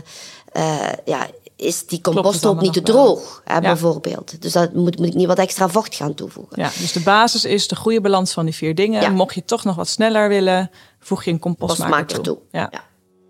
eh, 0.52 0.92
ja, 1.04 1.26
is 1.56 1.86
die 1.86 2.00
composthoop 2.00 2.60
niet 2.60 2.72
te 2.72 2.82
droog, 2.82 3.40
hè, 3.44 3.60
bijvoorbeeld. 3.60 4.42
Dus 4.42 4.52
dat 4.52 4.72
moet, 4.74 4.98
moet 4.98 5.06
ik 5.06 5.14
niet 5.14 5.26
wat 5.26 5.38
extra 5.38 5.68
vocht 5.68 5.94
gaan 5.94 6.14
toevoegen. 6.14 6.62
Ja, 6.62 6.70
dus 6.80 6.92
de 6.92 7.00
basis 7.00 7.44
is 7.44 7.68
de 7.68 7.76
goede 7.76 8.00
balans 8.00 8.32
van 8.32 8.44
die 8.44 8.54
vier 8.54 8.74
dingen. 8.74 9.02
Ja. 9.02 9.08
Mocht 9.08 9.34
je 9.34 9.44
toch 9.44 9.64
nog 9.64 9.76
wat 9.76 9.88
sneller 9.88 10.28
willen, 10.28 10.70
voeg 11.00 11.24
je 11.24 11.30
een 11.30 11.38
compostmaker 11.38 11.84
Compostmaker 11.86 12.22
toe. 12.24 12.34
toe. 12.34 12.60
Ja. 12.60 12.68
Ja. 12.70 12.84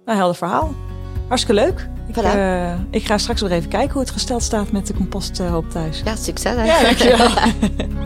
Nou, 0.04 0.18
helder 0.18 0.37
verhaal. 0.37 0.74
Hartstikke 1.28 1.61
leuk. 1.61 1.88
Ik, 2.10 2.16
Voilà. 2.16 2.34
eh, 2.34 2.72
ik 2.90 3.04
ga 3.06 3.18
straks 3.18 3.40
weer 3.40 3.52
even 3.52 3.68
kijken 3.70 3.92
hoe 3.92 4.00
het 4.02 4.10
gesteld 4.10 4.42
staat 4.42 4.72
met 4.72 4.86
de 4.86 4.94
composthoop 4.94 5.70
thuis. 5.70 6.00
Ja, 6.04 6.16
succes 6.16 6.54
hè. 6.56 6.64
Ja, 6.64 6.82
dankjewel. 6.82 7.28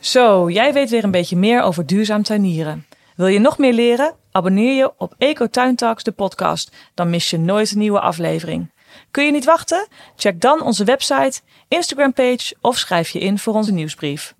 Zo, 0.00 0.50
jij 0.50 0.72
weet 0.72 0.90
weer 0.90 1.04
een 1.04 1.10
beetje 1.10 1.36
meer 1.36 1.62
over 1.62 1.86
duurzaam 1.86 2.22
tuinieren. 2.22 2.86
Wil 3.16 3.26
je 3.26 3.38
nog 3.38 3.58
meer 3.58 3.72
leren? 3.72 4.14
Abonneer 4.32 4.76
je 4.76 4.92
op 4.98 5.14
Eco 5.18 5.46
Tuin 5.46 5.76
Talks, 5.76 6.02
de 6.02 6.12
podcast. 6.12 6.70
Dan 6.94 7.10
mis 7.10 7.30
je 7.30 7.38
nooit 7.38 7.70
een 7.70 7.78
nieuwe 7.78 8.00
aflevering. 8.00 8.70
Kun 9.10 9.24
je 9.24 9.32
niet 9.32 9.44
wachten? 9.44 9.86
Check 10.16 10.40
dan 10.40 10.62
onze 10.62 10.84
website, 10.84 11.40
Instagram 11.68 12.12
page 12.12 12.54
of 12.60 12.78
schrijf 12.78 13.10
je 13.10 13.18
in 13.18 13.38
voor 13.38 13.54
onze 13.54 13.72
nieuwsbrief. 13.72 14.34